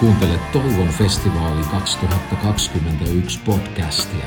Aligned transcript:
Kuuntele 0.00 0.38
Toivon 0.52 0.88
festivaali 0.88 1.62
2021 1.70 3.40
podcastia. 3.44 4.26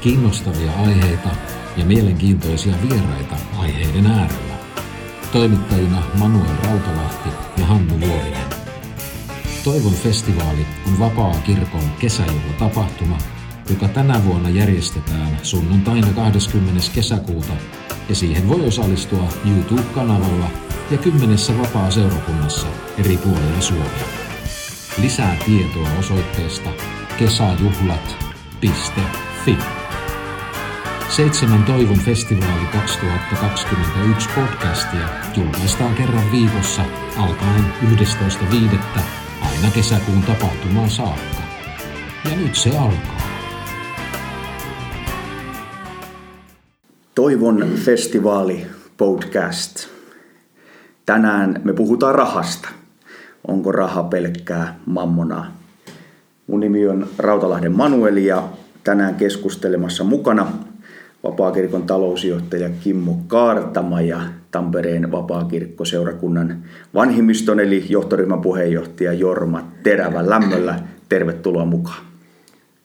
Kiinnostavia 0.00 0.72
aiheita 0.72 1.28
ja 1.76 1.84
mielenkiintoisia 1.84 2.74
vieraita 2.82 3.36
aiheiden 3.58 4.06
äärellä. 4.06 4.54
Toimittajina 5.32 6.02
Manuel 6.18 6.56
Rautalahti 6.64 7.28
ja 7.56 7.66
Hannu 7.66 8.00
Vuorinen. 8.00 8.46
Toivon 9.64 9.92
festivaali 9.92 10.66
on 10.86 10.98
vapaa 10.98 11.34
kirkon 11.34 11.90
kesäjuhlatapahtuma, 11.98 13.18
joka 13.70 13.88
tänä 13.88 14.24
vuonna 14.24 14.48
järjestetään 14.48 15.38
sunnuntaina 15.42 16.12
20. 16.12 16.80
kesäkuuta 16.94 17.52
ja 18.08 18.14
siihen 18.14 18.48
voi 18.48 18.66
osallistua 18.66 19.28
YouTube-kanavalla 19.46 20.50
ja 20.90 20.98
kymmenessä 20.98 21.58
vapaa-seurakunnassa 21.58 22.66
eri 22.98 23.16
puolilla 23.16 23.60
Suomea. 23.60 24.23
Lisää 25.02 25.36
tietoa 25.46 25.88
osoitteesta 25.98 26.70
kesäjuhlat.fi. 27.18 29.58
Seitsemän 31.08 31.64
Toivon 31.64 31.98
festivaali 31.98 32.66
2021 32.72 34.28
podcastia 34.34 35.08
julkaistaan 35.36 35.94
kerran 35.94 36.32
viikossa 36.32 36.82
alkaen 37.16 37.64
11.5. 37.82 37.96
aina 39.42 39.70
kesäkuun 39.74 40.22
tapahtumaan 40.22 40.90
saakka. 40.90 41.42
Ja 42.30 42.36
nyt 42.36 42.54
se 42.54 42.78
alkaa. 42.78 43.22
Toivon 47.14 47.68
festivaali 47.84 48.66
podcast. 48.96 49.88
Tänään 51.06 51.60
me 51.64 51.72
puhutaan 51.72 52.14
rahasta. 52.14 52.83
Onko 53.48 53.72
raha 53.72 54.02
pelkkää 54.02 54.78
mammonaa? 54.86 55.56
Mun 56.46 56.60
nimi 56.60 56.88
on 56.88 57.06
Rautalahden 57.18 57.72
Manueli 57.72 58.26
ja 58.26 58.48
tänään 58.84 59.14
keskustelemassa 59.14 60.04
mukana 60.04 60.52
Vapaakirkon 61.24 61.82
talousjohtaja 61.82 62.70
Kimmo 62.80 63.18
Kaartama 63.26 64.00
ja 64.00 64.20
Tampereen 64.50 65.12
Vapaakirkkoseurakunnan 65.12 66.64
vanhimmiston 66.94 67.60
eli 67.60 67.84
johtoryhmän 67.88 68.40
puheenjohtaja 68.40 69.12
Jorma 69.12 69.68
Terävä 69.82 70.30
lämmöllä. 70.30 70.80
Tervetuloa 71.08 71.64
mukaan. 71.64 72.04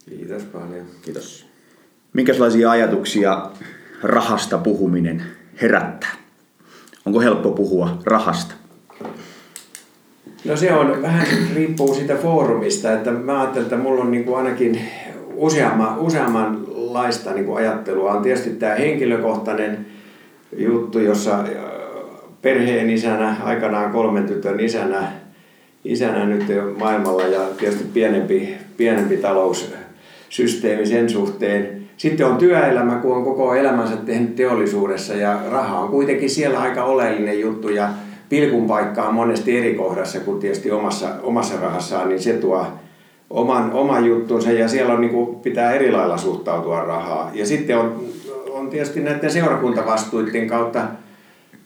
Kiitos 0.10 0.44
paljon. 0.44 0.86
Kiitos. 1.02 1.46
Minkälaisia 2.14 2.72
ajatuksia 2.72 3.52
rahasta 4.04 4.58
puhuminen 4.58 5.24
herättää? 5.62 6.12
Onko 7.06 7.22
helppo 7.22 7.52
puhua 7.52 7.98
rahasta? 8.06 8.59
No 10.46 10.56
se 10.56 10.74
on 10.74 11.02
vähän 11.02 11.28
riippuu 11.56 11.94
siitä 11.94 12.16
foorumista, 12.16 12.94
että 12.94 13.12
mä 13.12 13.40
ajattelen, 13.40 13.64
että 13.64 13.78
mulla 13.78 14.02
on 14.02 14.12
niin 14.12 14.24
kuin 14.24 14.38
ainakin 14.38 14.82
useamman, 15.36 16.00
useammanlaista 16.00 17.34
niin 17.34 17.46
kuin 17.46 17.58
ajattelua. 17.58 18.14
On 18.14 18.24
tietysti 18.24 18.50
tämä 18.50 18.76
henkilökohtainen 18.76 19.86
juttu, 20.58 21.00
jossa 21.00 21.44
perheen 22.42 22.90
isänä, 22.90 23.36
aikanaan 23.44 23.92
kolmen 23.92 24.24
tytön 24.24 24.60
isänä, 24.60 25.12
isänä 25.86 26.26
nyt 26.26 26.50
jo 26.50 26.76
maailmalla 26.80 27.24
ja 27.24 27.40
tietysti 27.58 27.84
pienempi, 27.94 28.58
pienempi 28.78 29.18
taloussysteemi 29.18 30.86
sen 30.86 31.10
suhteen. 31.10 31.80
Sitten 31.98 32.28
on 32.28 32.38
työelämä, 32.38 32.96
kun 32.96 33.16
on 33.16 33.24
koko 33.24 33.56
elämänsä 33.56 33.96
tehnyt 33.96 34.36
teollisuudessa 34.36 35.14
ja 35.14 35.40
raha 35.52 35.80
on 35.80 35.90
kuitenkin 35.90 36.30
siellä 36.30 36.60
aika 36.60 36.84
oleellinen 36.84 37.40
juttu 37.40 37.70
ja 37.70 37.90
pilkun 38.30 38.68
paikka 38.68 39.04
on 39.04 39.14
monesti 39.14 39.58
eri 39.58 39.74
kohdassa 39.74 40.20
kuin 40.20 40.40
tietysti 40.40 40.72
omassa, 40.72 41.08
omassa 41.24 41.62
rahassaan, 41.62 42.10
niin 42.10 42.22
se 42.22 42.34
tuo 42.34 42.66
oman, 43.30 43.74
oman 43.74 44.06
juttunsa 44.06 44.52
ja 44.52 44.68
siellä 44.68 44.94
on, 44.94 45.02
niin 45.02 45.12
kuin, 45.12 45.36
pitää 45.36 45.72
eri 45.72 45.92
lailla 45.92 46.18
suhtautua 46.18 46.82
rahaa. 46.82 47.32
Ja 47.34 47.46
sitten 47.46 47.78
on, 47.78 48.04
on 48.52 48.70
tietysti 48.70 49.00
näiden 49.00 49.32
seurakuntavastuiden 49.32 50.48
kautta, 50.48 50.82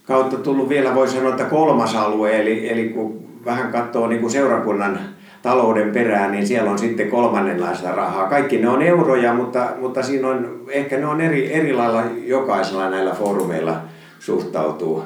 kautta 0.03 0.37
tullut 0.37 0.69
vielä, 0.69 0.95
voi 0.95 1.07
sanoa, 1.07 1.29
että 1.29 1.43
kolmas 1.43 1.95
alue, 1.95 2.41
eli, 2.41 2.69
eli 2.69 2.89
kun 2.89 3.23
vähän 3.45 3.71
katsoo 3.71 4.07
niin 4.07 4.21
kuin 4.21 4.31
seurakunnan 4.31 4.99
talouden 5.41 5.91
perään, 5.91 6.31
niin 6.31 6.47
siellä 6.47 6.71
on 6.71 6.79
sitten 6.79 7.09
kolmannenlaista 7.09 7.91
rahaa. 7.91 8.29
Kaikki 8.29 8.57
ne 8.57 8.69
on 8.69 8.81
euroja, 8.81 9.33
mutta, 9.33 9.67
mutta 9.79 10.03
siinä 10.03 10.27
on, 10.27 10.61
ehkä 10.69 10.97
ne 10.97 11.05
on 11.05 11.21
eri, 11.21 11.53
eri 11.53 11.73
lailla 11.73 12.03
jokaisella 12.25 12.89
näillä 12.89 13.11
foorumeilla 13.11 13.81
suhtautuu 14.19 15.03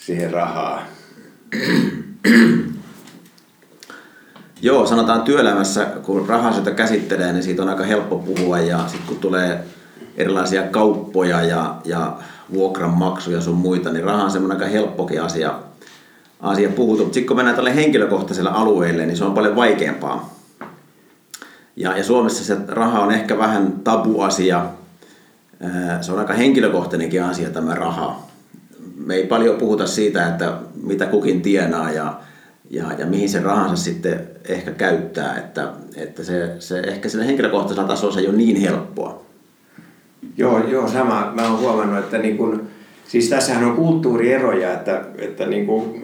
siihen 0.00 0.30
rahaan. 0.30 0.82
Joo, 4.62 4.86
sanotaan 4.86 5.22
työelämässä, 5.22 5.84
kun 5.84 6.28
rahansyötä 6.28 6.70
käsittelee, 6.70 7.32
niin 7.32 7.42
siitä 7.42 7.62
on 7.62 7.68
aika 7.68 7.84
helppo 7.84 8.18
puhua 8.18 8.58
ja 8.58 8.78
sitten 8.78 9.06
kun 9.06 9.16
tulee 9.16 9.64
erilaisia 10.16 10.62
kauppoja 10.62 11.42
ja, 11.42 11.74
ja 11.84 12.16
vuokranmaksuja 12.52 13.40
sun 13.40 13.56
muita, 13.56 13.90
niin 13.90 14.04
raha 14.04 14.24
on 14.24 14.30
semmoinen 14.30 14.56
aika 14.56 14.72
helppokin 14.72 15.22
asia, 15.22 15.54
asia 16.40 16.68
puhuta. 16.68 17.02
Mutta 17.02 17.14
sitten 17.14 17.28
kun 17.28 17.36
mennään 17.36 17.56
tälle 17.56 17.74
henkilökohtaiselle 17.74 18.50
alueelle, 18.50 19.06
niin 19.06 19.16
se 19.16 19.24
on 19.24 19.34
paljon 19.34 19.56
vaikeampaa. 19.56 20.34
Ja, 21.76 21.96
ja 21.96 22.04
Suomessa 22.04 22.44
se 22.44 22.56
raha 22.68 23.00
on 23.00 23.12
ehkä 23.12 23.38
vähän 23.38 23.72
tabuasia. 23.84 24.66
Se 26.00 26.12
on 26.12 26.18
aika 26.18 26.32
henkilökohtainenkin 26.32 27.24
asia 27.24 27.50
tämä 27.50 27.74
raha. 27.74 28.29
Me 29.06 29.14
ei 29.14 29.26
paljon 29.26 29.56
puhuta 29.56 29.86
siitä, 29.86 30.26
että 30.26 30.52
mitä 30.82 31.06
kukin 31.06 31.42
tienaa 31.42 31.92
ja, 31.92 32.20
ja, 32.70 32.84
ja 32.98 33.06
mihin 33.06 33.28
se 33.28 33.40
rahansa 33.40 33.76
sitten 33.76 34.20
ehkä 34.48 34.70
käyttää. 34.70 35.38
Että, 35.38 35.68
että 35.96 36.24
se, 36.24 36.54
se 36.58 36.80
ehkä 36.80 37.08
sillä 37.08 37.24
henkilökohtaisella 37.24 37.88
tasolla 37.88 38.14
se 38.14 38.20
ei 38.20 38.28
ole 38.28 38.36
niin 38.36 38.56
helppoa. 38.56 39.22
Joo, 40.36 40.58
joo 40.58 40.88
sama. 40.88 41.32
Mä 41.34 41.48
oon 41.48 41.60
huomannut, 41.60 41.98
että 41.98 42.18
niin 42.18 42.36
kun, 42.36 42.62
siis 43.08 43.28
tässähän 43.28 43.64
on 43.64 43.76
kulttuurieroja, 43.76 44.72
että, 44.72 45.04
että 45.18 45.46
niin 45.46 45.66
kun, 45.66 46.02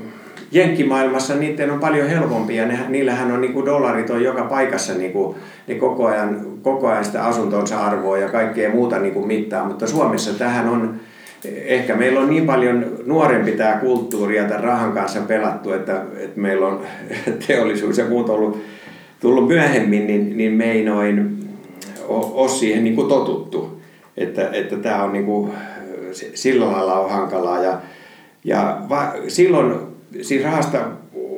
Jenkkimaailmassa 0.52 1.34
niiden 1.34 1.70
on 1.70 1.80
paljon 1.80 2.08
helpompia. 2.08 2.66
Ne, 2.66 2.78
niillähän 2.88 3.32
on 3.32 3.40
niin 3.40 3.52
kuin 3.52 3.66
dollarit 3.66 4.10
on 4.10 4.22
joka 4.22 4.42
paikassa 4.44 4.94
niin 4.94 5.12
kuin, 5.12 5.36
ne 5.66 5.74
koko 5.74 6.06
ajan, 6.06 6.46
koko 6.62 6.88
ajan 6.88 7.04
sitä 7.04 7.24
asuntonsa 7.24 7.80
arvoa 7.80 8.18
ja 8.18 8.28
kaikkea 8.28 8.70
muuta 8.70 8.98
niin 8.98 9.14
kuin 9.14 9.26
mittaa. 9.26 9.64
Mutta 9.64 9.86
Suomessa 9.86 10.34
tähän 10.34 10.68
on, 10.68 11.00
ehkä 11.44 11.96
meillä 11.96 12.20
on 12.20 12.30
niin 12.30 12.46
paljon 12.46 12.86
nuorempi 13.06 13.52
tämä 13.52 13.72
kulttuuri 13.72 14.36
ja 14.36 14.44
tämän 14.44 14.64
rahan 14.64 14.92
kanssa 14.92 15.20
pelattu, 15.20 15.72
että, 15.72 16.02
että 16.16 16.40
meillä 16.40 16.66
on 16.66 16.80
teollisuus 17.46 17.98
ja 17.98 18.04
muut 18.04 18.28
ollut 18.28 18.62
tullut 19.20 19.48
myöhemmin, 19.48 20.06
niin, 20.06 20.36
niin 20.36 20.52
me 20.52 20.72
ei 20.72 20.84
noin 20.84 21.38
ole 22.08 22.48
siihen 22.48 22.84
niin 22.84 22.94
kuin 22.94 23.08
totuttu. 23.08 23.80
Että, 24.16 24.50
että 24.52 24.76
tämä 24.76 25.02
on 25.02 25.12
niin 25.12 25.24
kuin, 25.24 25.52
sillä 26.34 26.72
lailla 26.72 27.00
on 27.00 27.10
hankalaa. 27.10 27.62
Ja, 27.62 27.78
ja 28.44 28.80
va, 28.88 29.12
silloin 29.28 29.74
siis 30.22 30.44
rahasta 30.44 30.78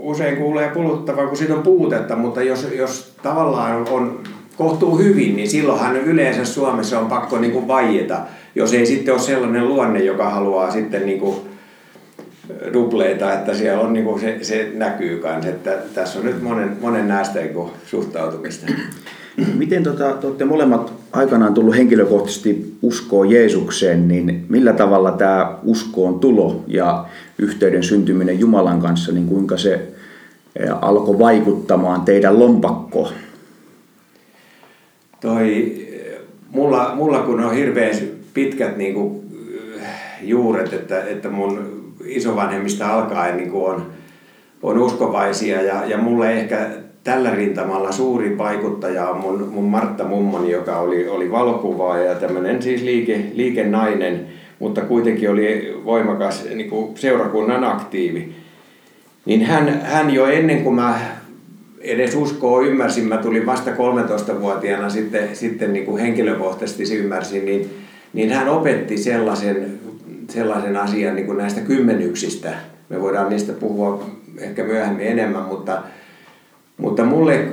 usein 0.03 0.37
kuulee 0.37 0.69
kuluttavan, 0.69 1.28
kun 1.28 1.37
siitä 1.37 1.54
on 1.54 1.62
puutetta, 1.62 2.16
mutta 2.16 2.42
jos, 2.42 2.69
jos 2.76 3.14
tavallaan 3.22 3.76
on, 3.76 3.88
on 3.88 4.20
kohtuu 4.56 4.98
hyvin, 4.98 5.37
niin 5.37 5.50
silloinhan 5.50 5.97
yleensä 5.97 6.44
Suomessa 6.44 7.00
on 7.00 7.06
pakko 7.06 7.38
niin 7.38 7.53
kuin 7.53 7.69
vaieta, 7.69 8.20
jos 8.58 8.74
ei 8.74 8.86
sitten 8.86 9.14
ole 9.14 9.22
sellainen 9.22 9.69
luonne, 9.69 10.04
joka 10.04 10.30
haluaa 10.30 10.70
sitten 10.70 11.06
niin 11.06 11.20
kuin 11.20 11.36
dupleita, 12.72 13.32
että 13.32 13.54
siellä 13.54 13.80
on 13.80 13.92
niin 13.92 14.04
kuin 14.04 14.20
se, 14.20 14.38
se 14.42 14.72
näkyy 14.74 15.19
kanssa, 15.19 15.50
että 15.50 15.78
tässä 15.94 16.19
on 16.19 16.24
nyt 16.24 16.42
monen, 16.42 16.76
monen 16.80 17.08
näistä 17.08 17.41
niin 17.41 17.70
suhtautumista. 17.86 18.66
Miten 19.54 19.82
tota, 19.82 20.12
te 20.12 20.26
olette 20.26 20.44
molemmat 20.44 20.92
aikanaan 21.12 21.54
tullut 21.54 21.76
henkilökohtaisesti 21.76 22.74
uskoon 22.82 23.30
Jeesukseen, 23.30 24.08
niin 24.08 24.46
millä 24.48 24.72
tavalla 24.72 25.12
tämä 25.12 25.58
uskoon 25.64 26.20
tulo 26.20 26.64
ja 26.66 27.04
yhteyden 27.38 27.82
syntyminen 27.82 28.40
Jumalan 28.40 28.80
kanssa, 28.80 29.12
niin 29.12 29.26
kuinka 29.26 29.56
se 29.56 29.80
alkoi 30.81 31.19
vaikuttamaan 31.19 32.00
teidän 32.00 32.38
lompakkoon? 32.38 33.12
Toi, 35.20 35.76
mulla, 36.50 36.93
mulla 36.94 37.19
kun 37.19 37.44
on 37.44 37.55
hirveän 37.55 37.94
pitkät 38.34 38.76
niin 38.76 38.94
kuin, 38.94 39.28
juuret, 40.22 40.72
että, 40.72 41.02
että 41.02 41.28
mun 41.28 41.78
isovanhemmista 42.04 42.94
alkaen 42.94 43.36
niin 43.36 43.50
kuin 43.50 43.64
on, 43.64 43.86
on 44.62 44.78
uskovaisia 44.78 45.62
ja, 45.62 45.84
ja 45.86 45.98
mulle 45.98 46.32
ehkä 46.32 46.70
tällä 47.04 47.30
rintamalla 47.30 47.92
suuri 47.92 48.38
vaikuttaja 48.38 49.08
on 49.08 49.20
mun, 49.20 49.48
mun 49.52 49.64
Martta 49.64 50.04
Mummoni, 50.04 50.50
joka 50.50 50.78
oli, 50.78 51.08
oli 51.08 51.30
valokuvaaja 51.30 52.04
ja 52.04 52.14
tämmöinen 52.14 52.62
siis 52.62 52.82
liike, 52.82 53.20
liikenainen, 53.34 54.26
mutta 54.58 54.81
kuitenkin 54.81 55.31
oli 55.31 55.76
voimakas 55.84 56.44
niin 56.54 56.70
kuin 56.70 56.98
seurakunnan 56.98 57.64
aktiivi. 57.64 58.32
Niin 59.24 59.44
hän, 59.44 59.81
hän 59.82 60.10
jo 60.10 60.26
ennen 60.26 60.62
kuin 60.62 60.74
mä 60.74 61.00
edes 61.81 62.14
uskoa 62.14 62.62
ymmärsin, 62.62 63.08
mä 63.08 63.16
tulin 63.16 63.46
vasta 63.46 63.70
13-vuotiaana 63.70 64.90
sitten, 64.90 65.36
sitten 65.36 65.72
niin 65.72 65.84
kuin 65.84 66.02
henkilökohtaisesti 66.02 66.96
ymmärsin, 66.96 67.44
niin, 67.44 67.70
niin 68.12 68.31
hän 68.31 68.49
opetti 68.49 68.99
sellaisen, 68.99 69.78
sellaisen 70.31 70.76
asian 70.76 71.14
niin 71.14 71.26
kuin 71.26 71.38
näistä 71.38 71.60
kymmenyksistä. 71.60 72.55
Me 72.88 73.00
voidaan 73.00 73.28
niistä 73.28 73.52
puhua 73.52 74.06
ehkä 74.38 74.64
myöhemmin 74.64 75.06
enemmän, 75.06 75.43
mutta 75.43 75.82
Mutta 76.78 77.05
mulle 77.05 77.46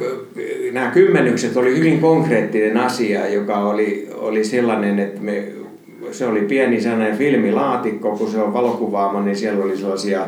nämä 0.72 0.92
kymmenykset 0.92 1.58
oli 1.58 1.78
hyvin 1.78 2.00
konkreettinen 2.00 2.78
asia, 2.78 3.28
joka 3.30 3.58
oli, 3.58 4.10
oli 4.14 4.44
sellainen, 4.44 5.00
että 5.00 5.22
me, 5.22 5.44
se 6.12 6.26
oli 6.26 6.42
pieni 6.42 6.82
sellainen 6.82 7.18
filmilaatikko, 7.18 8.18
kun 8.18 8.32
se 8.32 8.38
on 8.38 8.54
valokuvaama, 8.54 9.22
niin 9.22 9.36
siellä 9.36 9.64
oli 9.64 9.78
sellaisia, 9.78 10.28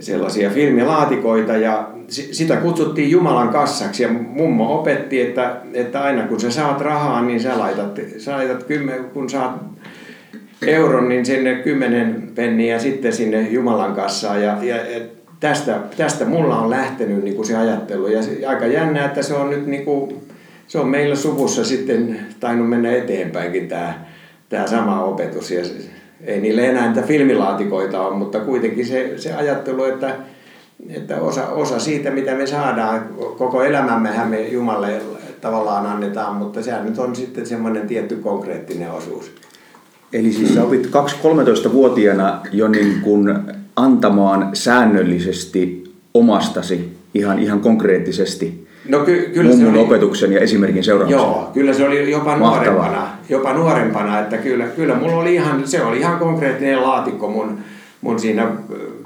sellaisia 0.00 0.50
filmilaatikoita 0.50 1.56
ja 1.56 1.90
sitä 2.08 2.56
kutsuttiin 2.56 3.10
Jumalan 3.10 3.48
kassaksi. 3.48 4.02
Ja 4.02 4.08
mummo 4.08 4.80
opetti, 4.80 5.20
että, 5.20 5.56
että 5.74 6.02
aina 6.02 6.22
kun 6.22 6.40
sä 6.40 6.50
saat 6.50 6.80
rahaa, 6.80 7.22
niin 7.22 7.40
sä 7.40 7.58
laitat, 7.58 8.00
sä 8.18 8.32
laitat 8.32 8.62
kymmen, 8.62 9.04
kun 9.04 9.30
saat 9.30 9.52
euron, 10.66 11.08
niin 11.08 11.26
sinne 11.26 11.54
kymmenen 11.54 12.30
penniä 12.34 12.78
sitten 12.78 13.12
sinne 13.12 13.48
Jumalan 13.50 13.94
kassaan. 13.94 14.42
Ja, 14.42 14.56
ja 14.62 14.76
tästä, 15.40 15.80
tästä 15.96 16.24
mulla 16.24 16.58
on 16.58 16.70
lähtenyt 16.70 17.24
niin 17.24 17.36
kuin 17.36 17.46
se 17.46 17.56
ajattelu. 17.56 18.06
Ja 18.06 18.22
se, 18.22 18.46
aika 18.46 18.66
jännä, 18.66 19.04
että 19.04 19.22
se 19.22 19.34
on 19.34 19.50
nyt 19.50 19.66
niin 19.66 19.84
kuin, 19.84 20.14
se 20.66 20.78
on 20.78 20.88
meillä 20.88 21.16
suvussa 21.16 21.64
sitten 21.64 22.20
tainnut 22.40 22.68
mennä 22.68 22.92
eteenpäinkin 22.92 23.68
tämä, 23.68 24.04
tämä 24.48 24.66
sama 24.66 25.04
opetus. 25.04 25.50
Ja 25.50 25.64
ei 26.24 26.40
niille 26.40 26.66
enää 26.66 26.88
niitä 26.88 27.06
filmilaatikoita 27.06 28.02
ole, 28.02 28.16
mutta 28.16 28.40
kuitenkin 28.40 28.86
se, 28.86 29.12
se 29.16 29.34
ajattelu, 29.34 29.84
että, 29.84 30.14
että 30.90 31.20
osa, 31.20 31.48
osa 31.48 31.78
siitä, 31.78 32.10
mitä 32.10 32.34
me 32.34 32.46
saadaan, 32.46 33.08
koko 33.38 33.62
elämämmehän 33.62 34.28
me 34.28 34.48
Jumalle 34.48 35.00
tavallaan 35.40 35.86
annetaan, 35.86 36.36
mutta 36.36 36.62
sehän 36.62 36.84
nyt 36.84 36.98
on 36.98 37.16
sitten 37.16 37.46
semmoinen 37.46 37.86
tietty 37.86 38.16
konkreettinen 38.16 38.90
osuus. 38.90 39.32
Eli 40.12 40.32
siis 40.32 40.54
sä 40.54 40.64
opit 40.64 40.86
2-13-vuotiaana 40.86 42.40
jo 42.52 42.68
niin 42.68 43.00
kuin 43.00 43.38
antamaan 43.76 44.50
säännöllisesti 44.52 45.84
omastasi 46.14 46.96
ihan, 47.14 47.38
ihan 47.38 47.60
konkreettisesti 47.60 48.67
No 48.88 48.98
ky- 48.98 49.30
kyllä 49.34 49.50
mummun 49.50 49.72
se 49.72 49.78
oli, 49.78 49.86
opetuksen 49.86 50.32
ja 50.32 50.40
esimerkin 50.40 50.84
seurauksena. 50.84 51.22
Joo, 51.22 51.50
kyllä 51.54 51.72
se 51.72 51.86
oli 51.86 52.10
jopa 52.10 52.36
Mahtavaa. 52.36 52.64
nuorempana, 52.64 53.08
jopa 53.28 53.52
nuorempana, 53.52 54.20
että 54.20 54.36
kyllä, 54.36 54.64
kyllä 54.64 54.94
mulla 54.94 55.16
oli 55.16 55.34
ihan, 55.34 55.62
se 55.68 55.82
oli 55.84 55.98
ihan 55.98 56.18
konkreettinen 56.18 56.82
laatikko 56.82 57.28
mun, 57.28 57.58
mun 58.00 58.18
siinä 58.18 58.46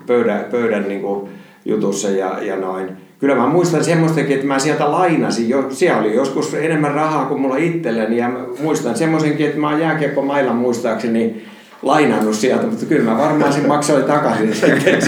pöydän, 0.07 0.45
pöydän 0.51 0.89
niin 0.89 1.01
kuin 1.01 1.29
jutussa 1.65 2.11
ja, 2.11 2.39
ja 2.43 2.57
noin. 2.57 2.89
Kyllä 3.19 3.35
mä 3.35 3.47
muistan 3.47 3.85
semmoistakin, 3.85 4.35
että 4.35 4.47
mä 4.47 4.59
sieltä 4.59 4.93
lainasin, 4.93 5.49
jo, 5.49 5.67
siellä 5.71 6.01
oli 6.01 6.15
joskus 6.15 6.55
enemmän 6.55 6.95
rahaa 6.95 7.25
kuin 7.25 7.41
mulla 7.41 7.57
itselleni 7.57 8.17
ja 8.17 8.31
muistan 8.63 8.97
semmoisenkin, 8.97 9.47
että 9.47 9.61
mä 9.61 9.71
oon 9.71 9.81
jääkiekkomailla 9.81 10.53
muistaakseni 10.53 11.45
lainannut 11.83 12.35
sieltä, 12.35 12.67
mutta 12.67 12.87
kyllä 12.87 13.11
mä 13.11 13.19
varmaan 13.19 13.53
sen 13.53 13.69
maksoin 13.69 14.05
takaisin 14.05 14.55
sitten 14.55 15.01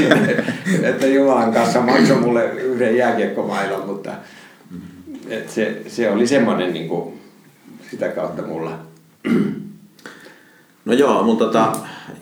että 0.82 1.06
Jumalan 1.06 1.52
kanssa 1.52 1.80
maksoi 1.80 2.16
mulle 2.16 2.44
yhden 2.44 2.96
jääkiekkomailan, 2.96 3.86
mutta 3.86 4.10
et 5.28 5.50
se, 5.50 5.82
se 5.88 6.10
oli 6.10 6.26
semmoinen 6.26 6.72
niin 6.72 6.88
kuin, 6.88 7.20
sitä 7.90 8.08
kautta 8.08 8.42
mulla. 8.42 8.78
No 10.84 10.92
joo, 10.92 11.22
mun 11.22 11.36
tota, 11.36 11.72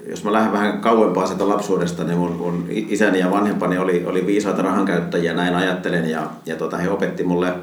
jos 0.07 0.25
mä 0.25 0.33
lähden 0.33 0.53
vähän 0.53 0.81
kauempaa 0.81 1.27
sieltä 1.27 1.49
lapsuudesta, 1.49 2.05
niin 2.05 2.19
mun, 2.19 2.33
mun 2.33 2.67
isäni 2.69 3.19
ja 3.19 3.31
vanhempani 3.31 3.79
oli, 3.79 4.05
oli 4.07 4.27
viisaita 4.27 4.63
rahankäyttäjiä, 4.63 5.35
näin 5.35 5.55
ajattelen, 5.55 6.11
ja, 6.11 6.31
ja 6.47 6.57
tota, 6.57 6.77
he 6.77 6.91
opetti 6.91 7.25
mulle 7.25 7.55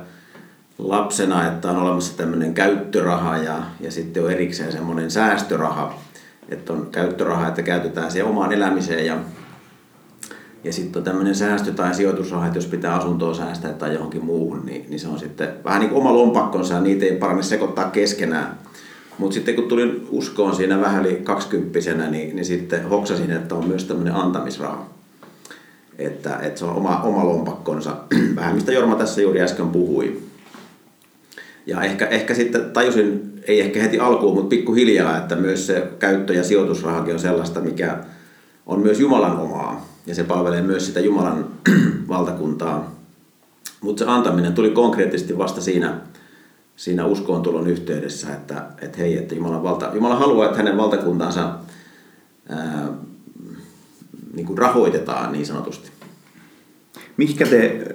lapsena, 0.77 1.47
että 1.47 1.69
on 1.69 1.77
olemassa 1.77 2.17
tämmöinen 2.17 2.53
käyttöraha 2.53 3.37
ja, 3.37 3.57
ja 3.79 3.91
sitten 3.91 4.23
on 4.23 4.31
erikseen 4.31 4.71
semmoinen 4.71 5.11
säästöraha, 5.11 5.99
että 6.49 6.73
on 6.73 6.87
käyttöraha, 6.91 7.47
että 7.47 7.61
käytetään 7.61 8.11
siihen 8.11 8.29
omaan 8.29 8.53
elämiseen 8.53 9.05
ja, 9.05 9.17
ja 10.63 10.73
sitten 10.73 11.03
tämmöinen 11.03 11.35
säästö- 11.35 11.71
tai 11.71 11.95
sijoitusraha, 11.95 12.45
että 12.45 12.57
jos 12.57 12.65
pitää 12.65 12.95
asuntoa 12.95 13.33
säästää 13.33 13.73
tai 13.73 13.93
johonkin 13.93 14.25
muuhun, 14.25 14.65
niin, 14.65 14.85
niin 14.89 14.99
se 14.99 15.07
on 15.07 15.19
sitten 15.19 15.49
vähän 15.65 15.79
niin 15.79 15.89
kuin 15.89 16.01
oma 16.01 16.13
lompakkonsa 16.13 16.73
ja 16.73 16.81
niitä 16.81 17.05
ei 17.05 17.15
parane 17.15 17.43
sekoittaa 17.43 17.89
keskenään. 17.89 18.57
Mutta 19.17 19.33
sitten 19.33 19.55
kun 19.55 19.67
tulin 19.67 20.07
uskoon 20.09 20.55
siinä 20.55 20.81
vähän 20.81 21.05
yli 21.05 21.15
kaksikymppisenä, 21.15 22.09
niin, 22.09 22.35
niin 22.35 22.45
sitten 22.45 22.89
hoksasin, 22.89 23.31
että 23.31 23.55
on 23.55 23.67
myös 23.67 23.83
tämmöinen 23.83 24.15
antamisraha. 24.15 24.89
Että, 25.97 26.39
että 26.41 26.59
se 26.59 26.65
on 26.65 26.75
oma, 26.75 27.01
oma 27.01 27.25
lompakkonsa, 27.25 27.97
vähän 28.35 28.55
mistä 28.55 28.71
Jorma 28.71 28.95
tässä 28.95 29.21
juuri 29.21 29.41
äsken 29.41 29.69
puhui. 29.69 30.19
Ja 31.65 31.81
ehkä, 31.81 32.05
ehkä 32.05 32.33
sitten 32.33 32.71
tajusin, 32.71 33.41
ei 33.47 33.61
ehkä 33.61 33.81
heti 33.81 33.99
alkuun, 33.99 34.33
mutta 34.33 34.49
pikkuhiljaa, 34.49 35.17
että 35.17 35.35
myös 35.35 35.67
se 35.67 35.87
käyttö- 35.99 36.33
ja 36.33 36.43
sijoitusrahakin 36.43 37.13
on 37.13 37.19
sellaista, 37.19 37.61
mikä 37.61 37.97
on 38.65 38.79
myös 38.79 38.99
Jumalan 38.99 39.37
omaa. 39.37 39.88
Ja 40.09 40.15
se 40.15 40.23
palvelee 40.23 40.61
myös 40.61 40.85
sitä 40.85 40.99
Jumalan 40.99 41.45
valtakuntaa. 42.07 42.95
Mutta 43.81 44.03
se 44.03 44.11
antaminen 44.11 44.53
tuli 44.53 44.69
konkreettisesti 44.69 45.37
vasta 45.37 45.61
siinä, 45.61 45.97
siinä 46.75 47.05
uskoontulon 47.05 47.67
yhteydessä, 47.67 48.33
että, 48.33 48.65
että 48.81 48.97
hei, 48.97 49.17
että 49.17 49.35
Jumalan 49.35 49.63
valta, 49.63 49.91
Jumala 49.93 50.15
haluaa, 50.15 50.45
että 50.45 50.57
hänen 50.57 50.77
valtakuntansa 50.77 51.53
ää, 52.49 52.87
niin 54.33 54.45
kuin 54.45 54.57
rahoitetaan 54.57 55.31
niin 55.31 55.45
sanotusti. 55.45 55.91
Mihinkä 57.17 57.45
te, 57.45 57.87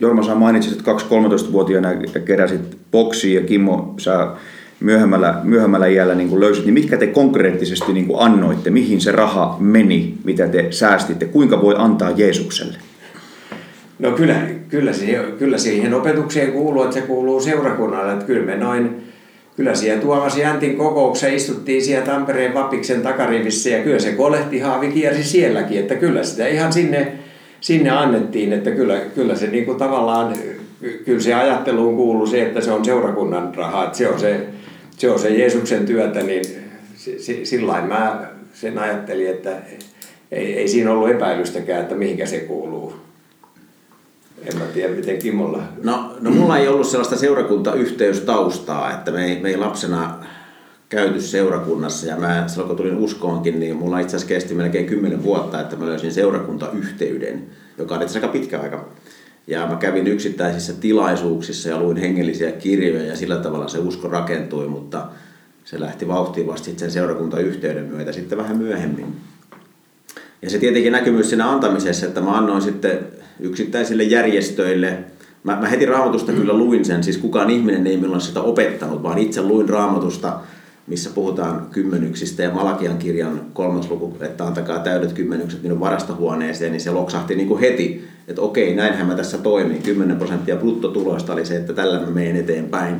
Jorma, 0.00 0.22
sä 0.22 0.34
mainitsit, 0.34 0.78
että 0.78 0.92
2-13-vuotiaana 0.92 1.88
keräsit 2.24 2.78
boksia 2.90 3.40
ja 3.40 3.46
Kimmo, 3.46 3.94
sä 3.98 4.36
myöhemmällä, 4.80 5.40
myöhemmällä 5.42 5.86
iällä 5.86 6.14
niin 6.14 6.28
kuin 6.28 6.40
löysit, 6.40 6.64
niin 6.64 6.74
mitkä 6.74 6.96
te 6.96 7.06
konkreettisesti 7.06 7.92
niin 7.92 8.06
kuin 8.06 8.20
annoitte? 8.20 8.70
Mihin 8.70 9.00
se 9.00 9.12
raha 9.12 9.56
meni, 9.60 10.14
mitä 10.24 10.48
te 10.48 10.66
säästitte? 10.70 11.24
Kuinka 11.24 11.62
voi 11.62 11.74
antaa 11.78 12.10
Jeesukselle? 12.10 12.76
No 13.98 14.10
kyllä, 14.10 14.34
kyllä, 14.68 14.92
siihen, 14.92 15.24
kyllä 15.38 15.58
siihen 15.58 15.94
opetukseen 15.94 16.52
kuuluu, 16.52 16.82
että 16.82 16.94
se 16.94 17.00
kuuluu 17.00 17.40
seurakunnalle. 17.40 18.12
Että 18.12 18.24
kyllä 18.24 18.46
me 18.46 18.56
noin, 18.56 18.96
kyllä 19.56 19.74
siellä 19.74 20.02
Tuomas 20.02 20.36
Jäntin 20.36 20.76
kokouksessa 20.76 21.36
istuttiin 21.36 21.82
siellä 21.84 22.06
Tampereen 22.06 22.54
Vapiksen 22.54 23.02
takarivissä 23.02 23.70
ja 23.70 23.82
kyllä 23.82 23.98
se 23.98 24.12
kolehtihaavi 24.12 24.88
kiersi 24.88 25.24
sielläkin, 25.24 25.78
että 25.78 25.94
kyllä 25.94 26.22
sitä 26.22 26.46
ihan 26.46 26.72
sinne, 26.72 27.12
sinne 27.60 27.90
annettiin, 27.90 28.52
että 28.52 28.70
kyllä, 28.70 29.00
kyllä 29.14 29.36
se 29.36 29.46
niin 29.46 29.64
kuin 29.64 29.78
tavallaan, 29.78 30.34
kyllä 31.04 31.20
se 31.20 31.34
ajatteluun 31.34 31.96
kuuluu 31.96 32.26
se, 32.26 32.42
että 32.42 32.60
se 32.60 32.72
on 32.72 32.84
seurakunnan 32.84 33.54
rahaa, 33.54 33.84
että 33.84 33.98
se 33.98 34.08
on 34.08 34.20
se, 34.20 34.40
se, 34.96 35.10
on 35.10 35.18
se 35.18 35.30
Jeesuksen 35.30 35.86
työtä, 35.86 36.22
niin 36.22 36.44
sillä 37.44 37.82
mä 37.82 38.30
sen 38.54 38.78
ajattelin, 38.78 39.30
että 39.30 39.56
ei, 40.32 40.58
ei 40.58 40.68
siinä 40.68 40.92
ollut 40.92 41.10
epäilystäkään, 41.10 41.82
että 41.82 41.94
mihinkä 41.94 42.26
se 42.26 42.38
kuuluu. 42.38 42.92
En 44.44 44.58
mä 44.58 44.64
tiedä, 44.64 44.94
miten 44.94 45.18
Kimmolla... 45.18 45.62
No, 45.82 46.16
no 46.20 46.30
mulla 46.30 46.58
ei 46.58 46.68
ollut 46.68 46.86
sellaista 46.86 47.16
seurakuntayhteystaustaa, 47.16 48.94
että 48.94 49.10
me 49.10 49.24
ei, 49.24 49.40
me 49.40 49.48
ei 49.48 49.56
lapsena 49.56 50.24
käyty 50.88 51.20
seurakunnassa 51.20 52.06
ja 52.06 52.16
mä 52.16 52.44
silloin 52.46 52.68
kun 52.68 52.76
tulin 52.76 52.96
uskoonkin, 52.96 53.60
niin 53.60 53.76
mulla 53.76 53.98
itse 53.98 54.16
asiassa 54.16 54.34
kesti 54.34 54.54
melkein 54.54 54.86
10 54.86 55.22
vuotta, 55.22 55.60
että 55.60 55.76
mä 55.76 55.86
löysin 55.86 56.12
seurakuntayhteyden, 56.12 57.46
joka 57.78 57.94
on 57.94 58.02
itse 58.02 58.18
aika 58.18 58.28
pitkä 58.28 58.60
aika. 58.60 58.88
Ja 59.46 59.66
mä 59.66 59.76
kävin 59.76 60.06
yksittäisissä 60.06 60.72
tilaisuuksissa 60.72 61.68
ja 61.68 61.80
luin 61.80 61.96
hengellisiä 61.96 62.52
kirjoja 62.52 63.06
ja 63.06 63.16
sillä 63.16 63.36
tavalla 63.36 63.68
se 63.68 63.78
usko 63.78 64.08
rakentui, 64.08 64.68
mutta 64.68 65.06
se 65.64 65.80
lähti 65.80 66.08
vauhtiin 66.08 66.46
vasta 66.46 66.70
sen 66.76 66.90
seurakuntayhteyden 66.90 67.84
myötä 67.84 68.12
sitten 68.12 68.38
vähän 68.38 68.56
myöhemmin. 68.56 69.06
Ja 70.42 70.50
se 70.50 70.58
tietenkin 70.58 70.92
näkyy 70.92 71.12
myös 71.12 71.28
siinä 71.28 71.50
antamisessa, 71.50 72.06
että 72.06 72.20
mä 72.20 72.38
annoin 72.38 72.62
sitten 72.62 72.98
yksittäisille 73.40 74.02
järjestöille. 74.02 74.98
Mä, 75.44 75.56
mä 75.60 75.68
heti 75.68 75.86
raamatusta 75.86 76.32
kyllä 76.32 76.52
luin 76.52 76.84
sen, 76.84 77.04
siis 77.04 77.18
kukaan 77.18 77.50
ihminen 77.50 77.86
ei 77.86 77.96
minulle 77.96 78.20
sitä 78.20 78.40
opettanut, 78.40 79.02
vaan 79.02 79.18
itse 79.18 79.42
luin 79.42 79.68
raamatusta, 79.68 80.40
missä 80.86 81.10
puhutaan 81.10 81.66
kymmenyksistä 81.70 82.42
ja 82.42 82.50
Malakian 82.50 82.98
kirjan 82.98 83.40
kolmas 83.52 83.90
luku, 83.90 84.16
että 84.20 84.46
antakaa 84.46 84.78
täydet 84.78 85.12
kymmenykset 85.12 85.62
minun 85.62 85.80
varastohuoneeseen, 85.80 86.72
niin 86.72 86.80
se 86.80 86.90
loksahti 86.90 87.34
niin 87.34 87.48
kuin 87.48 87.60
heti, 87.60 88.08
että 88.28 88.42
okei, 88.42 88.74
näinhän 88.74 89.06
mä 89.06 89.14
tässä 89.14 89.38
toimin. 89.38 89.82
10 89.82 90.16
prosenttia 90.16 90.56
bruttotuloista 90.56 91.32
oli 91.32 91.46
se, 91.46 91.56
että 91.56 91.72
tällä 91.72 92.00
mä 92.00 92.06
menen 92.06 92.36
eteenpäin. 92.36 92.96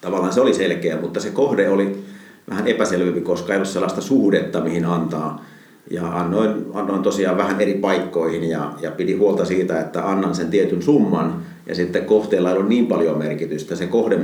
Tavallaan 0.00 0.32
se 0.32 0.40
oli 0.40 0.54
selkeä, 0.54 1.00
mutta 1.00 1.20
se 1.20 1.30
kohde 1.30 1.68
oli 1.68 2.04
vähän 2.50 2.68
epäselvempi, 2.68 3.20
koska 3.20 3.52
ei 3.52 3.56
ollut 3.56 3.68
sellaista 3.68 4.00
suhdetta, 4.00 4.60
mihin 4.60 4.84
antaa. 4.84 5.44
Ja 5.90 6.20
annoin, 6.20 6.66
annoin 6.74 7.02
tosiaan 7.02 7.36
vähän 7.36 7.60
eri 7.60 7.74
paikkoihin 7.74 8.44
ja, 8.44 8.72
ja 8.80 8.90
pidi 8.90 9.16
huolta 9.16 9.44
siitä, 9.44 9.80
että 9.80 10.10
annan 10.10 10.34
sen 10.34 10.50
tietyn 10.50 10.82
summan 10.82 11.42
ja 11.66 11.74
sitten 11.74 12.04
kohteella 12.04 12.50
ei 12.50 12.56
ole 12.56 12.68
niin 12.68 12.86
paljon 12.86 13.18
merkitystä. 13.18 13.76
Se 13.76 13.86
kohde 13.86 14.18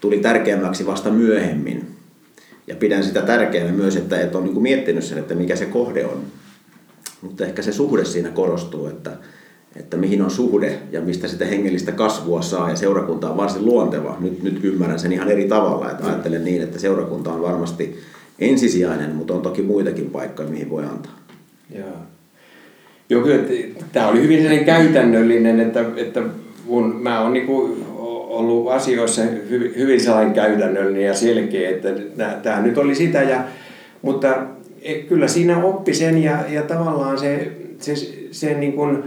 tuli 0.00 0.18
tärkeämmäksi 0.18 0.86
vasta 0.86 1.10
myöhemmin. 1.10 1.86
Ja 2.66 2.76
pidän 2.76 3.04
sitä 3.04 3.22
tärkeänä 3.22 3.72
myös, 3.72 3.96
että 3.96 4.20
et 4.20 4.34
on 4.34 4.44
niin 4.44 4.62
miettinyt 4.62 5.04
sen, 5.04 5.18
että 5.18 5.34
mikä 5.34 5.56
se 5.56 5.66
kohde 5.66 6.06
on. 6.06 6.22
Mutta 7.22 7.44
ehkä 7.44 7.62
se 7.62 7.72
suhde 7.72 8.04
siinä 8.04 8.30
korostuu, 8.30 8.86
että, 8.86 9.10
että 9.76 9.96
mihin 9.96 10.22
on 10.22 10.30
suhde 10.30 10.78
ja 10.92 11.00
mistä 11.00 11.28
sitä 11.28 11.44
hengellistä 11.44 11.92
kasvua 11.92 12.42
saa. 12.42 12.70
Ja 12.70 12.76
seurakunta 12.76 13.30
on 13.30 13.36
varsin 13.36 13.66
luonteva. 13.66 14.16
Nyt, 14.20 14.42
nyt 14.42 14.64
ymmärrän 14.64 14.98
sen 14.98 15.12
ihan 15.12 15.30
eri 15.30 15.48
tavalla. 15.48 15.90
Että 15.90 16.06
ajattelen 16.06 16.44
niin, 16.44 16.62
että 16.62 16.78
seurakunta 16.78 17.32
on 17.32 17.42
varmasti 17.42 17.98
ensisijainen, 18.38 19.14
mutta 19.14 19.34
on 19.34 19.42
toki 19.42 19.62
muitakin 19.62 20.10
paikkoja, 20.10 20.48
mihin 20.48 20.70
voi 20.70 20.84
antaa. 20.84 21.18
Joo. 21.78 21.96
Joo, 23.10 23.22
kyllä 23.22 23.44
tämä 23.92 24.08
oli 24.08 24.22
hyvin 24.22 24.38
sellainen 24.38 24.64
käytännöllinen, 24.64 25.60
että, 25.60 25.84
että 25.96 26.22
kun 26.66 26.96
mä 27.02 27.20
oon 27.20 27.32
niin 27.32 27.46
ollut 28.32 28.70
asioissa 28.70 29.22
hyvin, 29.22 29.72
hyvin 29.76 30.00
sellainen 30.00 30.34
käytännöllinen 30.34 31.06
ja 31.06 31.14
selkeä, 31.14 31.70
että 31.70 31.88
tämä 32.42 32.62
nyt 32.62 32.78
oli 32.78 32.94
sitä. 32.94 33.22
Ja, 33.22 33.44
mutta 34.02 34.46
kyllä 35.08 35.28
siinä 35.28 35.64
oppi 35.64 35.94
sen 35.94 36.22
ja, 36.22 36.38
ja 36.48 36.62
tavallaan 36.62 37.18
se, 37.18 37.52
se, 37.78 37.94
se 38.30 38.54
niin 38.54 38.72
kuin, 38.72 39.04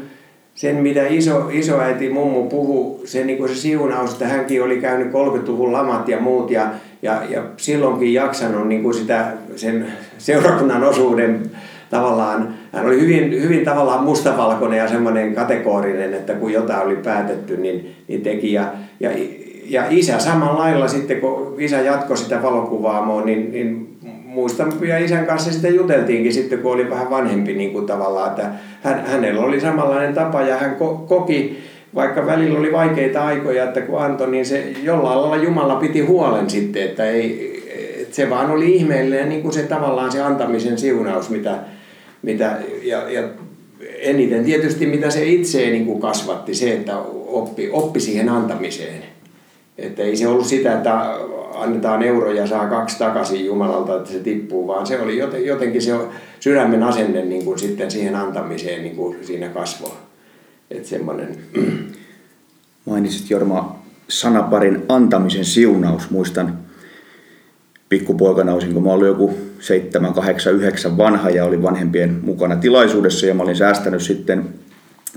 sen, 0.55 0.75
mitä 0.75 1.07
iso, 1.07 1.49
isoäiti 1.51 2.09
mummu 2.09 2.49
puhu, 2.49 3.01
se, 3.05 3.23
niin 3.23 3.37
kuin 3.37 3.49
se 3.49 3.55
siunaus, 3.55 4.13
että 4.13 4.27
hänkin 4.27 4.63
oli 4.63 4.77
käynyt 4.77 5.07
30-luvun 5.07 5.73
lamat 5.73 6.07
ja 6.07 6.19
muut 6.19 6.51
ja, 6.51 6.67
ja, 7.01 7.21
ja 7.29 7.43
silloinkin 7.57 8.13
jaksanut 8.13 8.67
niin 8.67 8.83
kuin 8.83 8.93
sitä, 8.93 9.33
sen 9.55 9.87
seurakunnan 10.17 10.83
osuuden 10.83 11.51
tavallaan, 11.89 12.53
hän 12.73 12.85
oli 12.85 13.01
hyvin, 13.01 13.31
hyvin 13.31 13.65
tavallaan 13.65 14.03
mustavalkoinen 14.03 14.79
ja 14.79 14.87
semmoinen 14.87 15.35
kategorinen, 15.35 16.13
että 16.13 16.33
kun 16.33 16.53
jotain 16.53 16.85
oli 16.85 16.95
päätetty, 16.95 17.57
niin, 17.57 17.95
niin 18.07 18.21
teki. 18.21 18.53
Ja, 18.53 18.67
ja, 18.99 19.09
ja 19.69 19.83
isä 19.89 20.19
samalla 20.19 20.59
lailla 20.59 20.87
sitten, 20.87 21.21
kun 21.21 21.55
isä 21.57 21.81
jatkoi 21.81 22.17
sitä 22.17 22.43
valokuvaamoa, 22.43 23.21
niin, 23.21 23.51
niin 23.51 23.94
muistan 24.35 24.73
ja 24.87 24.97
isän 24.97 25.25
kanssa 25.25 25.51
sitten 25.51 25.75
juteltiinkin 25.75 26.33
sitten, 26.33 26.59
kun 26.59 26.73
oli 26.73 26.89
vähän 26.89 27.09
vanhempi 27.09 27.53
niin 27.53 27.71
kuin 27.71 27.85
tavallaan, 27.85 28.29
että 28.29 28.49
hän, 28.83 29.05
hänellä 29.05 29.41
oli 29.41 29.61
samanlainen 29.61 30.13
tapa 30.13 30.41
ja 30.41 30.57
hän 30.57 30.75
ko, 30.75 31.05
koki, 31.07 31.63
vaikka 31.95 32.25
välillä 32.25 32.59
oli 32.59 32.71
vaikeita 32.71 33.25
aikoja, 33.25 33.63
että 33.63 33.81
kun 33.81 34.01
antoi, 34.01 34.31
niin 34.31 34.45
se 34.45 34.73
jollain 34.83 35.21
lailla 35.21 35.43
Jumala 35.43 35.75
piti 35.75 36.01
huolen 36.01 36.49
sitten, 36.49 36.83
että 36.83 37.05
ei, 37.05 37.55
että 38.01 38.15
se 38.15 38.29
vaan 38.29 38.51
oli 38.51 38.75
ihmeellinen 38.75 39.29
niin 39.29 39.41
kuin 39.41 39.53
se 39.53 39.63
tavallaan 39.63 40.11
se 40.11 40.21
antamisen 40.21 40.77
siunaus, 40.77 41.29
mitä, 41.29 41.59
mitä 42.21 42.57
ja, 42.83 43.11
ja 43.11 43.23
eniten 43.99 44.43
tietysti 44.43 44.85
mitä 44.85 45.09
se 45.09 45.25
itse 45.25 45.69
niin 45.69 45.85
kuin 45.85 46.01
kasvatti, 46.01 46.55
se, 46.55 46.73
että 46.73 46.97
oppi, 47.27 47.69
oppi 47.71 47.99
siihen 47.99 48.29
antamiseen. 48.29 49.03
Että 49.77 50.03
ei 50.03 50.15
se 50.15 50.27
ollut 50.27 50.45
sitä, 50.45 50.73
että 50.73 51.15
annetaan 51.55 52.03
euro 52.03 52.31
ja 52.31 52.47
saa 52.47 52.67
kaksi 52.67 52.99
takaisin 52.99 53.45
Jumalalta, 53.45 53.97
että 53.97 54.11
se 54.11 54.19
tippuu, 54.19 54.67
vaan 54.67 54.87
se 54.87 54.99
oli 54.99 55.45
jotenkin 55.47 55.81
se 55.81 55.91
sydämen 56.39 56.83
asenne 56.83 57.25
niin 57.25 57.45
kuin 57.45 57.59
sitten 57.59 57.91
siihen 57.91 58.15
antamiseen 58.15 58.83
niin 58.83 58.95
kuin 58.95 59.17
siinä 59.21 59.49
kasvoa. 59.49 59.97
Että 60.71 60.89
semmoinen... 60.89 61.37
Mainitsit 62.85 63.29
Jorma 63.29 63.79
sanaparin 64.07 64.83
antamisen 64.89 65.45
siunaus. 65.45 66.09
Muistan 66.09 66.57
pikkupoikana 67.89 68.53
olisin, 68.53 68.73
kun 68.73 68.83
mä 68.83 68.93
olin 68.93 69.07
joku 69.07 69.37
7, 69.59 70.13
8, 70.13 70.53
9 70.53 70.97
vanha 70.97 71.29
ja 71.29 71.45
olin 71.45 71.63
vanhempien 71.63 72.19
mukana 72.23 72.55
tilaisuudessa 72.55 73.25
ja 73.25 73.33
mä 73.33 73.43
olin 73.43 73.55
säästänyt 73.55 74.01
sitten, 74.01 74.49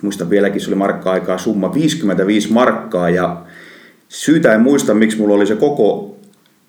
muistan 0.02 0.30
vieläkin, 0.30 0.60
se 0.60 0.68
oli 0.68 0.76
markka-aikaa 0.76 1.38
summa 1.38 1.74
55 1.74 2.52
markkaa 2.52 3.10
ja 3.10 3.42
syytä 4.08 4.54
en 4.54 4.60
muista, 4.60 4.94
miksi 4.94 5.18
mulla 5.18 5.34
oli 5.34 5.46
se 5.46 5.56
koko 5.56 6.16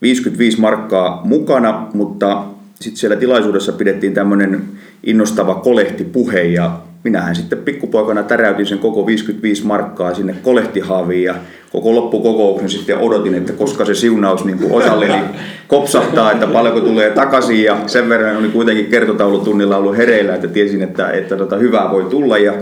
55 0.01 0.59
markkaa 0.59 1.21
mukana, 1.25 1.87
mutta 1.93 2.43
sitten 2.79 2.97
siellä 2.97 3.15
tilaisuudessa 3.15 3.71
pidettiin 3.71 4.13
tämmöinen 4.13 4.63
innostava 5.03 5.55
kolehtipuhe 5.55 6.41
ja 6.41 6.79
minähän 7.03 7.35
sitten 7.35 7.59
pikkupoikana 7.59 8.23
täräytin 8.23 8.65
sen 8.65 8.79
koko 8.79 9.05
55 9.05 9.65
markkaa 9.65 10.13
sinne 10.13 10.35
kolehtihaaviin 10.43 11.23
ja 11.23 11.35
koko 11.71 11.95
loppukokouksen 11.95 12.69
sitten 12.69 12.97
odotin, 12.97 13.35
että 13.35 13.53
koska 13.53 13.85
se 13.85 13.95
siunaus 13.95 14.45
niin 14.45 14.57
kuin 14.57 14.71
osalleni 14.71 15.21
kopsahtaa, 15.67 16.31
että 16.31 16.47
paljonko 16.47 16.81
tulee 16.81 17.09
takaisin. 17.09 17.63
Ja 17.63 17.77
sen 17.87 18.09
verran 18.09 18.37
oli 18.37 18.47
kuitenkin 18.47 18.85
kertotaulutunnilla 18.85 19.77
ollut 19.77 19.97
hereillä, 19.97 20.35
että 20.35 20.47
tiesin, 20.47 20.81
että, 20.81 21.11
että 21.11 21.35
tota, 21.37 21.57
hyvää 21.57 21.91
voi 21.91 22.03
tulla. 22.03 22.37
Ja 22.37 22.53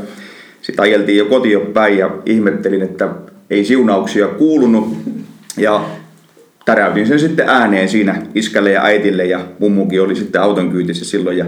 sitten 0.62 0.84
ajeltiin 0.84 1.18
jo 1.18 1.26
kotiin 1.26 1.62
päin 1.62 1.98
ja 1.98 2.10
ihmettelin, 2.26 2.82
että 2.82 3.10
ei 3.50 3.66
siunauksia 3.66 4.28
kuulunut. 4.28 4.98
Ja 5.58 5.82
täräytin 6.68 7.08
sen 7.08 7.20
sitten 7.20 7.50
ääneen 7.50 7.90
siinä 7.90 8.22
iskälle 8.36 8.72
ja 8.72 8.84
äitille 8.84 9.26
ja 9.26 9.40
mummukin 9.60 10.02
oli 10.02 10.16
sitten 10.16 10.42
auton 10.42 10.72
kyytissä 10.72 11.06
silloin 11.06 11.38
ja 11.38 11.46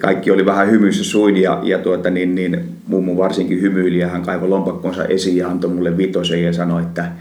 kaikki 0.00 0.30
oli 0.30 0.46
vähän 0.46 0.70
hymyssä 0.70 1.04
suin 1.04 1.36
ja, 1.36 1.60
ja 1.62 1.78
tuota, 1.78 2.10
niin, 2.10 2.34
niin, 2.34 2.64
mummu 2.86 3.16
varsinkin 3.16 3.60
hymyili 3.60 3.98
ja 3.98 4.08
hän 4.08 4.22
kaivoi 4.22 4.48
lompakkonsa 4.48 5.04
esiin 5.04 5.36
ja 5.36 5.48
antoi 5.48 5.70
mulle 5.70 5.96
vitosen 5.96 6.42
ja 6.42 6.52
sanoi, 6.52 6.82
että, 6.82 7.12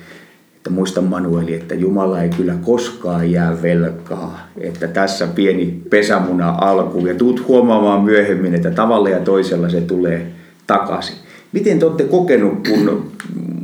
että 0.55 0.69
muista 0.69 1.01
Manueli, 1.01 1.53
että 1.53 1.75
Jumala 1.75 2.21
ei 2.21 2.29
kyllä 2.29 2.55
koskaan 2.61 3.31
jää 3.31 3.61
velkaa. 3.61 4.47
Että 4.57 4.87
tässä 4.87 5.27
pieni 5.27 5.81
pesämuna 5.89 6.55
alku 6.61 7.07
ja 7.07 7.15
tuut 7.15 7.47
huomaamaan 7.47 8.03
myöhemmin, 8.03 8.55
että 8.55 8.71
tavalla 8.71 9.09
ja 9.09 9.19
toisella 9.19 9.69
se 9.69 9.81
tulee 9.81 10.31
takaisin. 10.67 11.15
Miten 11.51 11.79
te 11.79 11.85
olette 11.85 12.03
kokenut, 12.03 12.67
kun 12.67 13.11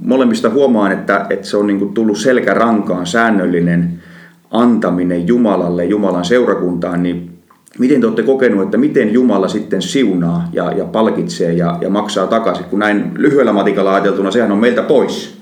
molemmista 0.06 0.50
huomaan, 0.50 0.92
että, 0.92 1.26
että 1.30 1.48
se 1.48 1.58
on 1.58 1.68
niin 1.68 1.94
tullut 1.94 2.18
selkärankaan 2.18 3.08
säännöllinen 3.08 4.04
antaminen 4.52 5.28
Jumalalle, 5.28 5.86
Jumalan 5.86 6.26
seurakuntaan, 6.26 7.04
niin 7.04 7.36
miten 7.80 8.02
te 8.02 8.08
olette 8.08 8.24
kokenut, 8.24 8.64
että 8.64 8.78
miten 8.78 9.14
Jumala 9.14 9.48
sitten 9.48 9.82
siunaa 9.82 10.50
ja, 10.54 10.72
ja 10.72 10.86
palkitsee 10.86 11.54
ja, 11.54 11.78
ja 11.82 11.90
maksaa 11.90 12.28
takaisin, 12.28 12.66
kun 12.66 12.80
näin 12.80 13.12
lyhyellä 13.16 13.54
matikalla 13.54 13.94
ajateltuna 13.94 14.32
sehän 14.32 14.52
on 14.52 14.58
meiltä 14.58 14.82
pois. 14.82 15.38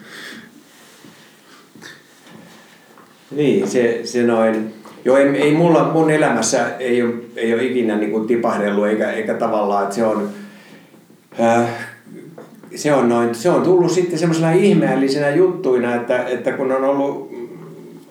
Niin, 3.35 3.67
se, 3.67 4.01
se 4.03 4.23
noin, 4.23 4.73
joo 5.05 5.17
ei, 5.17 5.27
ei 5.27 5.53
mulla, 5.53 5.91
mun 5.93 6.11
elämässä 6.11 6.65
ei 6.79 7.03
ole, 7.03 7.13
ei 7.35 7.53
ole 7.53 7.63
ikinä 7.63 7.95
niin 7.95 8.11
kuin 8.11 8.27
tipahdellut 8.27 8.87
eikä, 8.87 9.11
eikä 9.11 9.33
tavallaan, 9.33 9.83
että 9.83 9.95
se 9.95 10.05
on, 10.05 10.29
äh, 11.39 11.92
se 12.75 12.93
on, 12.93 13.09
noin, 13.09 13.35
se 13.35 13.49
on 13.49 13.61
tullut 13.61 13.91
sitten 13.91 14.19
semmoisena 14.19 14.51
ihmeellisenä 14.51 15.29
juttuina, 15.29 15.95
että, 15.95 16.23
että 16.23 16.51
kun 16.51 16.71
on 16.71 16.83
ollut 16.83 17.33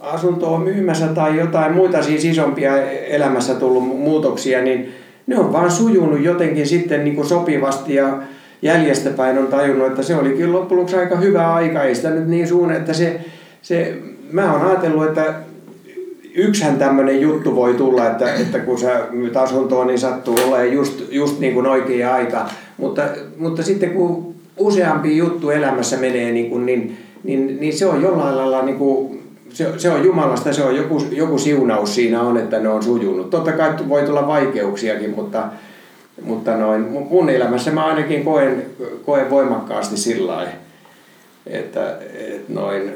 asuntoa 0.01 0.59
myymässä 0.59 1.07
tai 1.07 1.39
jotain 1.39 1.73
muita 1.73 2.03
siis 2.03 2.25
isompia 2.25 2.83
elämässä 2.87 3.55
tullut 3.55 3.99
muutoksia, 3.99 4.63
niin 4.63 4.93
ne 5.27 5.39
on 5.39 5.53
vaan 5.53 5.71
sujunut 5.71 6.21
jotenkin 6.21 6.67
sitten 6.67 7.05
niin 7.05 7.17
kuin 7.17 7.29
sopivasti 7.29 7.95
ja 7.95 8.19
jäljestäpäin 8.63 9.39
on 9.39 9.47
tajunnut, 9.47 9.87
että 9.87 10.03
se 10.03 10.17
olikin 10.17 10.53
loppujen 10.53 10.79
lopuksi 10.79 10.97
aika 10.97 11.17
hyvä 11.17 11.55
aika. 11.55 11.83
Ei 11.83 11.95
sitä 11.95 12.11
nyt 12.11 12.29
niin 12.29 12.49
suun, 12.49 12.73
että 12.73 12.93
se, 12.93 13.21
se, 13.63 13.95
mä 14.33 14.53
oon 14.53 14.67
ajatellut, 14.67 15.07
että 15.07 15.35
yksihän 16.35 16.77
tämmöinen 16.77 17.21
juttu 17.21 17.57
voi 17.57 17.75
tulla, 17.75 18.11
että, 18.11 18.35
että 18.35 18.59
kun 18.59 18.79
sä 18.79 19.07
myyt 19.11 19.37
asuntoa, 19.37 19.85
niin 19.85 19.99
sattuu 19.99 20.35
olemaan 20.35 20.73
just, 20.73 21.03
just 21.11 21.41
niin 21.41 21.55
kuin 21.55 21.67
oikea 21.67 22.15
aika. 22.15 22.49
Mutta, 22.77 23.03
mutta 23.39 23.63
sitten 23.63 23.91
kun 23.91 24.32
useampi 24.57 25.17
juttu 25.17 25.51
elämässä 25.51 25.97
menee, 25.97 26.33
niin, 26.33 26.51
kuin, 26.51 26.67
niin, 26.67 26.99
niin, 27.25 27.61
niin 27.61 27.73
se 27.73 27.87
on 27.87 28.03
jollain 28.03 28.37
lailla 28.37 28.63
niin 28.63 28.79
kuin, 28.79 29.23
se, 29.53 29.79
se 29.79 29.91
on 29.91 30.05
Jumalasta, 30.05 30.53
se 30.53 30.65
on 30.65 30.77
joku, 30.77 31.07
joku 31.11 31.39
siunaus 31.39 31.95
siinä 31.95 32.23
on, 32.23 32.37
että 32.37 32.59
ne 32.59 32.69
on 32.69 32.83
sujunut. 32.83 33.31
Totta 33.31 33.53
kai 33.53 33.75
voi 33.89 34.03
tulla 34.03 34.27
vaikeuksiakin, 34.27 35.11
mutta, 35.11 35.45
mutta 36.23 36.57
noin, 36.57 36.83
mun 37.11 37.31
elämässä 37.31 37.71
mä 37.71 37.87
ainakin 37.87 38.25
koen, 38.25 38.67
koen 39.05 39.31
voimakkaasti 39.31 39.97
sillä 39.97 40.33
lailla, 40.33 40.53
että, 41.47 41.99
että 42.15 42.53
noin, 42.53 42.93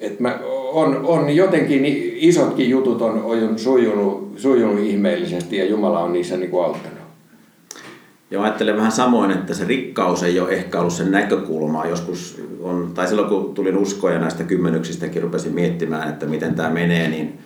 että 0.00 0.22
mä, 0.22 0.38
on, 0.72 1.00
on 1.04 1.36
jotenkin 1.36 1.82
isotkin 2.16 2.70
jutut 2.70 3.02
on, 3.02 3.22
on 3.22 3.58
sujunut, 3.58 4.32
sujunut 4.36 4.78
ihmeellisesti 4.78 5.56
ja 5.56 5.64
Jumala 5.64 6.00
on 6.00 6.12
niissä 6.12 6.36
niin 6.36 6.50
kuin 6.50 6.64
auttanut. 6.64 7.05
Joo, 8.30 8.42
ajattelen 8.42 8.76
vähän 8.76 8.92
samoin, 8.92 9.30
että 9.30 9.54
se 9.54 9.64
rikkaus 9.64 10.22
ei 10.22 10.40
ole 10.40 10.50
ehkä 10.50 10.80
ollut 10.80 10.92
sen 10.92 11.10
näkökulmaa. 11.10 11.86
Joskus 11.86 12.42
on, 12.60 12.90
tai 12.94 13.08
silloin 13.08 13.28
kun 13.28 13.54
tulin 13.54 13.76
uskoja 13.76 14.18
näistä 14.18 14.44
kymmenyksistäkin 14.44 15.22
rupesin 15.22 15.54
miettimään, 15.54 16.08
että 16.08 16.26
miten 16.26 16.54
tämä 16.54 16.70
menee, 16.70 17.08
niin 17.08 17.38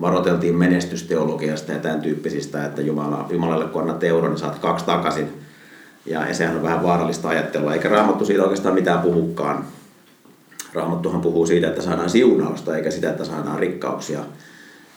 varoteltiin 0.00 0.56
menestysteologiasta 0.56 1.72
ja 1.72 1.78
tämän 1.78 2.00
tyyppisistä, 2.00 2.64
että 2.64 2.82
Jumala, 2.82 3.26
Jumalalle 3.30 3.64
kun 3.64 3.82
annat 3.82 4.04
euron, 4.04 4.30
niin 4.30 4.38
saat 4.38 4.58
kaksi 4.58 4.84
takaisin. 4.84 5.28
Ja, 6.06 6.26
ja 6.26 6.34
sehän 6.34 6.56
on 6.56 6.62
vähän 6.62 6.82
vaarallista 6.82 7.28
ajattelua, 7.28 7.74
eikä 7.74 7.88
Raamattu 7.88 8.24
siitä 8.24 8.42
oikeastaan 8.42 8.74
mitään 8.74 9.00
puhukaan. 9.00 9.64
Raamattuhan 10.74 11.20
puhuu 11.20 11.46
siitä, 11.46 11.68
että 11.68 11.82
saadaan 11.82 12.10
siunausta, 12.10 12.76
eikä 12.76 12.90
sitä, 12.90 13.10
että 13.10 13.24
saadaan 13.24 13.58
rikkauksia 13.58 14.20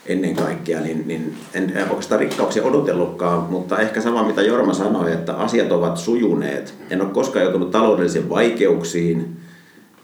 ennen 0.06 0.36
kaikkea, 0.36 0.82
niin, 0.82 1.04
niin 1.08 1.36
en, 1.54 1.74
oikeastaan 1.90 2.20
rikkauksia 2.20 2.64
odotellutkaan, 2.64 3.44
mutta 3.50 3.80
ehkä 3.80 4.02
sama 4.02 4.28
mitä 4.28 4.42
Jorma 4.42 4.74
sanoi, 4.74 5.12
että 5.12 5.34
asiat 5.34 5.72
ovat 5.72 5.98
sujuneet. 5.98 6.74
En 6.90 7.02
ole 7.02 7.10
koskaan 7.10 7.44
joutunut 7.44 7.72
taloudellisiin 7.72 8.30
vaikeuksiin 8.30 9.38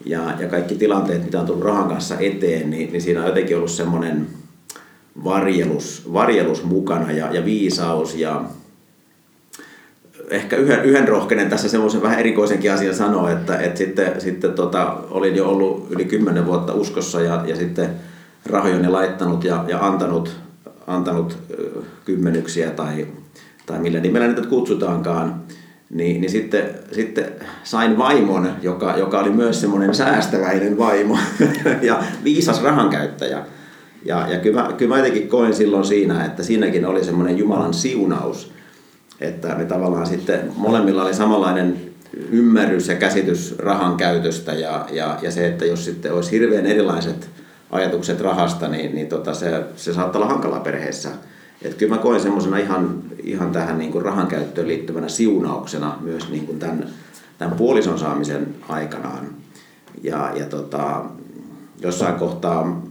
ja, 0.06 0.34
ja 0.40 0.48
kaikki 0.48 0.76
tilanteet, 0.76 1.26
mitä 1.26 1.40
on 1.40 1.46
tullut 1.46 1.64
rahan 1.64 1.90
kanssa 1.90 2.20
eteen, 2.20 2.70
niin, 2.70 2.92
niin 2.92 3.02
siinä 3.02 3.22
on 3.22 3.28
jotenkin 3.28 3.58
ollut 3.58 3.72
semmoinen 3.72 4.28
varjelus, 5.24 6.14
varjelus 6.14 6.64
mukana 6.64 7.12
ja, 7.12 7.34
ja 7.34 7.46
viisaus 7.46 8.16
ja 8.16 8.44
ehkä 10.30 10.56
yhden, 10.56 10.84
yhden 10.84 11.08
rohkenen 11.08 11.50
tässä 11.50 11.70
semmoisen 11.70 12.02
vähän 12.02 12.20
erikoisenkin 12.20 12.72
asian 12.72 12.96
sanoa, 12.96 13.32
että, 13.32 13.58
että 13.58 13.78
sitten, 13.78 14.22
sitten 14.22 14.54
tota, 14.54 14.98
olin 15.10 15.36
jo 15.36 15.50
ollut 15.50 15.88
yli 15.90 16.06
kymmenen 16.06 16.46
vuotta 16.46 16.74
uskossa 16.74 17.22
ja, 17.22 17.44
ja 17.48 17.56
sitten 17.56 17.90
rahojani 18.46 18.88
laittanut 18.88 19.44
ja, 19.44 19.66
ja 19.68 19.86
antanut, 19.88 20.40
antanut 20.88 21.38
kymmenyksiä 22.06 22.70
tai, 22.70 23.08
tai 23.66 23.80
millä 23.80 24.00
nimellä 24.00 24.28
niitä 24.28 24.48
kutsutaankaan, 24.48 25.42
niin, 25.90 26.22
niin 26.22 26.32
sitten, 26.32 26.70
sitten 26.92 27.26
sain 27.64 27.98
vaimon, 27.98 28.52
joka, 28.62 28.98
joka 28.98 29.20
oli 29.20 29.30
myös 29.30 29.62
semmoinen 29.62 29.96
säästäväinen 29.96 30.78
vaimo 30.78 31.18
ja 31.82 32.04
viisas 32.24 32.64
rahankäyttäjä. 32.64 33.46
Ja, 34.06 34.28
ja 34.28 34.40
kyllä, 34.40 34.62
mä, 34.62 34.74
kyllä 34.74 34.96
mä 34.96 34.98
jotenkin 34.98 35.28
koin 35.28 35.54
silloin 35.54 35.86
siinä, 35.86 36.26
että 36.26 36.44
siinäkin 36.44 36.86
oli 36.86 37.04
semmoinen 37.04 37.38
Jumalan 37.38 37.74
siunaus, 37.74 38.52
että 39.20 39.56
me 39.56 39.66
tavallaan 39.66 40.08
sitten 40.08 40.52
molemmilla 40.56 41.04
oli 41.04 41.14
samanlainen 41.14 41.78
ymmärrys 42.32 42.88
ja 42.88 42.96
käsitys 42.96 43.56
rahan 43.58 43.98
käytöstä 43.98 44.54
ja, 44.54 44.86
ja, 44.92 45.20
ja 45.22 45.32
se, 45.32 45.48
että 45.48 45.66
jos 45.66 45.86
sitten 45.86 46.14
olisi 46.14 46.32
hirveän 46.32 46.66
erilaiset 46.66 47.30
ajatukset 47.72 48.22
rahasta, 48.22 48.68
niin, 48.68 48.96
niin 48.96 49.08
tota 49.08 49.34
se, 49.34 49.64
se 49.76 49.94
saattaa 49.94 50.22
olla 50.22 50.34
hankala 50.34 50.60
perheessä. 50.60 51.10
Että 51.62 51.78
kyllä 51.78 51.96
mä 51.96 52.02
koen 52.02 52.22
semmoisena 52.22 52.58
ihan, 52.58 53.02
ihan 53.24 53.52
tähän 53.52 53.80
niin 53.80 53.92
kuin 53.92 54.06
rahan 54.06 54.28
käyttöön 54.28 54.68
liittyvänä 54.68 55.08
siunauksena 55.08 55.98
myös 56.02 56.30
niin 56.30 56.46
kuin 56.46 56.60
tämän, 56.60 56.88
tämän 57.38 57.58
puolison 57.58 58.00
saamisen 58.00 58.56
aikanaan. 58.70 59.28
Ja, 60.04 60.32
ja 60.36 60.46
tota, 60.46 61.06
jossain 61.82 62.16
kohtaa 62.16 62.82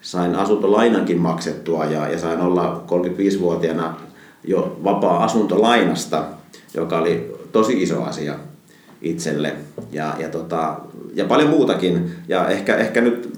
sain 0.00 0.34
asuntolainankin 0.34 1.20
maksettua 1.20 1.84
ja, 1.84 2.08
ja 2.08 2.18
sain 2.18 2.40
olla 2.40 2.84
35-vuotiaana 2.86 3.96
jo 4.44 4.80
vapaa 4.84 5.24
asuntolainasta, 5.24 6.24
joka 6.74 6.98
oli 6.98 7.32
tosi 7.52 7.82
iso 7.82 8.02
asia 8.02 8.34
itselle 9.02 9.56
ja, 9.92 10.14
ja, 10.18 10.28
tota, 10.28 10.80
ja 11.14 11.24
paljon 11.24 11.50
muutakin. 11.50 12.12
Ja 12.28 12.48
ehkä, 12.48 12.76
ehkä 12.76 13.00
nyt 13.00 13.29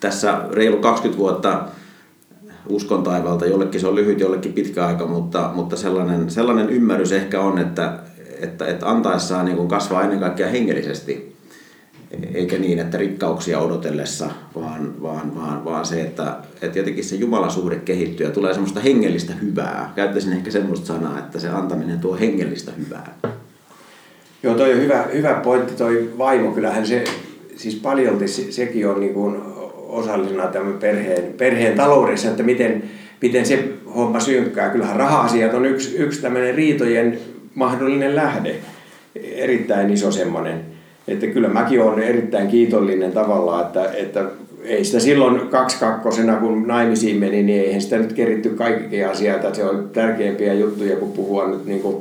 tässä 0.00 0.40
reilu 0.52 0.76
20 0.76 1.18
vuotta 1.18 1.64
uskon 2.68 3.02
taivalta, 3.02 3.46
jollekin 3.46 3.80
se 3.80 3.86
on 3.86 3.94
lyhyt, 3.94 4.20
jollekin 4.20 4.52
pitkä 4.52 4.86
aika, 4.86 5.06
mutta, 5.06 5.50
mutta 5.54 5.76
sellainen, 5.76 6.30
sellainen 6.30 6.70
ymmärrys 6.70 7.12
ehkä 7.12 7.40
on, 7.40 7.58
että, 7.58 7.98
että, 8.40 8.66
että 8.66 8.90
antaessaan 8.90 9.44
niin 9.44 9.68
kasvaa 9.68 10.02
ennen 10.02 10.20
kaikkea 10.20 10.48
hengellisesti 10.48 11.38
eikä 12.34 12.58
niin, 12.58 12.78
että 12.78 12.98
rikkauksia 12.98 13.58
odotellessa, 13.58 14.30
vaan, 14.54 15.02
vaan, 15.02 15.34
vaan, 15.34 15.64
vaan 15.64 15.86
se, 15.86 16.00
että, 16.00 16.36
että 16.62 16.78
jotenkin 16.78 17.04
se 17.04 17.16
Jumalasuhde 17.16 17.76
kehittyy 17.76 18.26
ja 18.26 18.32
tulee 18.32 18.54
semmoista 18.54 18.80
hengellistä 18.80 19.32
hyvää. 19.32 19.92
Käyttäisin 19.96 20.32
ehkä 20.32 20.50
semmoista 20.50 20.86
sanaa, 20.86 21.18
että 21.18 21.38
se 21.38 21.48
antaminen 21.48 21.98
tuo 21.98 22.16
hengellistä 22.16 22.72
hyvää. 22.78 23.14
Joo, 24.42 24.54
toi 24.54 24.72
on 24.72 24.80
hyvä, 24.80 25.06
hyvä 25.14 25.34
pointti, 25.34 25.74
toi 25.74 26.10
vaimo. 26.18 26.52
Kyllähän 26.52 26.86
se, 26.86 27.04
siis 27.56 27.74
paljolti 27.74 28.28
se, 28.28 28.52
sekin 28.52 28.88
on 28.88 29.00
niin 29.00 29.14
kuin 29.14 29.42
osallisena 29.88 30.46
tämän 30.46 30.72
perheen, 30.72 31.34
perheen 31.38 31.76
taloudessa, 31.76 32.28
että 32.28 32.42
miten, 32.42 32.82
miten 33.22 33.46
se 33.46 33.64
homma 33.94 34.20
synkkää. 34.20 34.70
Kyllähän 34.70 34.96
raha-asiat 34.96 35.54
on 35.54 35.66
yksi, 35.66 35.96
yksi 35.96 36.22
tämmöinen 36.22 36.54
riitojen 36.54 37.18
mahdollinen 37.54 38.16
lähde, 38.16 38.54
erittäin 39.36 39.90
iso 39.90 40.10
semmoinen 40.10 40.78
että 41.08 41.26
kyllä 41.26 41.48
mäkin 41.48 41.82
olen 41.82 41.98
erittäin 41.98 42.48
kiitollinen 42.48 43.12
tavallaan, 43.12 43.66
että, 43.66 43.92
että 43.92 44.24
ei 44.64 44.84
sitä 44.84 45.00
silloin 45.00 45.48
kaksikakkosena, 45.48 46.36
kun 46.36 46.66
naimisiin 46.66 47.16
meni, 47.16 47.42
niin 47.42 47.64
eihän 47.64 47.80
sitä 47.80 47.98
nyt 47.98 48.12
keritty 48.12 48.48
kaikkia 48.48 49.10
asioita. 49.10 49.54
Se 49.54 49.64
on 49.64 49.90
tärkeimpiä 49.92 50.54
juttuja, 50.54 50.96
kun 50.96 51.12
puhua 51.12 51.48
nyt 51.48 51.66
niin 51.66 51.80
kuin, 51.80 51.96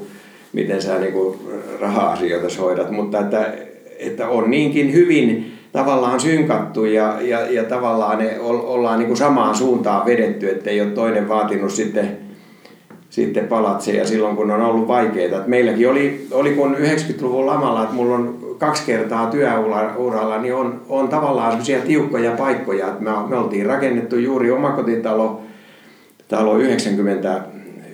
miten 0.53 0.81
sä 0.81 0.99
niin 0.99 1.13
kuin 1.13 1.39
raha-asioita 1.79 2.61
hoidat. 2.61 2.91
Mutta 2.91 3.19
että, 3.19 3.53
että 3.99 4.29
on 4.29 4.51
niinkin 4.51 4.93
hyvin 4.93 5.56
tavallaan 5.77 6.19
synkattu 6.19 6.85
ja, 6.85 7.17
ja, 7.21 7.51
ja 7.51 7.63
tavallaan 7.63 8.17
ne 8.17 8.39
ollaan 8.39 8.99
niin 8.99 9.07
kuin 9.07 9.17
samaan 9.17 9.55
suuntaan 9.55 10.05
vedetty, 10.05 10.49
että 10.49 10.69
ei 10.69 10.81
ole 10.81 10.89
toinen 10.89 11.29
vaatinut 11.29 11.71
sitten 11.71 12.17
sitten 13.09 13.47
palatseja 13.47 14.07
silloin, 14.07 14.35
kun 14.35 14.51
on 14.51 14.61
ollut 14.61 14.87
vaikeita. 14.87 15.43
meilläkin 15.47 15.89
oli, 15.89 16.27
oli 16.31 16.49
kun 16.49 16.75
90-luvun 16.75 17.45
lamalla, 17.45 17.83
että 17.83 17.95
mulla 17.95 18.15
on 18.15 18.37
kaksi 18.57 18.83
kertaa 18.85 19.31
työuralla, 19.31 20.37
niin 20.37 20.55
on, 20.55 20.81
on 20.89 21.07
tavallaan 21.07 21.51
sellaisia 21.51 21.81
tiukkoja 21.81 22.31
paikkoja. 22.31 22.87
Että 22.87 23.03
me, 23.03 23.11
me 23.27 23.37
oltiin 23.37 23.65
rakennettu 23.65 24.15
juuri 24.15 24.51
omakotitalo, 24.51 25.41
talo 26.27 26.57
90, 26.57 27.41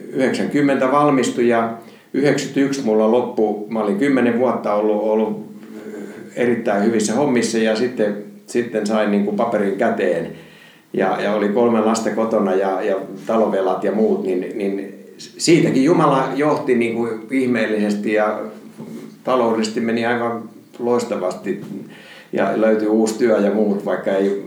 90 0.10 0.92
valmistui 0.92 1.48
ja 1.48 1.74
91 2.14 2.82
mulla 2.82 3.12
loppu, 3.12 3.68
mä 3.70 3.82
olin 3.82 3.98
10 3.98 4.40
vuotta 4.40 4.74
ollut, 4.74 5.02
ollut 5.02 5.53
erittäin 6.36 6.84
hyvissä 6.84 7.14
hommissa 7.14 7.58
ja 7.58 7.76
sitten, 7.76 8.24
sitten 8.48 8.88
sain 8.88 9.12
niin 9.12 9.26
kuin 9.26 9.36
paperin 9.36 9.78
käteen 9.78 10.32
ja, 10.94 11.22
ja 11.22 11.34
oli 11.34 11.50
kolme 11.50 11.82
lasta 11.82 12.10
kotona 12.10 12.54
ja, 12.54 12.82
ja 12.82 12.96
talovelat 13.28 13.84
ja 13.84 13.92
muut, 13.92 14.24
niin, 14.24 14.58
niin 14.58 14.94
siitäkin 15.18 15.84
Jumala 15.84 16.30
johti 16.36 16.76
niin 16.76 16.96
kuin 16.96 17.28
ihmeellisesti 17.32 18.14
ja 18.14 18.40
taloudellisesti 19.24 19.80
meni 19.80 20.06
aivan 20.06 20.44
loistavasti 20.80 21.62
ja 22.34 22.54
löytyi 22.56 22.88
uusi 22.88 23.18
työ 23.18 23.38
ja 23.38 23.52
muut, 23.52 23.86
vaikka, 23.86 24.12
ei, 24.12 24.44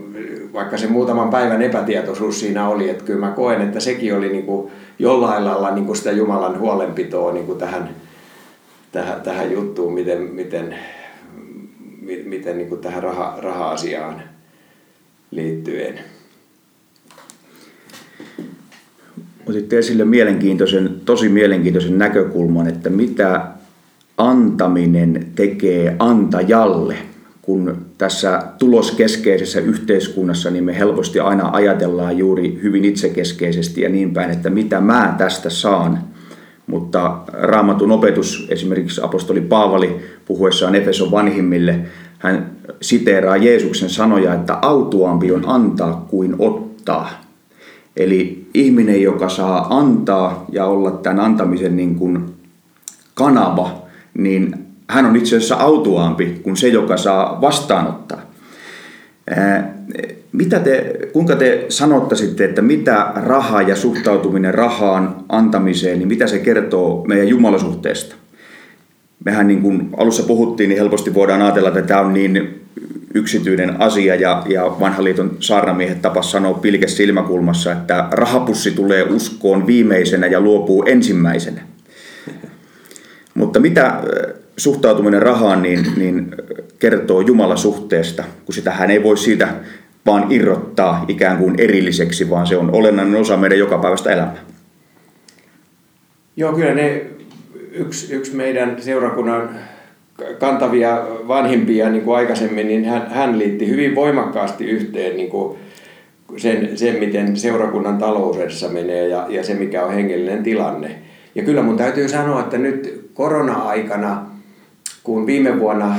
vaikka 0.53 0.77
se 0.77 0.87
muutaman 0.87 1.29
päivän 1.29 1.61
epätietoisuus 1.61 2.39
siinä 2.39 2.69
oli. 2.69 2.89
Että 2.89 3.03
kyllä 3.03 3.19
mä 3.19 3.31
koen, 3.31 3.61
että 3.61 3.79
sekin 3.79 4.15
oli 4.15 4.29
niin 4.29 4.45
kuin 4.45 4.71
jollain 4.99 5.45
lailla 5.45 5.71
niin 5.71 5.85
kuin 5.85 5.95
sitä 5.95 6.11
Jumalan 6.11 6.59
huolenpitoa 6.59 7.33
niin 7.33 7.45
kuin 7.45 7.59
tähän, 7.59 7.89
tähän, 8.91 9.21
tähän 9.21 9.51
juttuun, 9.51 9.93
miten, 9.93 10.21
miten, 10.21 10.75
miten 12.25 12.57
niin 12.57 12.69
kuin 12.69 12.81
tähän 12.81 13.03
raha, 13.03 13.37
raha-asiaan 13.41 14.21
liittyen. 15.31 15.99
Otitte 19.45 19.77
esille 19.77 20.05
mielenkiintoisen, 20.05 21.01
tosi 21.05 21.29
mielenkiintoisen 21.29 21.97
näkökulman, 21.97 22.67
että 22.67 22.89
mitä 22.89 23.47
antaminen 24.17 25.27
tekee 25.35 25.95
antajalle. 25.99 26.95
Kun 27.41 27.85
tässä 27.97 28.43
tuloskeskeisessä 28.59 29.59
yhteiskunnassa 29.59 30.51
niin 30.51 30.63
me 30.63 30.77
helposti 30.77 31.19
aina 31.19 31.49
ajatellaan 31.53 32.17
juuri 32.17 32.59
hyvin 32.63 32.85
itsekeskeisesti 32.85 33.81
ja 33.81 33.89
niin 33.89 34.13
päin, 34.13 34.31
että 34.31 34.49
mitä 34.49 34.81
mä 34.81 35.15
tästä 35.17 35.49
saan. 35.49 35.99
Mutta 36.67 37.17
raamatun 37.33 37.91
opetus, 37.91 38.47
esimerkiksi 38.49 39.01
apostoli 39.03 39.41
Paavali 39.41 39.95
puhuessaan 40.25 40.75
Efeson 40.75 41.11
vanhimmille, 41.11 41.79
hän 42.17 42.51
siteeraa 42.81 43.37
Jeesuksen 43.37 43.89
sanoja, 43.89 44.33
että 44.33 44.57
autuampi 44.61 45.31
on 45.31 45.43
antaa 45.47 46.05
kuin 46.09 46.35
ottaa. 46.39 47.09
Eli 47.97 48.47
ihminen, 48.53 49.01
joka 49.01 49.29
saa 49.29 49.77
antaa 49.77 50.45
ja 50.51 50.65
olla 50.65 50.91
tämän 50.91 51.19
antamisen 51.19 51.75
niin 51.75 51.95
kuin 51.95 52.25
kanava, 53.13 53.81
niin 54.13 54.67
hän 54.89 55.05
on 55.05 55.15
itse 55.15 55.37
asiassa 55.37 55.55
autuaampi 55.55 56.39
kuin 56.43 56.57
se, 56.57 56.67
joka 56.67 56.97
saa 56.97 57.41
vastaanottaa. 57.41 58.21
Mitä 60.31 60.59
te, 60.59 60.99
kuinka 61.13 61.35
te 61.35 61.65
sanottaisitte, 61.69 62.45
että 62.45 62.61
mitä 62.61 63.11
raha 63.15 63.61
ja 63.61 63.75
suhtautuminen 63.75 64.53
rahaan 64.53 65.15
antamiseen, 65.29 65.99
niin 65.99 66.07
mitä 66.07 66.27
se 66.27 66.39
kertoo 66.39 67.05
meidän 67.07 67.27
jumalasuhteesta? 67.27 68.15
Mehän 69.25 69.47
niin 69.47 69.61
kuin 69.61 69.89
alussa 69.97 70.23
puhuttiin, 70.23 70.69
niin 70.69 70.79
helposti 70.79 71.13
voidaan 71.13 71.41
ajatella, 71.41 71.69
että 71.69 71.81
tämä 71.81 72.01
on 72.01 72.13
niin 72.13 72.61
yksityinen 73.13 73.81
asia 73.81 74.15
ja, 74.15 74.43
ja 74.49 74.75
vanhan 74.79 75.03
liiton 75.03 75.37
saarnamiehet 75.39 76.01
tapas 76.01 76.31
sanoa 76.31 76.53
pilkes 76.53 76.97
silmäkulmassa, 76.97 77.71
että 77.71 78.07
rahapussi 78.11 78.71
tulee 78.71 79.03
uskoon 79.03 79.67
viimeisenä 79.67 80.27
ja 80.27 80.41
luopuu 80.41 80.83
ensimmäisenä. 80.87 81.61
Mutta 83.33 83.59
mitä 83.59 84.03
suhtautuminen 84.57 85.21
rahaan 85.21 85.61
niin, 85.61 85.85
niin 85.97 86.35
kertoo 86.79 87.21
Jumala 87.21 87.57
suhteesta, 87.57 88.23
kun 88.45 88.55
sitä 88.55 88.71
hän 88.71 88.91
ei 88.91 89.03
voi 89.03 89.17
siitä 89.17 89.47
vaan 90.07 90.31
irrottaa 90.31 91.05
ikään 91.07 91.37
kuin 91.37 91.55
erilliseksi, 91.57 92.29
vaan 92.29 92.47
se 92.47 92.57
on 92.57 92.69
olennainen 92.73 93.21
osa 93.21 93.37
meidän 93.37 93.59
jokapäiväistä 93.59 94.11
elämää. 94.11 94.37
Joo, 96.35 96.53
kyllä 96.53 96.73
ne 96.73 97.01
yksi, 97.71 98.13
yksi 98.13 98.35
meidän 98.35 98.81
seurakunnan 98.81 99.49
kantavia 100.39 101.05
vanhimpia 101.27 101.89
niin 101.89 102.03
kuin 102.03 102.17
aikaisemmin, 102.17 102.67
niin 102.67 102.85
hän, 102.85 103.07
hän 103.09 103.39
liitti 103.39 103.69
hyvin 103.69 103.95
voimakkaasti 103.95 104.65
yhteen 104.65 105.17
niin 105.17 105.29
kuin 105.29 105.57
sen, 106.37 106.77
sen, 106.77 106.99
miten 106.99 107.37
seurakunnan 107.37 107.97
taloudessa 107.97 108.69
menee 108.69 109.07
ja, 109.07 109.25
ja 109.29 109.43
se, 109.43 109.53
mikä 109.53 109.85
on 109.85 109.93
hengellinen 109.93 110.43
tilanne. 110.43 110.91
Ja 111.35 111.43
kyllä 111.43 111.61
mun 111.61 111.77
täytyy 111.77 112.09
sanoa, 112.09 112.39
että 112.39 112.57
nyt 112.57 113.09
korona-aikana, 113.13 114.25
kun 115.03 115.25
viime 115.25 115.59
vuonna, 115.59 115.95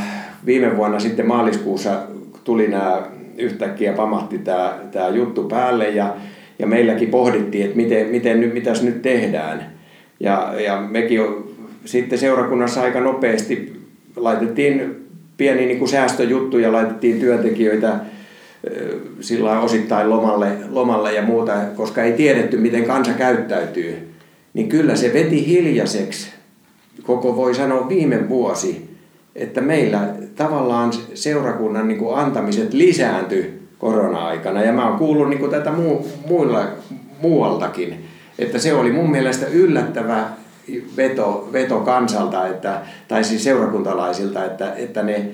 viime 0.47 0.77
vuonna 0.77 0.99
sitten 0.99 1.27
maaliskuussa 1.27 1.91
tuli 2.45 2.69
nämä 2.69 3.03
yhtäkkiä 3.39 3.93
pamahti 3.93 4.39
tämä, 4.39 4.79
tämä 4.93 5.09
juttu 5.09 5.43
päälle 5.43 5.89
ja, 5.89 6.17
ja 6.59 6.67
meilläkin 6.67 7.09
pohdittiin, 7.09 7.65
että 7.65 7.77
miten, 7.77 8.07
miten 8.07 8.41
nyt, 8.41 8.55
mitäs 8.55 8.83
nyt 8.83 9.03
tehdään. 9.03 9.73
Ja, 10.21 10.55
ja 10.61 10.81
mekin 10.81 11.21
sitten 11.85 12.19
seurakunnassa 12.19 12.83
aika 12.83 13.01
nopeasti 13.01 13.73
laitettiin 14.17 15.07
pieni 15.37 15.67
niin 15.67 15.79
kuin 15.79 15.89
säästöjuttuja, 15.89 16.73
laitettiin 16.73 17.21
työntekijöitä 17.21 17.95
sillä 19.21 19.61
osittain 19.61 20.11
lomalle, 20.11 20.49
lomalle 20.71 21.13
ja 21.13 21.23
muuta, 21.23 21.53
koska 21.77 22.03
ei 22.03 22.13
tiedetty, 22.13 22.57
miten 22.57 22.85
kansa 22.85 23.13
käyttäytyy 23.13 24.09
niin 24.55 24.69
kyllä 24.69 24.97
se 24.97 25.13
veti 25.13 25.47
hiljaiseksi 25.47 26.31
koko 27.03 27.37
voi 27.37 27.55
sanoa 27.55 27.89
viime 27.89 28.29
vuosi, 28.29 28.88
että 29.39 29.61
meillä 29.61 30.01
tavallaan 30.37 30.93
seurakunnan 31.15 31.89
niin 31.89 31.99
kuin 31.99 32.19
antamiset 32.19 32.73
lisääntyi 32.73 33.63
korona-aikana. 33.79 34.63
Ja 34.63 34.73
mä 34.73 34.89
oon 34.89 34.99
kuullut 34.99 35.29
niin 35.29 35.41
kuin 35.41 35.51
tätä 35.51 35.73
muu, 35.73 36.09
muilla, 36.29 36.65
muualtakin, 37.23 38.05
että 38.39 38.59
se 38.59 38.75
oli 38.75 38.93
mun 38.93 39.11
mielestä 39.11 39.47
yllättävä 39.47 40.25
veto, 40.97 41.49
veto 41.53 41.81
kansalta, 41.81 42.47
että, 42.47 42.81
tai 43.09 43.25
siis 43.25 43.45
seurakuntalaisilta, 43.45 44.45
että, 44.45 44.75
että 44.75 45.03
ne, 45.03 45.27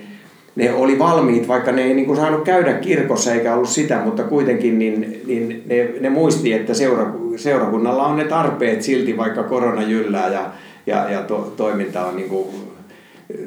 ne 0.57 0.75
oli 0.75 0.99
valmiit, 0.99 1.49
vaikka 1.49 1.73
ne 1.73 1.83
ei 1.83 1.95
niin 1.95 2.07
kuin 2.07 2.17
saanut 2.17 2.45
käydä 2.45 2.73
kirkossa 2.73 3.33
eikä 3.33 3.55
ollut 3.55 3.69
sitä, 3.69 4.01
mutta 4.05 4.23
kuitenkin 4.23 4.79
niin, 4.79 5.23
niin 5.27 5.63
ne, 5.67 5.89
ne 6.01 6.11
muisti, 6.11 6.53
että 6.53 6.75
seura, 6.75 7.13
seurakunnalla 7.37 8.07
on 8.07 8.17
ne 8.17 8.25
tarpeet 8.25 8.83
silti, 8.83 9.17
vaikka 9.17 9.43
korona 9.43 9.83
jyllää 9.83 10.29
ja, 10.29 10.51
ja, 10.87 11.11
ja 11.11 11.23
to, 11.23 11.53
toiminta 11.57 12.05
on 12.05 12.17
niin 12.17 12.29
kuin 12.29 12.47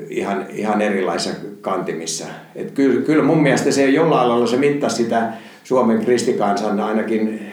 ihan, 0.10 0.46
ihan 0.50 0.82
erilaisissa 0.82 1.40
kantimissa. 1.62 2.26
Et 2.56 2.72
kyllä, 2.72 3.02
kyllä 3.02 3.24
mun 3.24 3.44
mielestä 3.44 3.72
se 3.72 3.90
jollain 3.90 4.30
lailla 4.30 4.48
se 4.48 4.58
mittasi 4.58 4.96
sitä 4.96 5.34
Suomen 5.64 6.06
kristikansan 6.06 6.80
ainakin, 6.80 7.52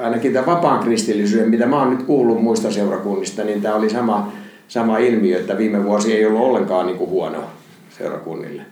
ainakin 0.00 0.32
tämän 0.32 0.46
vapaan 0.46 0.84
kristillisyyden, 0.84 1.50
mitä 1.50 1.66
mä 1.66 1.78
oon 1.78 1.90
nyt 1.90 2.02
kuullut 2.02 2.42
muista 2.42 2.70
seurakunnista, 2.70 3.44
niin 3.44 3.62
tämä 3.62 3.74
oli 3.74 3.90
sama, 3.90 4.32
sama 4.68 4.98
ilmiö, 4.98 5.40
että 5.40 5.58
viime 5.58 5.84
vuosi 5.84 6.12
ei 6.16 6.26
ollut 6.26 6.42
ollenkaan 6.42 6.86
niin 6.86 6.98
kuin 6.98 7.10
huono 7.10 7.44
seurakunnille. 7.98 8.62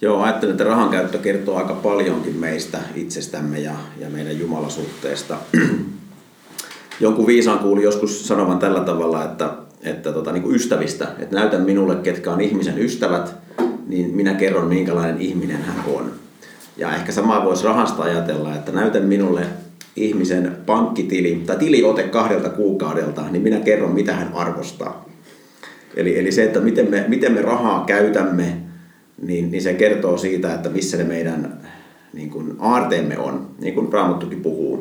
Joo, 0.00 0.22
ajattelen, 0.22 0.52
että 0.52 0.64
rahan 0.64 0.90
käyttö 0.90 1.18
kertoo 1.18 1.56
aika 1.56 1.74
paljonkin 1.74 2.36
meistä 2.36 2.78
itsestämme 2.94 3.58
ja, 3.58 3.72
ja 4.00 4.10
meidän 4.10 4.38
Jumalasuhteesta. 4.38 5.36
Jonkun 7.00 7.26
viisaan 7.26 7.58
kuuli 7.58 7.82
joskus 7.82 8.28
sanovan 8.28 8.58
tällä 8.58 8.80
tavalla, 8.80 9.24
että, 9.24 9.54
että 9.86 10.12
tota, 10.12 10.32
niin 10.32 10.42
kuin 10.42 10.56
ystävistä, 10.56 11.08
että 11.18 11.36
näytän 11.36 11.62
minulle, 11.62 11.96
ketkä 11.96 12.32
on 12.32 12.40
ihmisen 12.40 12.78
ystävät, 12.78 13.34
niin 13.86 14.16
minä 14.16 14.34
kerron, 14.34 14.68
minkälainen 14.68 15.20
ihminen 15.20 15.62
hän 15.62 15.84
on. 15.94 16.12
Ja 16.76 16.94
ehkä 16.94 17.12
samaa 17.12 17.44
voisi 17.44 17.64
rahasta 17.64 18.02
ajatella, 18.02 18.54
että 18.54 18.72
näytän 18.72 19.04
minulle 19.04 19.46
ihmisen 19.96 20.56
pankkitili 20.66 21.42
tai 21.46 21.56
tiliote 21.56 22.02
kahdelta 22.02 22.48
kuukaudelta, 22.48 23.22
niin 23.30 23.42
minä 23.42 23.60
kerron, 23.60 23.92
mitä 23.92 24.12
hän 24.12 24.30
arvostaa. 24.34 25.06
Eli, 25.96 26.18
eli 26.18 26.32
se, 26.32 26.44
että 26.44 26.60
miten 26.60 26.90
me, 26.90 27.04
miten 27.08 27.32
me 27.32 27.42
rahaa 27.42 27.84
käytämme, 27.86 28.56
niin, 29.22 29.50
niin 29.50 29.62
se 29.62 29.74
kertoo 29.74 30.16
siitä, 30.16 30.54
että 30.54 30.68
missä 30.68 30.96
ne 30.96 31.04
meidän 31.04 31.58
niin 32.12 32.30
kuin 32.30 32.56
aarteemme 32.58 33.18
on, 33.18 33.50
niin 33.60 33.74
kuin 33.74 33.92
Raamottukin 33.92 34.40
puhuu. 34.40 34.75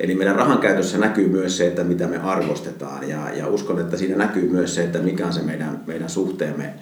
Eli 0.00 0.14
meidän 0.14 0.36
rahan 0.36 0.58
käytössä 0.58 0.98
näkyy 0.98 1.28
myös 1.28 1.56
se, 1.56 1.66
että 1.66 1.84
mitä 1.84 2.06
me 2.06 2.18
arvostetaan 2.18 3.08
ja, 3.08 3.30
ja 3.34 3.46
uskon, 3.46 3.80
että 3.80 3.96
siinä 3.96 4.16
näkyy 4.16 4.48
myös 4.48 4.74
se, 4.74 4.84
että 4.84 4.98
mikä 4.98 5.26
on 5.26 5.32
se 5.32 5.42
meidän, 5.42 5.80
meidän 5.86 6.08
suhteemme 6.08 6.74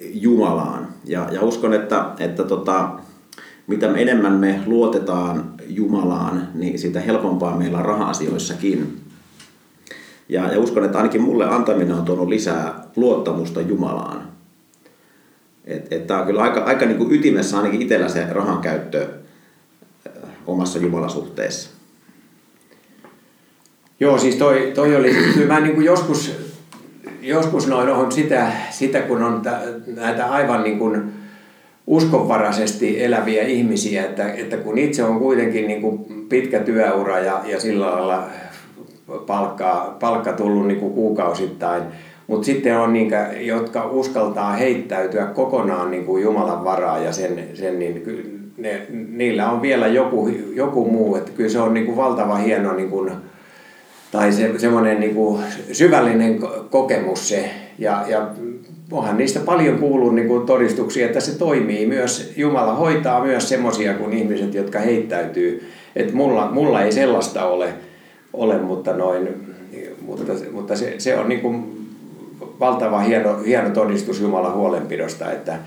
Jumalaan. 0.00 0.88
Ja, 1.04 1.28
ja 1.32 1.42
uskon, 1.42 1.74
että, 1.74 2.06
että 2.18 2.44
tota, 2.44 2.88
mitä 3.66 3.86
enemmän 3.86 4.32
me 4.32 4.60
luotetaan 4.66 5.54
Jumalaan, 5.68 6.48
niin 6.54 6.78
sitä 6.78 7.00
helpompaa 7.00 7.56
meillä 7.56 7.78
on 7.78 7.84
raha-asioissakin. 7.84 9.00
Ja, 10.28 10.52
ja 10.52 10.58
uskon, 10.58 10.84
että 10.84 10.98
ainakin 10.98 11.22
mulle 11.22 11.48
antaminen 11.48 11.94
on 11.94 12.04
tuonut 12.04 12.28
lisää 12.28 12.84
luottamusta 12.96 13.60
Jumalaan. 13.60 14.22
Että 15.64 15.94
et 15.94 16.06
tämä 16.06 16.20
on 16.20 16.26
kyllä 16.26 16.42
aika, 16.42 16.60
aika 16.60 16.86
niin 16.86 16.98
kuin 16.98 17.12
ytimessä 17.12 17.56
ainakin 17.56 17.82
itsellä 17.82 18.08
se 18.08 18.26
rahan 18.30 18.58
käyttö 18.58 19.08
omassa 20.46 20.78
Jumalasuhteessa. 20.78 21.81
Joo, 24.02 24.18
siis 24.18 24.36
toi, 24.36 24.72
toi 24.74 24.96
oli, 24.96 25.14
kyllä 25.34 25.54
mä 25.54 25.60
niin 25.60 25.74
kuin 25.74 25.86
joskus, 25.86 26.32
joskus 27.20 27.66
noin 27.66 27.88
on 27.88 28.12
sitä, 28.12 28.52
sitä, 28.70 29.00
kun 29.00 29.22
on 29.22 29.42
näitä 29.96 30.26
aivan 30.26 30.62
niin 30.62 30.78
kuin 30.78 31.02
uskonvaraisesti 31.86 33.04
eläviä 33.04 33.42
ihmisiä, 33.42 34.04
että, 34.04 34.32
että 34.32 34.56
kun 34.56 34.78
itse 34.78 35.04
on 35.04 35.18
kuitenkin 35.18 35.66
niin 35.66 35.80
kuin 35.80 35.98
pitkä 36.28 36.58
työura 36.58 37.18
ja, 37.18 37.40
ja 37.44 37.60
sillä 37.60 37.86
lailla 37.86 38.24
palkka, 39.26 39.96
palkka 40.00 40.32
tullut 40.32 40.66
niin 40.66 40.80
kuin 40.80 40.92
kuukausittain, 40.92 41.82
mutta 42.26 42.44
sitten 42.44 42.78
on 42.78 42.92
niitä, 42.92 43.30
jotka 43.40 43.86
uskaltaa 43.86 44.52
heittäytyä 44.52 45.26
kokonaan 45.26 45.90
niin 45.90 46.04
kuin 46.04 46.22
Jumalan 46.22 46.64
varaa 46.64 46.98
ja 46.98 47.12
sen, 47.12 47.48
sen 47.54 47.78
niin 47.78 48.02
ne, 48.56 48.86
niillä 49.08 49.50
on 49.50 49.62
vielä 49.62 49.86
joku, 49.86 50.30
joku 50.54 50.90
muu. 50.90 51.16
Että 51.16 51.30
kyllä 51.30 51.50
se 51.50 51.60
on 51.60 51.74
niin 51.74 51.86
kuin 51.86 51.96
valtava 51.96 52.36
hieno 52.36 52.72
niin 52.72 52.90
kuin, 52.90 53.10
tai 54.12 54.32
se, 54.32 54.58
semmoinen 54.58 55.00
niin 55.00 55.14
kuin 55.14 55.42
syvällinen 55.72 56.40
kokemus 56.70 57.28
se. 57.28 57.50
Ja, 57.78 58.04
ja 58.08 58.28
onhan 58.90 59.16
niistä 59.16 59.40
paljon 59.40 59.78
kuullut 59.78 60.14
niin 60.14 60.28
kuin 60.28 60.46
todistuksia, 60.46 61.06
että 61.06 61.20
se 61.20 61.38
toimii 61.38 61.86
myös, 61.86 62.32
Jumala 62.36 62.74
hoitaa 62.74 63.24
myös 63.24 63.48
semmoisia 63.48 63.94
kuin 63.94 64.12
ihmiset, 64.12 64.54
jotka 64.54 64.78
heittäytyy. 64.78 65.68
Että 65.96 66.14
mulla, 66.14 66.50
mulla 66.50 66.82
ei 66.82 66.92
sellaista 66.92 67.44
ole, 67.44 67.72
ole 68.32 68.58
mutta, 68.58 68.92
noin, 68.92 69.28
mutta, 70.06 70.32
mutta 70.52 70.76
se, 70.76 70.94
se 70.98 71.18
on 71.18 71.28
niin 71.28 71.40
kuin 71.40 71.86
valtava 72.60 73.00
hieno, 73.00 73.38
hieno 73.46 73.70
todistus 73.70 74.20
Jumalan 74.20 74.54
huolenpidosta, 74.54 75.32
että, 75.32 75.58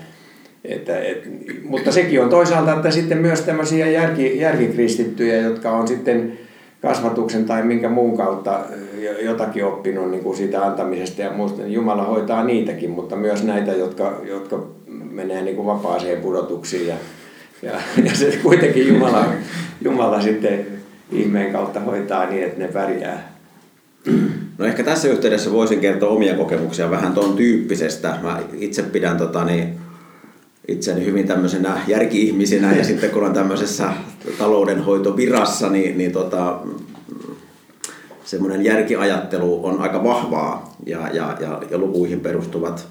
että, 0.64 1.00
et, 1.00 1.28
mutta 1.64 1.92
sekin 1.92 2.22
on 2.22 2.28
toisaalta, 2.28 2.72
että 2.72 2.90
sitten 2.90 3.18
myös 3.18 3.40
tämmöisiä 3.40 3.90
järki, 3.90 4.38
järkikristittyjä, 4.38 5.36
jotka 5.36 5.70
on 5.70 5.88
sitten 5.88 6.45
kasvatuksen 6.86 7.44
tai 7.44 7.62
minkä 7.62 7.88
muun 7.88 8.16
kautta 8.16 8.60
jotakin 9.22 9.64
oppinut 9.64 10.10
niin 10.10 10.22
kuin 10.22 10.36
siitä 10.36 10.66
antamisesta 10.66 11.22
ja 11.22 11.32
muusta, 11.32 11.62
niin 11.62 11.72
Jumala 11.72 12.04
hoitaa 12.04 12.44
niitäkin, 12.44 12.90
mutta 12.90 13.16
myös 13.16 13.44
näitä, 13.44 13.72
jotka, 13.72 14.20
jotka 14.24 14.66
menee 15.10 15.42
niin 15.42 15.56
kuin 15.56 15.66
vapaaseen 15.66 16.20
pudotuksiin 16.20 16.86
ja, 16.86 16.94
ja, 17.62 17.72
ja 18.04 18.14
se 18.14 18.38
kuitenkin 18.42 18.88
Jumala, 18.88 19.24
Jumala 19.80 20.20
sitten 20.20 20.66
ihmeen 21.12 21.52
kautta 21.52 21.80
hoitaa 21.80 22.26
niin, 22.26 22.44
että 22.44 22.58
ne 22.58 22.68
pärjää. 22.68 23.36
No 24.58 24.64
ehkä 24.64 24.82
tässä 24.82 25.08
yhteydessä 25.08 25.52
voisin 25.52 25.80
kertoa 25.80 26.10
omia 26.10 26.34
kokemuksia 26.34 26.90
vähän 26.90 27.12
tuon 27.12 27.36
tyyppisestä. 27.36 28.18
Mä 28.22 28.40
itse 28.58 28.82
pidän 28.82 29.16
tota, 29.16 29.44
niin, 29.44 29.78
itseni 30.68 31.04
hyvin 31.04 31.26
tämmöisenä 31.26 31.80
järki-ihmisenä 31.86 32.76
ja 32.76 32.84
sitten 32.90 33.10
kun 33.10 33.24
on 33.24 33.32
tämmöisessä 33.32 33.92
taloudenhoitovirassa, 34.38 35.68
niin, 35.68 35.98
niin 35.98 36.12
tota, 36.12 36.60
semmoinen 38.24 38.64
järkiajattelu 38.64 39.66
on 39.66 39.80
aika 39.80 40.04
vahvaa 40.04 40.76
ja, 40.86 41.08
ja, 41.12 41.36
ja, 41.40 41.62
ja 41.70 41.78
lukuihin 41.78 42.20
perustuvat 42.20 42.88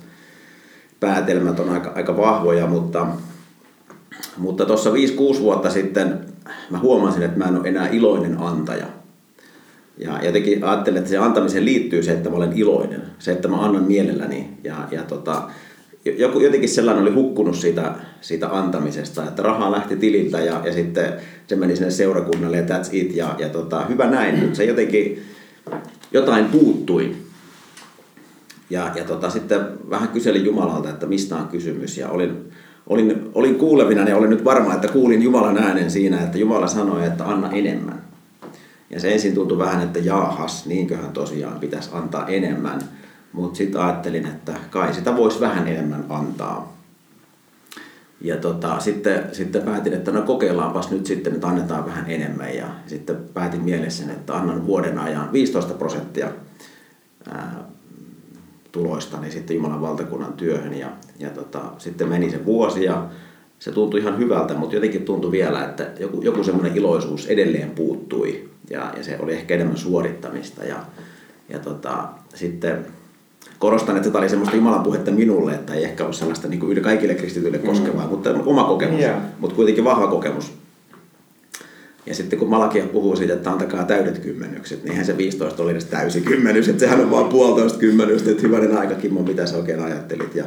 päätelmät 1.00 1.60
on 1.60 1.70
aika, 1.70 1.92
aika 1.96 2.18
vahvoja, 2.18 2.68
mutta 2.68 3.08
mutta 4.38 4.66
tuossa 4.66 4.90
5-6 4.90 4.94
vuotta 5.40 5.70
sitten 5.70 6.20
mä 6.70 6.80
huomasin, 6.80 7.24
että 7.24 7.38
mä 7.38 7.46
en 7.46 7.58
ole 7.58 7.68
enää 7.68 7.90
iloinen 7.90 8.38
antaja. 8.40 8.86
Ja 9.98 10.26
jotenkin 10.26 10.64
ajattelin, 10.64 10.98
että 10.98 11.10
se 11.10 11.18
antamiseen 11.18 11.66
liittyy 11.66 12.04
se, 12.04 12.12
että 12.12 12.30
mä 12.30 12.36
olen 12.36 12.54
iloinen. 12.54 13.02
Se, 13.20 13.32
että 13.32 13.48
mä 13.48 13.66
annan 13.66 13.84
mielelläni. 13.84 14.50
Ja, 14.64 14.88
ja 14.92 15.04
tota, 15.04 15.50
joku, 16.06 16.40
jotenkin 16.40 16.70
sellainen 16.70 17.02
oli 17.02 17.14
hukkunut 17.14 17.56
siitä, 17.56 17.96
siitä 18.22 18.50
antamisesta, 18.50 19.24
että 19.24 19.44
rahaa 19.44 19.72
lähti 19.72 19.96
tililtä 19.96 20.40
ja, 20.40 20.62
ja 20.66 20.74
sitten 20.74 21.14
se 21.48 21.56
meni 21.56 21.76
sinne 21.76 21.92
seurakunnalle 21.92 22.58
ja 22.58 22.64
that's 22.64 22.90
it. 22.92 23.16
Ja, 23.16 23.36
ja 23.40 23.50
tota, 23.50 23.86
hyvä 23.86 24.10
näin, 24.10 24.40
mutta 24.40 24.56
se 24.56 24.66
jotenkin 24.66 25.24
jotain 26.12 26.46
puuttui. 26.46 27.16
Ja, 28.70 28.92
ja 28.96 29.04
tota, 29.04 29.30
sitten 29.30 29.60
vähän 29.90 30.08
kyselin 30.08 30.46
Jumalalta, 30.46 30.90
että 30.90 31.06
mistä 31.06 31.36
on 31.36 31.48
kysymys. 31.48 31.98
Ja 31.98 32.10
olin, 32.10 32.52
olin, 32.88 33.32
olin 33.34 33.56
kuulevina 33.56 34.10
ja 34.10 34.18
olin 34.18 34.30
nyt 34.30 34.44
varma, 34.44 34.74
että 34.74 34.88
kuulin 34.88 35.22
Jumalan 35.22 35.58
äänen 35.58 35.92
siinä, 35.92 36.22
että 36.22 36.38
Jumala 36.38 36.68
sanoi, 36.68 37.06
että 37.06 37.26
anna 37.26 37.52
enemmän. 37.52 38.02
Ja 38.90 39.00
se 39.00 39.14
ensin 39.14 39.34
tuntui 39.34 39.58
vähän, 39.58 39.84
että 39.84 40.00
jaahas, 40.00 40.66
niinköhän 40.66 41.12
tosiaan 41.12 41.60
pitäisi 41.60 41.90
antaa 41.94 42.28
enemmän. 42.28 42.82
Mutta 43.36 43.58
sitten 43.58 43.82
ajattelin, 43.82 44.26
että 44.26 44.54
kai 44.70 44.94
sitä 44.94 45.18
voisi 45.18 45.40
vähän 45.40 45.68
enemmän 45.68 46.06
antaa. 46.10 46.76
Ja 48.22 48.38
tota, 48.38 48.80
sitten, 48.80 49.24
sitten 49.32 49.62
päätin, 49.62 49.94
että 49.94 50.12
no 50.12 50.22
kokeillaanpas 50.22 50.92
nyt 50.92 51.06
sitten, 51.06 51.34
että 51.34 51.48
annetaan 51.48 51.86
vähän 51.86 52.12
enemmän. 52.12 52.56
Ja 52.56 52.66
sitten 52.88 53.18
päätin 53.34 53.62
mielessäni, 53.62 54.12
että 54.12 54.36
annan 54.36 54.68
vuoden 54.68 55.00
ajan 55.00 55.34
15 55.34 55.74
prosenttia 55.74 56.32
ää, 57.32 57.64
tuloistani 58.72 59.32
sitten 59.32 59.56
Jumalan 59.56 59.82
valtakunnan 59.82 60.34
työhön. 60.34 60.74
Ja, 60.74 60.90
ja 61.20 61.30
tota, 61.30 61.62
sitten 61.78 62.10
meni 62.10 62.32
se 62.32 62.46
vuosi 62.46 62.84
ja 62.84 63.10
se 63.60 63.72
tuntui 63.72 64.00
ihan 64.00 64.18
hyvältä, 64.18 64.54
mutta 64.54 64.76
jotenkin 64.76 65.06
tuntui 65.06 65.32
vielä, 65.32 65.66
että 65.66 65.88
joku, 66.00 66.22
joku 66.22 66.44
semmoinen 66.44 66.78
iloisuus 66.78 67.28
edelleen 67.28 67.72
puuttui. 67.72 68.50
Ja, 68.70 68.94
ja 68.98 69.04
se 69.04 69.18
oli 69.20 69.34
ehkä 69.34 69.56
enemmän 69.56 69.78
suorittamista. 69.78 70.64
Ja, 70.64 70.78
ja 71.50 71.60
tota, 71.60 72.08
sitten 72.34 72.86
korostan, 73.66 73.98
että 73.98 74.10
tämä 74.10 74.20
oli 74.20 74.30
semmoista 74.30 74.56
Jumalan 74.56 74.84
puhetta 74.84 75.12
minulle, 75.12 75.54
että 75.54 75.74
ei 75.74 75.84
ehkä 75.84 76.06
ole 76.06 76.14
sellaista 76.14 76.48
niin 76.48 76.60
kuin 76.60 76.82
kaikille 76.82 77.16
kristityille 77.16 77.58
koskevaa, 77.58 78.04
mm. 78.04 78.10
mutta 78.10 78.30
oma 78.46 78.64
kokemus, 78.64 79.00
yeah. 79.00 79.22
mutta 79.40 79.56
kuitenkin 79.56 79.84
vahva 79.84 80.08
kokemus. 80.08 80.54
Ja 82.06 82.16
sitten 82.16 82.40
kun 82.40 82.50
Malakia 82.50 82.86
puhuu 82.86 83.16
siitä, 83.16 83.34
että 83.34 83.52
antakaa 83.52 83.84
täydet 83.84 84.20
kymmenykset, 84.20 84.84
niin 84.84 84.92
eihän 84.92 85.06
se 85.06 85.18
15 85.18 85.64
oli 85.64 85.72
edes 85.72 85.86
täysi 85.86 86.22
kymmenys, 86.22 86.68
että 86.68 86.80
sehän 86.80 87.00
on 87.00 87.12
vaan 87.12 87.26
puolitoista 87.26 87.80
kymmenystä, 87.80 88.32
että 88.32 88.42
hyvänen 88.42 88.78
aika 88.78 88.96
Kimmo, 88.96 89.22
mitä 89.22 89.46
sä 89.46 89.58
oikein 89.58 89.84
ajattelit. 89.84 90.36
Ja, 90.36 90.46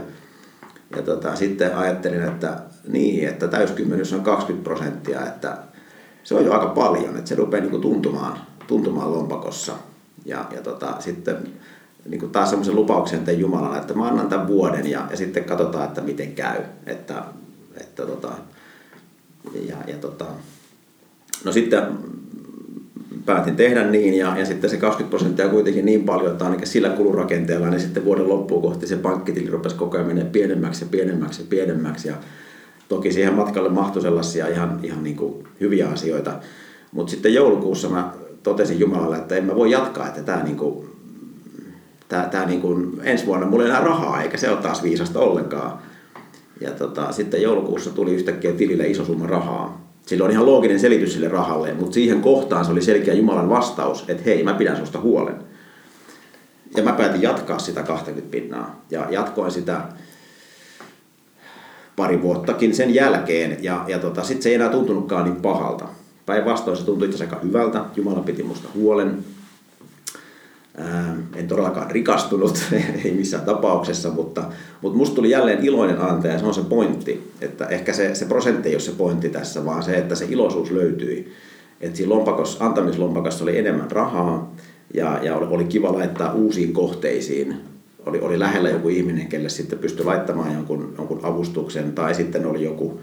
ja 0.97 1.03
tota, 1.03 1.37
sitten 1.37 1.77
ajattelin, 1.77 2.23
että 2.23 2.59
niin, 2.89 3.29
että 3.29 3.49
täyskymmenys 3.49 4.13
on 4.13 4.21
20 4.21 4.65
prosenttia, 4.65 5.27
että 5.27 5.59
se 6.25 6.35
on 6.35 6.45
jo 6.45 6.53
aika 6.53 6.67
paljon, 6.67 7.17
että 7.17 7.29
se 7.29 7.35
rupeaa 7.35 7.65
niin 7.65 7.81
tuntumaan, 7.81 8.39
tuntumaan 8.67 9.13
lompakossa. 9.13 9.73
Ja, 10.25 10.45
ja 10.55 10.63
tota, 10.63 10.95
sitten 10.99 11.37
niin 12.09 12.21
kuin 12.21 12.33
taas 12.33 12.51
semmoisen 12.51 12.75
lupauksen 12.75 13.25
tein 13.25 13.41
Jumalana, 13.41 13.79
että 13.79 13.95
mä 13.95 14.09
annan 14.09 14.29
tämän 14.29 14.47
vuoden 14.47 14.91
ja, 14.91 15.07
ja 15.11 15.17
sitten 15.17 15.45
katsotaan, 15.45 15.85
että 15.85 16.01
miten 16.01 16.33
käy. 16.33 16.63
Että, 16.87 17.23
että 17.81 18.07
tota, 18.07 18.33
ja, 19.69 19.77
ja 19.87 19.97
tota, 19.97 20.25
no 21.45 21.53
sitten 21.53 21.83
päätin 23.27 23.57
tehdä 23.57 23.85
niin 23.85 24.15
ja, 24.15 24.39
ja 24.39 24.47
sitten 24.47 24.71
se 24.71 24.77
20 24.77 25.11
prosenttia 25.11 25.49
kuitenkin 25.49 25.85
niin 25.85 26.05
paljon, 26.05 26.33
että 26.33 26.45
ainakin 26.45 26.67
sillä 26.67 26.89
kulurakenteella, 26.89 27.71
niin 27.71 27.81
sitten 27.81 28.05
vuoden 28.05 28.29
loppuun 28.29 28.63
kohti 28.63 28.87
se 28.87 28.97
pankkitili 28.97 29.51
rupesi 29.51 29.77
koko 29.77 29.97
ajan 29.97 30.07
menemään 30.07 30.33
pienemmäksi 30.33 30.85
ja 30.85 30.89
pienemmäksi 30.91 31.43
ja 31.43 31.47
pienemmäksi. 31.51 32.09
Ja 32.09 32.15
toki 32.89 33.13
siihen 33.13 33.35
matkalle 33.35 33.69
mahtui 33.69 34.03
sellaisia 34.03 34.49
ihan, 34.49 34.81
ihan 34.83 35.05
niin 35.05 35.17
kuin 35.17 35.45
hyviä 35.61 35.89
asioita. 35.89 36.33
Mutta 36.93 37.11
sitten 37.11 37.35
joulukuussa 37.35 37.89
mä 37.89 38.13
totesin 38.43 38.81
Jumalalle, 38.81 39.17
että 39.17 39.35
en 39.35 39.45
mä 39.45 39.55
voi 39.55 39.71
jatkaa, 39.71 40.09
että 40.09 40.23
tämä 40.23 40.43
niin 40.43 40.57
kuin, 40.57 40.88
tää, 42.09 42.29
tää 42.29 42.47
niin 42.47 42.61
kuin, 42.61 43.01
ensi 43.03 43.27
vuonna 43.27 43.47
mulla 43.47 43.65
ei 43.65 43.71
enää 43.71 43.85
rahaa, 43.85 44.23
eikä 44.23 44.37
se 44.37 44.51
ole 44.51 44.63
taas 44.63 44.83
viisasta 44.83 45.21
ollenkaan. 45.21 45.79
Ja 46.61 46.71
tota, 46.71 47.13
sitten 47.13 47.43
joulukuussa 47.43 47.91
tuli 47.91 48.15
yhtäkkiä 48.15 48.53
tilille 48.53 48.87
iso 48.87 49.05
summa 49.05 49.27
rahaa. 49.27 49.89
Sillä 50.07 50.25
on 50.25 50.31
ihan 50.31 50.47
looginen 50.47 50.81
selitys 50.81 51.13
sille 51.13 51.29
rahalle, 51.29 51.75
mutta 51.75 51.95
siihen 51.95 52.21
kohtaan 52.21 52.65
se 52.65 52.73
oli 52.73 52.83
selkeä 52.83 53.15
Jumalan 53.15 53.49
vastaus, 53.49 54.05
että 54.09 54.23
hei, 54.25 54.43
mä 54.43 54.55
pidän 54.55 54.77
susta 54.77 55.01
huolen. 55.01 55.35
Ja 56.77 56.83
mä 56.83 56.93
päätin 56.93 57.23
jatkaa 57.23 57.59
sitä 57.59 57.83
20 57.83 58.31
pinnaa. 58.31 58.85
Ja 58.91 59.07
jatkoin 59.11 59.51
sitä 59.51 59.81
pari 61.97 62.23
vuottakin 62.23 62.75
sen 62.75 62.95
jälkeen. 62.95 63.59
Ja, 63.61 63.85
ja 63.89 63.99
tota, 63.99 64.23
sitten 64.23 64.43
se 64.43 64.49
ei 64.49 64.55
enää 64.55 64.69
tuntunutkaan 64.69 65.25
niin 65.25 65.37
pahalta. 65.37 65.89
Päinvastoin 66.27 66.77
se 66.77 66.85
tuntui 66.85 67.09
itse 67.09 67.25
aika 67.25 67.41
hyvältä. 67.43 67.85
Jumala 67.97 68.21
piti 68.21 68.43
musta 68.43 68.69
huolen. 68.75 69.25
En 71.37 71.49
todellakaan 71.49 71.91
rikastunut, 71.91 72.65
ei 73.05 73.13
missään 73.13 73.45
tapauksessa, 73.45 74.11
mutta, 74.11 74.45
mutta 74.83 74.99
musta 74.99 75.15
tuli 75.15 75.31
jälleen 75.31 75.65
iloinen 75.65 76.01
antaja 76.01 76.33
ja 76.33 76.39
se 76.39 76.47
on 76.47 76.55
se 76.55 76.63
pointti. 76.63 77.33
Että 77.41 77.67
ehkä 77.67 77.93
se, 77.93 78.15
se 78.15 78.25
prosentti 78.25 78.69
ei 78.69 78.75
ole 78.75 78.81
se 78.81 78.93
pointti 78.93 79.29
tässä, 79.29 79.65
vaan 79.65 79.83
se, 79.83 79.97
että 79.97 80.15
se 80.15 80.27
iloisuus 80.31 80.71
löytyi. 80.71 81.33
Että 81.81 81.97
siinä 81.97 82.15
lompakossa, 82.15 82.65
antamislompakossa 82.65 83.45
oli 83.45 83.59
enemmän 83.59 83.91
rahaa 83.91 84.55
ja, 84.95 85.19
ja 85.23 85.37
oli, 85.37 85.47
oli 85.51 85.65
kiva 85.65 85.93
laittaa 85.93 86.33
uusiin 86.33 86.73
kohteisiin. 86.73 87.57
Oli, 88.07 88.21
oli 88.21 88.39
lähellä 88.39 88.71
joku 88.71 88.89
ihminen, 88.89 89.27
kelle 89.27 89.49
sitten 89.49 89.79
pystyi 89.79 90.07
laittamaan 90.07 90.55
jonkun, 90.55 90.95
jonkun 90.99 91.21
avustuksen 91.23 91.93
tai 91.93 92.15
sitten 92.15 92.47
oli 92.47 92.65
joku 92.65 93.01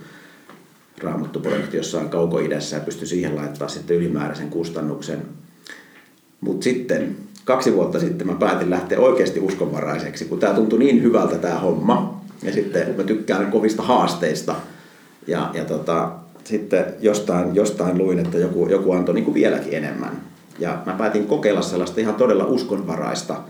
raamattuprojekti 0.97 1.77
jossain 1.77 2.09
kaukoidässä 2.09 2.75
ja 2.75 2.81
pystyi 2.83 3.07
siihen 3.07 3.35
laittaa 3.35 3.67
sitten 3.67 3.97
ylimääräisen 3.97 4.49
kustannuksen. 4.49 5.21
Mutta 6.41 6.63
sitten 6.63 7.17
kaksi 7.45 7.73
vuotta 7.73 7.99
sitten 7.99 8.27
mä 8.27 8.33
päätin 8.33 8.69
lähteä 8.69 8.99
oikeasti 8.99 9.39
uskonvaraiseksi, 9.39 10.25
kun 10.25 10.39
tämä 10.39 10.53
tuntui 10.53 10.79
niin 10.79 11.03
hyvältä 11.03 11.35
tämä 11.35 11.59
homma. 11.59 12.21
Ja 12.43 12.53
sitten 12.53 12.95
mä 12.97 13.03
tykkään 13.03 13.51
kovista 13.51 13.83
haasteista. 13.83 14.55
Ja, 15.27 15.51
ja 15.53 15.65
tota, 15.65 16.11
sitten 16.43 16.85
jostain, 16.99 17.55
jostain 17.55 17.97
luin, 17.97 18.19
että 18.19 18.37
joku, 18.37 18.67
joku 18.69 18.91
antoi 18.91 19.15
niin 19.15 19.25
kuin 19.25 19.35
vieläkin 19.35 19.73
enemmän. 19.73 20.21
Ja 20.59 20.81
mä 20.85 20.93
päätin 20.93 21.27
kokeilla 21.27 21.61
sellaista 21.61 22.01
ihan 22.01 22.15
todella 22.15 22.45
uskonvaraista 22.45 23.41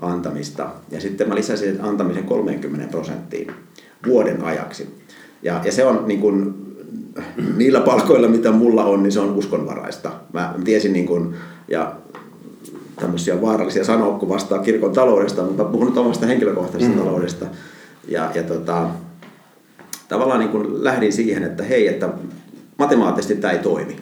antamista. 0.00 0.68
Ja 0.90 1.00
sitten 1.00 1.28
mä 1.28 1.34
lisäsin 1.34 1.80
antamisen 1.80 2.24
30 2.24 2.90
prosenttiin 2.90 3.52
vuoden 4.06 4.44
ajaksi. 4.44 5.02
Ja, 5.42 5.60
ja 5.64 5.72
se 5.72 5.84
on 5.84 6.04
niin 6.06 6.20
kuin, 6.20 6.54
niillä 7.56 7.80
palkoilla, 7.80 8.28
mitä 8.28 8.52
mulla 8.52 8.84
on, 8.84 9.02
niin 9.02 9.12
se 9.12 9.20
on 9.20 9.34
uskonvaraista. 9.34 10.12
Mä 10.32 10.54
tiesin 10.64 10.92
niin 10.92 11.06
kuin, 11.06 11.34
ja 11.68 11.92
tämmöisiä 13.02 13.42
vaarallisia 13.42 13.84
sanoa, 13.84 14.18
kun 14.18 14.28
vastaa 14.28 14.58
kirkon 14.58 14.92
taloudesta, 14.92 15.42
mutta 15.42 15.64
puhun 15.64 15.86
nyt 15.86 15.96
omasta 15.96 16.26
henkilökohtaisesta 16.26 16.96
mm. 16.96 17.04
taloudesta. 17.04 17.46
Ja, 18.08 18.30
ja 18.34 18.42
tota, 18.42 18.88
tavallaan 20.08 20.40
niin 20.40 20.50
kuin 20.50 20.84
lähdin 20.84 21.12
siihen, 21.12 21.42
että 21.42 21.62
hei, 21.62 21.88
että 21.88 22.08
matemaattisesti 22.78 23.36
tämä 23.36 23.52
ei 23.52 23.58
toimi. 23.58 23.96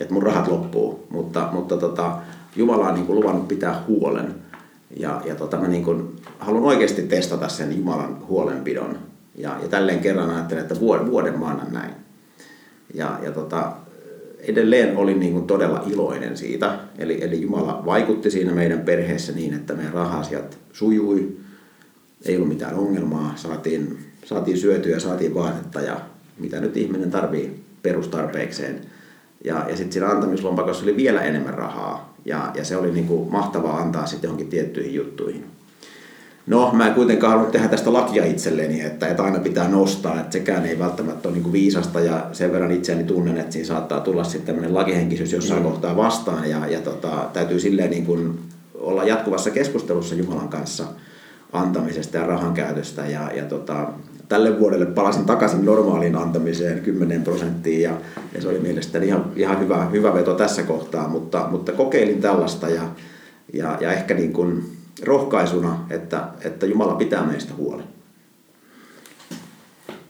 Että 0.00 0.14
mun 0.14 0.22
rahat 0.22 0.48
loppuu, 0.48 1.06
mutta, 1.10 1.48
mutta 1.52 1.76
tota, 1.76 2.16
Jumala 2.56 2.88
on 2.88 2.94
niin 2.94 3.06
kuin 3.06 3.16
luvannut 3.16 3.48
pitää 3.48 3.82
huolen. 3.88 4.34
Ja, 4.96 5.22
ja 5.24 5.34
tota, 5.34 5.56
mä 5.56 5.68
niin 5.68 5.84
kuin 5.84 6.16
haluan 6.38 6.64
oikeasti 6.64 7.02
testata 7.02 7.48
sen 7.48 7.76
Jumalan 7.76 8.26
huolenpidon. 8.28 8.98
Ja, 9.34 9.56
ja 9.62 9.68
tälleen 9.68 10.00
kerran 10.00 10.30
ajattelen, 10.30 10.62
että 10.62 10.80
vuoden, 10.80 11.10
vuoden 11.10 11.38
mä 11.38 11.46
annan 11.46 11.72
näin. 11.72 11.94
Ja, 12.94 13.18
ja 13.22 13.32
tota, 13.32 13.72
edelleen 14.42 14.96
olin 14.96 15.20
niin 15.20 15.32
kuin 15.32 15.46
todella 15.46 15.84
iloinen 15.92 16.36
siitä. 16.36 16.78
Eli, 16.98 17.24
eli 17.24 17.42
Jumala 17.42 17.82
vaikutti 17.86 18.30
siinä 18.30 18.52
meidän 18.52 18.80
perheessä 18.80 19.32
niin, 19.32 19.54
että 19.54 19.74
meidän 19.74 19.92
rahasiat 19.92 20.58
sujui. 20.72 21.36
Ei 22.24 22.36
ollut 22.36 22.48
mitään 22.48 22.74
ongelmaa. 22.74 23.32
Saatiin, 23.36 23.98
saatiin 24.24 24.58
syötyä, 24.58 24.98
saatiin 24.98 25.34
vaatetta 25.34 25.80
ja 25.80 26.00
mitä 26.38 26.60
nyt 26.60 26.76
ihminen 26.76 27.10
tarvii 27.10 27.60
perustarpeikseen. 27.82 28.80
Ja, 29.44 29.66
ja 29.68 29.76
sitten 29.76 29.92
siinä 29.92 30.08
antamislompakossa 30.08 30.84
oli 30.84 30.96
vielä 30.96 31.22
enemmän 31.22 31.54
rahaa. 31.54 32.14
Ja, 32.24 32.52
ja 32.54 32.64
se 32.64 32.76
oli 32.76 32.90
niin 32.90 33.06
kuin 33.06 33.32
mahtavaa 33.32 33.78
antaa 33.78 34.06
sitten 34.06 34.28
johonkin 34.28 34.48
tiettyihin 34.48 34.94
juttuihin. 34.94 35.44
No, 36.46 36.70
mä 36.72 36.86
en 36.86 36.94
kuitenkaan 36.94 37.30
halunnut 37.30 37.52
tehdä 37.52 37.68
tästä 37.68 37.92
lakia 37.92 38.24
itselleni, 38.24 38.80
että, 38.80 39.08
että 39.08 39.22
aina 39.22 39.38
pitää 39.38 39.68
nostaa, 39.68 40.20
että 40.20 40.32
sekään 40.32 40.66
ei 40.66 40.78
välttämättä 40.78 41.28
ole 41.28 41.34
niin 41.34 41.42
kuin 41.42 41.52
viisasta 41.52 42.00
ja 42.00 42.26
sen 42.32 42.52
verran 42.52 42.70
itseäni 42.70 43.04
tunnen, 43.04 43.38
että 43.38 43.52
siinä 43.52 43.66
saattaa 43.66 44.00
tulla 44.00 44.24
sitten 44.24 44.46
tämmöinen 44.46 44.74
lakihenkisyys 44.74 45.32
jossain 45.32 45.62
mm. 45.62 45.68
kohtaa 45.68 45.96
vastaan 45.96 46.50
ja, 46.50 46.66
ja 46.66 46.80
tota, 46.80 47.28
täytyy 47.32 47.60
silleen 47.60 47.90
niin 47.90 48.06
kuin 48.06 48.38
olla 48.74 49.04
jatkuvassa 49.04 49.50
keskustelussa 49.50 50.14
Jumalan 50.14 50.48
kanssa 50.48 50.84
antamisesta 51.52 52.16
ja 52.16 52.26
rahan 52.26 52.54
käytöstä 52.54 53.06
ja, 53.06 53.30
ja 53.34 53.44
tota, 53.44 53.88
tälle 54.28 54.58
vuodelle 54.60 54.86
palasin 54.86 55.24
takaisin 55.24 55.64
normaaliin 55.64 56.16
antamiseen 56.16 56.80
10 56.80 57.22
prosenttiin 57.22 57.82
ja, 57.82 57.96
ja 58.34 58.42
se 58.42 58.48
oli 58.48 58.58
mielestäni 58.58 59.06
ihan, 59.06 59.32
ihan 59.36 59.60
hyvä, 59.60 59.84
hyvä 59.84 60.14
veto 60.14 60.34
tässä 60.34 60.62
kohtaa, 60.62 61.08
mutta, 61.08 61.46
mutta 61.50 61.72
kokeilin 61.72 62.20
tällaista 62.20 62.68
ja, 62.68 62.82
ja, 63.52 63.78
ja 63.80 63.92
ehkä 63.92 64.14
niin 64.14 64.32
kuin, 64.32 64.79
rohkaisuna, 65.02 65.86
että, 65.90 66.28
että 66.44 66.66
Jumala 66.66 66.94
pitää 66.94 67.26
meistä 67.26 67.54
huolen. 67.54 67.84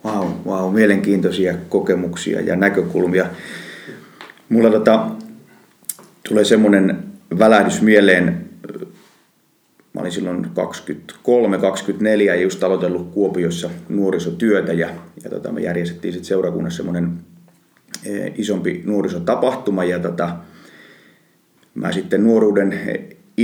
Wow, 0.04 0.28
wow, 0.46 0.74
mielenkiintoisia 0.74 1.54
kokemuksia 1.68 2.40
ja 2.40 2.56
näkökulmia. 2.56 3.26
Mulla 4.48 4.70
tota, 4.70 5.10
tulee 6.28 6.44
semmoinen 6.44 7.04
välähdys 7.38 7.82
mieleen. 7.82 8.50
Mä 9.92 10.00
olin 10.00 10.12
silloin 10.12 10.44
23-24 10.44 10.48
ja 12.26 12.34
just 12.34 12.64
aloitellut 12.64 13.10
Kuopiossa 13.10 13.70
nuorisotyötä 13.88 14.72
ja, 14.72 14.88
ja 15.24 15.30
tota, 15.30 15.52
me 15.52 15.60
järjestettiin 15.60 16.12
sitten 16.12 16.28
seurakunnassa 16.28 16.76
semmoinen 16.76 17.18
e, 18.04 18.32
isompi 18.36 18.82
nuorisotapahtuma 18.86 19.84
ja 19.84 19.98
tota, 19.98 20.36
mä 21.74 21.92
sitten 21.92 22.24
nuoruuden 22.24 22.72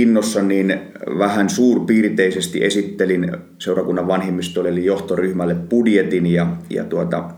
innossa 0.01 0.41
niin 0.41 0.79
vähän 1.17 1.49
suurpiirteisesti 1.49 2.63
esittelin 2.63 3.31
seurakunnan 3.59 4.07
vanhimmistolle 4.07 4.69
eli 4.69 4.85
johtoryhmälle 4.85 5.55
budjetin 5.55 6.27
ja, 6.27 6.47
ja 6.69 6.83
tuota, 6.83 7.29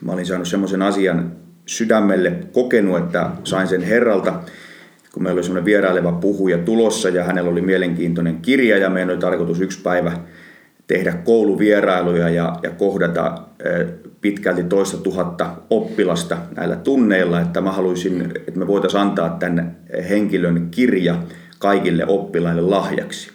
mä 0.00 0.12
olin 0.12 0.26
saanut 0.26 0.48
semmoisen 0.48 0.82
asian 0.82 1.32
sydämelle 1.66 2.32
kokenut, 2.52 2.98
että 2.98 3.30
sain 3.44 3.68
sen 3.68 3.82
herralta, 3.82 4.40
kun 5.12 5.22
meillä 5.22 5.38
oli 5.38 5.44
semmoinen 5.44 5.64
vieraileva 5.64 6.12
puhuja 6.12 6.58
tulossa 6.58 7.08
ja 7.08 7.24
hänellä 7.24 7.50
oli 7.50 7.62
mielenkiintoinen 7.62 8.38
kirja 8.42 8.78
ja 8.78 8.90
meidän 8.90 9.10
oli 9.10 9.18
tarkoitus 9.18 9.60
yksi 9.60 9.82
päivä 9.82 10.12
tehdä 10.86 11.12
kouluvierailuja 11.12 12.28
ja, 12.28 12.56
ja 12.62 12.70
kohdata 12.70 13.42
pitkälti 14.20 14.62
toista 14.62 14.96
tuhatta 14.96 15.46
oppilasta 15.70 16.36
näillä 16.56 16.76
tunneilla, 16.76 17.40
että 17.40 17.60
mä 17.60 17.72
haluaisin, 17.72 18.32
että 18.36 18.58
me 18.58 18.66
voitaisiin 18.66 19.00
antaa 19.00 19.36
tämän 19.40 19.76
henkilön 20.08 20.68
kirja 20.70 21.16
kaikille 21.64 22.06
oppilaille 22.06 22.62
lahjaksi. 22.62 23.30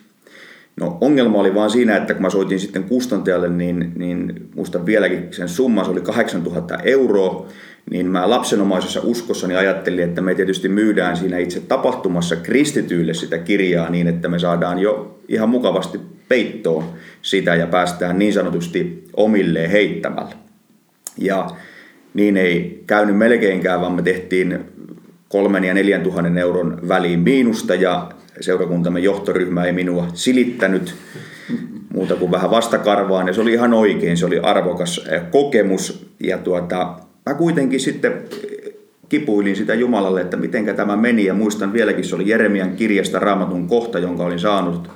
No 0.76 0.98
ongelma 1.02 1.39
oli 1.39 1.56
vaan 1.56 1.70
siinä, 1.70 1.98
että 1.98 2.13
kun 2.13 2.22
mä 2.22 2.30
soitin 2.30 2.60
sitten 2.60 2.84
kustantajalle, 2.84 3.50
niin, 3.50 3.92
niin 3.96 4.50
muistan 4.56 4.86
vieläkin 4.86 5.28
sen 5.32 5.50
summa, 5.50 5.84
se 5.84 5.92
oli 5.92 6.02
8000 6.02 6.78
euroa, 6.84 7.48
niin 7.92 8.06
mä 8.06 8.30
lapsenomaisessa 8.30 9.02
uskossani 9.04 9.56
ajattelin, 9.56 10.04
että 10.04 10.22
me 10.22 10.36
tietysti 10.36 10.70
myydään 10.70 11.18
siinä 11.18 11.38
itse 11.38 11.60
tapahtumassa 11.60 12.36
kristityille 12.36 13.13
sitä 13.13 13.38
kirjaa 13.38 13.89
niin, 13.89 14.08
että 14.08 14.28
me 14.28 14.39
saadaan 14.39 14.80
jo 14.80 15.20
ihan 15.28 15.50
mukavasti 15.50 16.00
peittoon 16.28 16.84
sitä 17.22 17.56
ja 17.56 17.68
päästään 17.68 18.20
niin 18.20 18.34
sanotusti 18.34 19.06
omilleen 19.18 19.70
heittämällä. 19.70 20.36
Ja 21.18 21.50
niin 22.13 22.38
ei 22.38 22.84
käynyt 22.88 23.18
melkeinkään, 23.18 23.82
vaan 23.82 23.94
me 23.94 24.02
tehtiin 24.02 24.60
kolmen 25.30 25.63
ja 25.63 25.74
neljän 25.74 26.02
tuhannen 26.02 26.38
euron 26.38 26.80
väliin 26.88 27.20
miinusta 27.20 27.76
ja 27.76 28.12
seurakuntamme 28.42 29.00
johtoryhmä 29.00 29.65
ei 29.65 29.74
minua 29.74 30.08
silittänyt 30.13 30.96
muuta 31.94 32.15
kuin 32.15 32.32
vähän 32.32 32.52
vastakarvaan 32.52 33.28
ja 33.28 33.34
se 33.34 33.42
oli 33.42 33.54
ihan 33.54 33.74
oikein, 33.74 34.18
se 34.18 34.26
oli 34.26 34.39
arvokas 34.39 35.08
eh, 35.10 35.22
kokemus 35.32 36.12
ja 36.20 36.38
tuota, 36.38 36.96
mä 37.26 37.34
kuitenkin 37.34 37.80
sitten 37.80 38.13
kipuilin 39.10 39.56
sitä 39.56 39.74
Jumalalle, 39.74 40.22
että 40.22 40.38
miten 40.38 40.76
tämä 40.76 40.96
meni 40.96 41.26
ja 41.26 41.34
muistan 41.34 41.74
vieläkin, 41.74 42.06
se 42.06 42.15
oli 42.15 42.30
Jeremian 42.30 42.76
kirjasta 42.76 43.20
raamatun 43.20 43.68
kohta, 43.68 44.00
jonka 44.00 44.24
olin 44.24 44.39
saanut. 44.39 44.89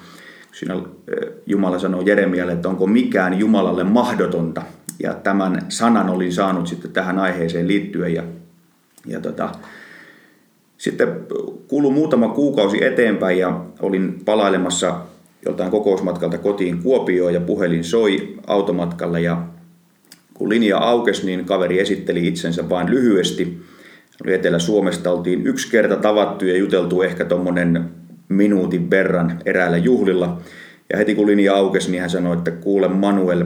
Siinä 0.51 0.73
eh, 0.73 1.29
Jumala 1.45 1.79
sanoi 1.79 2.03
Jeremialle, 2.05 2.53
että 2.53 2.69
onko 2.69 2.87
mikään 2.87 3.39
Jumalalle 3.39 3.83
mahdotonta. 3.83 4.61
Ja 5.03 5.13
tämän 5.13 5.65
sanan 5.69 6.09
olin 6.09 6.33
saanut 6.33 6.67
sitten 6.67 6.91
tähän 6.91 7.19
aiheeseen 7.19 7.67
liittyen. 7.67 8.13
Ja, 8.13 8.23
ja 9.07 9.21
tota, 9.21 9.49
sitten 10.83 11.07
kului 11.67 11.91
muutama 11.91 12.29
kuukausi 12.29 12.83
eteenpäin 12.83 13.39
ja 13.39 13.65
olin 13.79 14.21
palailemassa 14.25 15.01
joltain 15.45 15.71
kokousmatkalta 15.71 16.37
kotiin 16.37 16.83
Kuopioon 16.83 17.33
ja 17.33 17.41
puhelin 17.41 17.83
soi 17.83 18.35
automatkalla 18.47 19.19
ja 19.19 19.43
kun 20.33 20.49
linja 20.49 20.77
aukesi, 20.77 21.25
niin 21.25 21.45
kaveri 21.45 21.79
esitteli 21.79 22.27
itsensä 22.27 22.69
vain 22.69 22.89
lyhyesti. 22.89 23.61
Etelä-Suomesta, 24.25 25.11
oltiin 25.11 25.47
yksi 25.47 25.71
kerta 25.71 25.95
tavattu 25.95 26.45
ja 26.45 26.57
juteltu 26.57 27.01
ehkä 27.01 27.25
tuommoinen 27.25 27.89
minuutin 28.29 28.89
verran 28.89 29.39
eräällä 29.45 29.77
juhlilla. 29.77 30.41
Ja 30.89 30.97
heti 30.97 31.15
kun 31.15 31.27
linja 31.27 31.55
aukesi, 31.55 31.91
niin 31.91 32.01
hän 32.01 32.09
sanoi, 32.09 32.37
että 32.37 32.51
kuule 32.51 32.87
Manuel, 32.87 33.45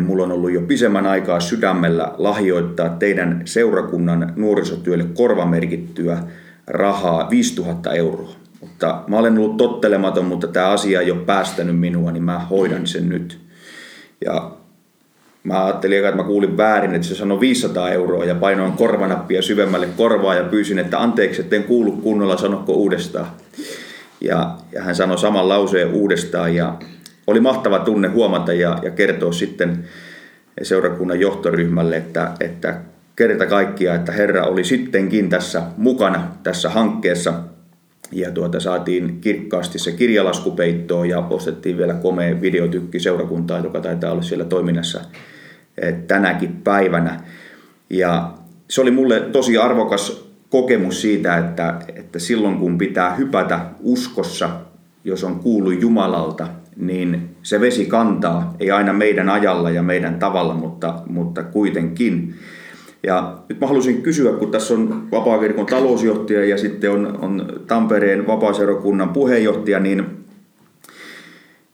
mulla 0.00 0.24
on 0.24 0.32
ollut 0.32 0.52
jo 0.52 0.60
pisemmän 0.60 1.06
aikaa 1.06 1.40
sydämellä 1.40 2.12
lahjoittaa 2.18 2.88
teidän 2.88 3.42
seurakunnan 3.44 4.32
nuorisotyölle 4.36 5.04
korvamerkittyä 5.04 6.18
rahaa 6.66 7.30
5000 7.30 7.92
euroa. 7.92 8.32
Mutta 8.60 9.02
mä 9.06 9.18
olen 9.18 9.38
ollut 9.38 9.56
tottelematon, 9.56 10.24
mutta 10.24 10.46
tämä 10.46 10.68
asia 10.68 11.00
ei 11.00 11.10
ole 11.10 11.20
päästänyt 11.20 11.78
minua, 11.78 12.12
niin 12.12 12.22
mä 12.22 12.38
hoidan 12.38 12.86
sen 12.86 13.08
nyt. 13.08 13.38
Ja 14.24 14.52
mä 15.44 15.64
ajattelin, 15.64 15.98
että 15.98 16.16
mä 16.16 16.24
kuulin 16.24 16.56
väärin, 16.56 16.94
että 16.94 17.06
se 17.06 17.14
sanoi 17.14 17.40
500 17.40 17.90
euroa 17.90 18.24
ja 18.24 18.34
painoin 18.34 18.72
korvanappia 18.72 19.42
syvemmälle 19.42 19.86
korvaa 19.96 20.34
ja 20.34 20.44
pyysin, 20.44 20.78
että 20.78 21.00
anteeksi, 21.00 21.40
että 21.40 21.56
en 21.56 21.64
kuulu 21.64 21.92
kunnolla, 21.92 22.36
sanokko 22.36 22.72
uudestaan. 22.72 23.26
Ja, 24.20 24.56
ja 24.72 24.82
hän 24.82 24.94
sanoi 24.94 25.18
saman 25.18 25.48
lauseen 25.48 25.92
uudestaan 25.92 26.54
ja 26.54 26.74
oli 27.26 27.40
mahtava 27.40 27.78
tunne 27.78 28.08
huomata 28.08 28.52
ja, 28.52 28.78
ja 28.82 28.90
kertoa 28.90 29.32
sitten 29.32 29.84
seurakunnan 30.62 31.20
johtoryhmälle, 31.20 31.96
että, 31.96 32.32
että 32.40 32.80
kerta 33.16 33.46
kaikkia, 33.46 33.94
että 33.94 34.12
Herra 34.12 34.44
oli 34.44 34.64
sittenkin 34.64 35.28
tässä 35.28 35.62
mukana 35.76 36.28
tässä 36.42 36.70
hankkeessa– 36.70 37.34
ja 38.12 38.30
tuota, 38.30 38.60
saatiin 38.60 39.20
kirkkaasti 39.20 39.78
se 39.78 39.92
kirjalaskupeittoon 39.92 41.08
ja 41.08 41.22
postettiin 41.22 41.78
vielä 41.78 41.94
komea 41.94 42.40
videotykki 42.40 43.00
seurakuntaa, 43.00 43.58
joka 43.58 43.80
taitaa 43.80 44.12
olla 44.12 44.22
siellä 44.22 44.44
toiminnassa 44.44 45.00
eh, 45.78 45.94
tänäkin 45.94 46.56
päivänä. 46.64 47.20
Ja 47.90 48.32
se 48.70 48.80
oli 48.80 48.90
mulle 48.90 49.20
tosi 49.20 49.58
arvokas 49.58 50.28
kokemus 50.50 51.00
siitä, 51.00 51.38
että, 51.38 51.80
että 51.94 52.18
silloin 52.18 52.58
kun 52.58 52.78
pitää 52.78 53.14
hypätä 53.14 53.60
uskossa, 53.80 54.50
jos 55.04 55.24
on 55.24 55.40
kuullut 55.40 55.80
Jumalalta, 55.80 56.46
niin 56.76 57.36
se 57.42 57.60
vesi 57.60 57.86
kantaa, 57.86 58.54
ei 58.60 58.70
aina 58.70 58.92
meidän 58.92 59.28
ajalla 59.28 59.70
ja 59.70 59.82
meidän 59.82 60.18
tavalla, 60.18 60.54
mutta, 60.54 60.94
mutta 61.06 61.42
kuitenkin. 61.42 62.34
Ja 63.06 63.38
nyt 63.48 63.60
mä 63.60 63.66
haluaisin 63.66 64.02
kysyä, 64.02 64.32
kun 64.32 64.50
tässä 64.50 64.74
on 64.74 65.08
Vapaakirkon 65.12 65.66
talousjohtaja 65.66 66.44
ja 66.44 66.58
sitten 66.58 66.90
on, 66.90 67.18
on 67.22 67.62
Tampereen 67.66 68.26
vapaaseurakunnan 68.26 69.08
puheenjohtaja, 69.08 69.80
niin 69.80 70.06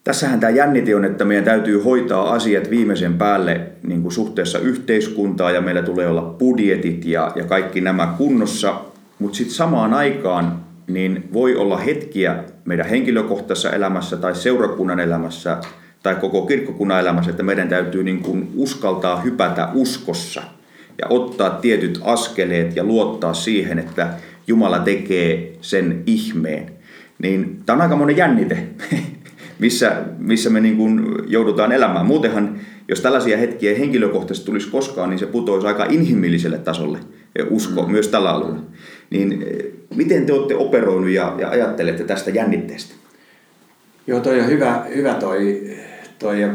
tässähän 0.04 0.40
tämä 0.40 0.50
jännite 0.50 0.96
on, 0.96 1.04
että 1.04 1.24
meidän 1.24 1.44
täytyy 1.44 1.82
hoitaa 1.82 2.32
asiat 2.32 2.70
viimeisen 2.70 3.18
päälle 3.18 3.60
niin 3.82 4.02
kuin 4.02 4.12
suhteessa 4.12 4.58
yhteiskuntaa 4.58 5.50
ja 5.50 5.60
meillä 5.60 5.82
tulee 5.82 6.08
olla 6.08 6.22
budjetit 6.22 7.04
ja, 7.04 7.32
ja 7.36 7.44
kaikki 7.44 7.80
nämä 7.80 8.14
kunnossa, 8.18 8.80
mutta 9.18 9.36
sitten 9.36 9.54
samaan 9.54 9.94
aikaan 9.94 10.67
niin 10.88 11.28
voi 11.32 11.56
olla 11.56 11.76
hetkiä 11.76 12.44
meidän 12.64 12.86
henkilökohtaisessa 12.86 13.70
elämässä 13.70 14.16
tai 14.16 14.34
seurakunnan 14.34 15.00
elämässä 15.00 15.56
tai 16.02 16.14
koko 16.14 16.46
kirkkokunnan 16.46 17.00
elämässä, 17.00 17.30
että 17.30 17.42
meidän 17.42 17.68
täytyy 17.68 18.02
niin 18.02 18.20
kuin 18.20 18.50
uskaltaa 18.54 19.20
hypätä 19.20 19.68
uskossa– 19.74 20.42
ja 20.98 21.06
ottaa 21.10 21.50
tietyt 21.50 22.00
askeleet 22.04 22.76
ja 22.76 22.84
luottaa 22.84 23.34
siihen, 23.34 23.78
että 23.78 24.14
Jumala 24.46 24.78
tekee 24.78 25.56
sen 25.60 26.02
ihmeen. 26.06 26.72
Niin 27.18 27.62
tämä 27.66 27.76
on 27.76 27.82
aika 27.82 27.96
monen 27.96 28.16
jännite, 28.16 28.58
missä, 29.58 30.02
missä 30.18 30.50
me 30.50 30.60
niin 30.60 30.76
kuin 30.76 31.04
joudutaan 31.26 31.72
elämään. 31.72 32.06
Muutenhan, 32.06 32.60
jos 32.88 33.00
tällaisia 33.00 33.38
hetkiä 33.38 33.70
ei 33.70 33.78
henkilökohtaisesti 33.78 34.46
tulisi 34.46 34.70
koskaan, 34.70 35.10
niin 35.10 35.18
se 35.18 35.26
putoisi 35.26 35.66
aika 35.66 35.84
inhimilliselle 35.84 36.58
tasolle 36.58 36.98
usko 37.50 37.82
mm. 37.82 37.92
myös 37.92 38.08
tällä 38.08 38.30
alueella. 38.30 38.60
Niin 39.10 39.46
eh, 39.46 39.72
miten 39.96 40.26
te 40.26 40.32
olette 40.32 40.56
operoinut 40.56 41.10
ja, 41.10 41.34
ja 41.38 41.48
ajattelette 41.48 42.04
tästä 42.04 42.30
jännitteestä? 42.30 42.94
Joo, 44.06 44.20
toi 44.20 44.40
on 44.40 44.46
hyvä, 44.46 44.86
hyvä 44.94 45.14
toi, 45.14 45.70
toi 46.18 46.40
ja 46.40 46.48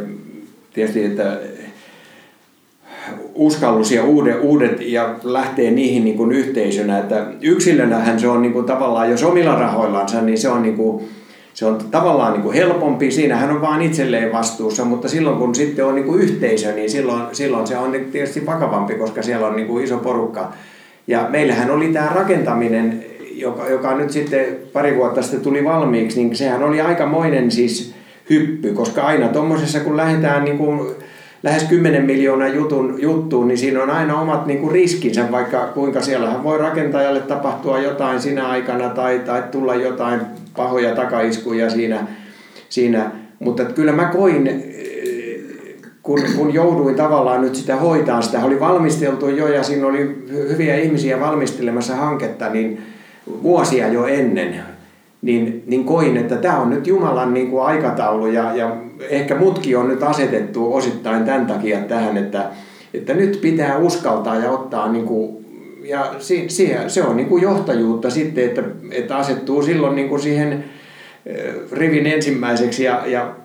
tietysti, 0.73 1.05
että 1.05 1.39
uskallus 3.35 3.91
ja 3.91 4.03
uudet, 4.03 4.37
uudet 4.41 4.81
ja 4.81 5.15
lähtee 5.23 5.71
niihin 5.71 6.03
niin 6.03 6.17
kuin 6.17 6.31
yhteisönä. 6.31 6.99
Että 6.99 7.25
yksilönähän 7.41 8.19
se 8.19 8.27
on 8.27 8.41
niin 8.41 8.53
kuin 8.53 8.65
tavallaan, 8.65 9.11
jos 9.11 9.23
omilla 9.23 9.55
rahoillansa, 9.55 10.21
niin 10.21 10.37
se 10.37 10.49
on, 10.49 10.61
niin 10.61 10.77
kuin, 10.77 11.03
se 11.53 11.65
on 11.65 11.77
tavallaan 11.91 12.33
niin 12.33 12.41
kuin 12.41 12.55
helpompi. 12.55 13.11
Siinähän 13.11 13.51
on 13.51 13.61
vaan 13.61 13.81
itselleen 13.81 14.31
vastuussa, 14.31 14.85
mutta 14.85 15.07
silloin 15.07 15.37
kun 15.37 15.55
sitten 15.55 15.85
on 15.85 15.95
niin 15.95 16.05
kuin 16.05 16.21
yhteisö, 16.21 16.71
niin 16.71 16.89
silloin, 16.89 17.23
silloin 17.31 17.67
se 17.67 17.77
on 17.77 17.95
tietysti 18.11 18.45
vakavampi, 18.45 18.95
koska 18.95 19.21
siellä 19.21 19.47
on 19.47 19.55
niin 19.55 19.67
kuin 19.67 19.83
iso 19.83 19.97
porukka. 19.97 20.53
Ja 21.07 21.27
meillähän 21.29 21.71
oli 21.71 21.87
tämä 21.87 22.11
rakentaminen, 22.15 23.05
joka, 23.31 23.67
joka 23.67 23.97
nyt 23.97 24.11
sitten 24.11 24.45
pari 24.73 24.95
vuotta 24.95 25.21
sitten 25.21 25.41
tuli 25.41 25.63
valmiiksi, 25.63 26.23
niin 26.23 26.35
sehän 26.35 26.63
oli 26.63 26.81
aikamoinen 26.81 27.51
siis 27.51 27.93
hyppy, 28.29 28.73
koska 28.73 29.01
aina 29.01 29.27
tuommoisessa 29.27 29.79
kun 29.79 29.97
lähdetään 29.97 30.45
niin 30.45 30.57
kuin 30.57 30.95
lähes 31.43 31.63
10 31.63 32.05
miljoonaa 32.05 32.47
jutun, 32.47 32.95
juttuun, 33.01 33.47
niin 33.47 33.57
siinä 33.57 33.83
on 33.83 33.89
aina 33.89 34.21
omat 34.21 34.45
niin 34.45 34.59
kuin 34.59 34.71
riskinsä, 34.71 35.31
vaikka 35.31 35.67
kuinka 35.67 36.01
siellähän 36.01 36.43
voi 36.43 36.57
rakentajalle 36.57 37.19
tapahtua 37.19 37.79
jotain 37.79 38.21
sinä 38.21 38.47
aikana 38.47 38.89
tai, 38.89 39.19
tai 39.19 39.43
tulla 39.51 39.75
jotain 39.75 40.21
pahoja 40.55 40.95
takaiskuja 40.95 41.69
siinä. 41.69 42.07
siinä. 42.69 43.11
Mutta 43.39 43.65
kyllä 43.65 43.91
mä 43.91 44.05
koin, 44.05 44.63
kun, 46.03 46.19
kun 46.37 46.53
jouduin 46.53 46.95
tavallaan 46.95 47.41
nyt 47.41 47.55
sitä 47.55 47.75
hoitaa, 47.75 48.21
sitä 48.21 48.45
oli 48.45 48.59
valmisteltu 48.59 49.29
jo 49.29 49.47
ja 49.47 49.63
siinä 49.63 49.87
oli 49.87 50.25
hyviä 50.29 50.75
ihmisiä 50.75 51.19
valmistelemassa 51.19 51.95
hanketta, 51.95 52.49
niin 52.49 52.81
vuosia 53.43 53.87
jo 53.87 54.05
ennen, 54.05 54.59
niin, 55.21 55.63
niin 55.67 55.83
koin, 55.83 56.17
että 56.17 56.35
tämä 56.35 56.57
on 56.57 56.69
nyt 56.69 56.87
Jumalan 56.87 57.33
niin 57.33 57.49
kuin 57.49 57.65
aikataulu 57.65 58.27
ja, 58.27 58.55
ja 58.55 58.75
ehkä 59.09 59.35
mutki 59.35 59.75
on 59.75 59.87
nyt 59.87 60.03
asetettu 60.03 60.73
osittain 60.73 61.23
tämän 61.23 61.47
takia 61.47 61.79
tähän, 61.79 62.17
että, 62.17 62.49
että 62.93 63.13
nyt 63.13 63.39
pitää 63.41 63.77
uskaltaa 63.77 64.35
ja 64.35 64.51
ottaa 64.51 64.91
niin 64.91 65.05
kuin, 65.05 65.45
ja 65.83 66.15
si, 66.19 66.49
si, 66.49 66.71
se 66.87 67.03
on 67.03 67.17
niin 67.17 67.29
kuin 67.29 67.43
johtajuutta 67.43 68.09
sitten, 68.09 68.45
että, 68.45 68.63
että 68.91 69.17
asettuu 69.17 69.63
silloin 69.63 69.95
niin 69.95 70.09
kuin 70.09 70.21
siihen 70.21 70.63
rivin 71.71 72.07
ensimmäiseksi 72.07 72.83
ja, 72.83 73.03
ja 73.05 73.35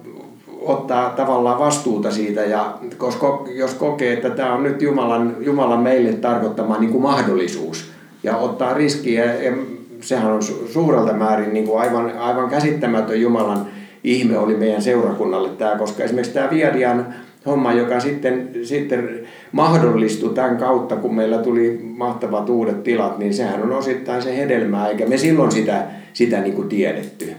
ottaa 0.69 1.11
tavallaan 1.11 1.59
vastuuta 1.59 2.11
siitä, 2.11 2.41
ja 2.41 2.79
koska 2.99 3.45
jos 3.55 3.75
kokee, 3.75 4.13
että 4.13 4.31
tämä 4.31 4.55
on 4.55 4.63
nyt 4.63 4.83
Jumalan, 4.83 5.37
Jumalan 5.41 5.81
meille 5.81 6.13
tarkoittama 6.13 6.79
niin 6.79 6.93
kuin 6.93 7.03
mahdollisuus, 7.03 7.91
ja 8.23 8.37
ottaa 8.37 8.75
riskiä, 8.75 9.35
ja 9.35 9.53
sehän 10.01 10.33
on 10.33 10.43
suurelta 10.73 11.13
määrin 11.13 11.53
niin 11.53 11.67
kuin 11.67 11.81
aivan, 11.81 12.19
aivan 12.19 12.51
käsittämätön 12.51 13.21
Jumalan 13.21 13.67
ihme 14.05 14.39
oli 14.39 14.57
meidän 14.57 14.83
seurakunnalle 14.83 15.49
tämä, 15.49 15.77
koska 15.77 16.05
esimerkiksi 16.05 16.35
tämä 16.35 16.51
Viadian 16.51 17.15
homma, 17.47 17.73
joka 17.73 18.01
sitten, 18.01 18.51
sitten 18.63 19.21
mahdollistui 19.53 20.35
tämän 20.35 20.57
kautta, 20.57 20.97
kun 20.97 21.15
meillä 21.15 21.39
tuli 21.39 21.81
mahtavat 21.83 22.49
uudet 22.49 22.83
tilat, 22.83 23.19
niin 23.19 23.35
sehän 23.35 23.63
on 23.63 23.73
osittain 23.73 24.23
se 24.23 24.37
hedelmää, 24.37 24.89
eikä 24.89 25.07
me 25.07 25.19
silloin 25.19 25.53
sitä, 25.53 25.85
sitä 26.13 26.41
niin 26.41 26.55
kuin 26.55 26.69
tiedetty. 26.69 27.33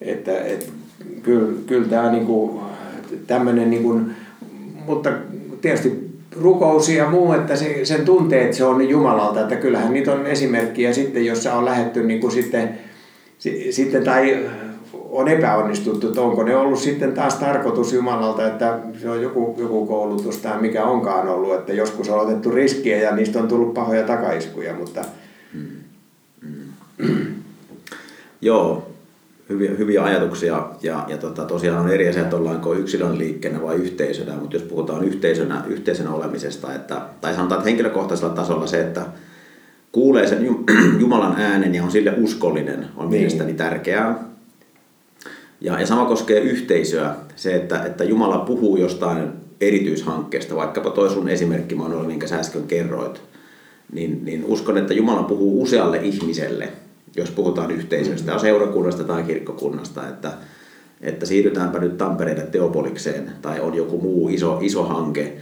Että, 0.00 0.38
et, 0.38 0.72
kyllä, 1.22 1.52
kyllä 1.66 1.88
tämä 1.88 2.12
niin 2.12 2.26
kuin, 2.26 2.60
tämmöinen, 3.26 3.70
niin 3.70 3.82
kuin, 3.82 4.16
mutta 4.86 5.10
tietysti 5.60 6.08
rukous 6.40 6.88
ja 6.88 7.10
muu, 7.10 7.32
että 7.32 7.56
se, 7.56 7.84
sen 7.84 8.04
tuntee, 8.04 8.44
että 8.44 8.56
se 8.56 8.64
on 8.64 8.88
Jumalalta, 8.88 9.40
että 9.40 9.56
kyllähän 9.56 9.92
niitä 9.92 10.12
on 10.12 10.26
esimerkkiä 10.26 10.92
sitten, 10.92 11.26
jossa 11.26 11.54
on 11.54 11.64
lähetty 11.64 12.02
niin 12.02 12.20
kuin 12.20 12.30
sitten, 12.30 12.78
sitten 13.70 14.04
tai 14.04 14.46
on 15.10 15.28
epäonnistuttu, 15.28 16.08
että 16.08 16.20
onko 16.20 16.42
ne 16.42 16.56
ollut 16.56 16.78
sitten 16.78 17.12
taas 17.12 17.34
tarkoitus 17.34 17.92
Jumalalta, 17.92 18.46
että 18.46 18.78
se 19.00 19.10
on 19.10 19.22
joku, 19.22 19.54
joku 19.58 19.86
koulutus 19.86 20.36
tai 20.36 20.60
mikä 20.60 20.84
onkaan 20.84 21.28
ollut, 21.28 21.54
että 21.54 21.72
joskus 21.72 22.08
on 22.08 22.20
otettu 22.20 22.50
riskiä 22.50 22.98
ja 22.98 23.16
niistä 23.16 23.38
on 23.38 23.48
tullut 23.48 23.74
pahoja 23.74 24.02
takaiskuja, 24.02 24.74
mutta... 24.74 25.04
Mm. 25.54 25.66
Mm. 26.98 27.34
Joo, 28.40 28.87
hyviä, 29.48 29.70
hyviä 29.70 30.04
ajatuksia 30.04 30.68
ja, 30.82 31.04
ja 31.08 31.16
tota, 31.16 31.44
tosiaan 31.44 31.84
on 31.84 31.90
eri 31.90 32.08
asia, 32.08 32.22
että 32.22 32.36
ollaanko 32.36 32.74
yksilön 32.74 33.18
liikkeenä 33.18 33.62
vai 33.62 33.76
yhteisönä, 33.76 34.34
mutta 34.34 34.56
jos 34.56 34.62
puhutaan 34.62 35.04
yhteisönä, 35.04 35.64
yhteisönä 35.66 36.10
olemisesta, 36.10 36.74
että, 36.74 37.00
tai 37.20 37.34
sanotaan, 37.34 37.58
että 37.58 37.68
henkilökohtaisella 37.68 38.34
tasolla 38.34 38.66
se, 38.66 38.80
että 38.80 39.06
kuulee 39.92 40.26
sen 40.26 40.48
Jumalan 41.00 41.40
äänen 41.40 41.74
ja 41.74 41.84
on 41.84 41.90
sille 41.90 42.14
uskollinen, 42.16 42.86
on 42.96 43.10
niin. 43.10 43.10
mielestäni 43.10 43.54
tärkeää. 43.54 44.28
Ja, 45.60 45.80
ja 45.80 45.86
sama 45.86 46.04
koskee 46.04 46.40
yhteisöä, 46.40 47.14
se, 47.36 47.54
että, 47.54 47.84
että 47.84 48.04
Jumala 48.04 48.38
puhuu 48.38 48.76
jostain 48.76 49.28
erityishankkeesta, 49.60 50.56
vaikkapa 50.56 50.90
toi 50.90 51.10
sun 51.10 51.28
esimerkki, 51.28 51.74
Manuel, 51.74 52.04
minkä 52.04 52.26
sä 52.26 52.36
äsken 52.36 52.62
kerroit, 52.62 53.20
niin, 53.92 54.24
niin 54.24 54.44
uskon, 54.44 54.78
että 54.78 54.94
Jumala 54.94 55.22
puhuu 55.22 55.62
usealle 55.62 55.98
ihmiselle, 56.02 56.68
jos 57.18 57.30
puhutaan 57.30 57.70
yhteisöstä, 57.70 58.32
mm. 58.32 58.38
seurakunnasta 58.38 59.04
tai 59.04 59.22
kirkkokunnasta, 59.22 60.08
että, 60.08 60.32
että 61.00 61.26
siirrytäänpä 61.26 61.78
nyt 61.78 61.98
Tampereelle 61.98 62.46
Teopolikseen 62.46 63.32
tai 63.42 63.60
on 63.60 63.74
joku 63.74 64.00
muu 64.00 64.28
iso, 64.28 64.58
iso 64.62 64.84
hanke, 64.84 65.36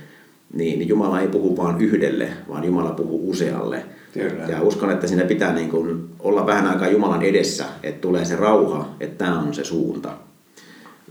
niin 0.52 0.88
Jumala 0.88 1.20
ei 1.20 1.28
puhu 1.28 1.56
vain 1.56 1.80
yhdelle, 1.80 2.28
vaan 2.48 2.64
Jumala 2.64 2.90
puhuu 2.90 3.30
usealle. 3.30 3.84
Kyllä. 4.12 4.42
Ja 4.48 4.62
uskon, 4.62 4.90
että 4.90 5.06
siinä 5.06 5.24
pitää 5.24 5.54
niin 5.54 5.70
kuin 5.70 6.08
olla 6.18 6.46
vähän 6.46 6.66
aikaa 6.66 6.88
Jumalan 6.88 7.22
edessä, 7.22 7.64
että 7.82 8.00
tulee 8.00 8.24
se 8.24 8.36
rauha, 8.36 8.88
että 9.00 9.24
tämä 9.24 9.40
on 9.40 9.54
se 9.54 9.64
suunta. 9.64 10.12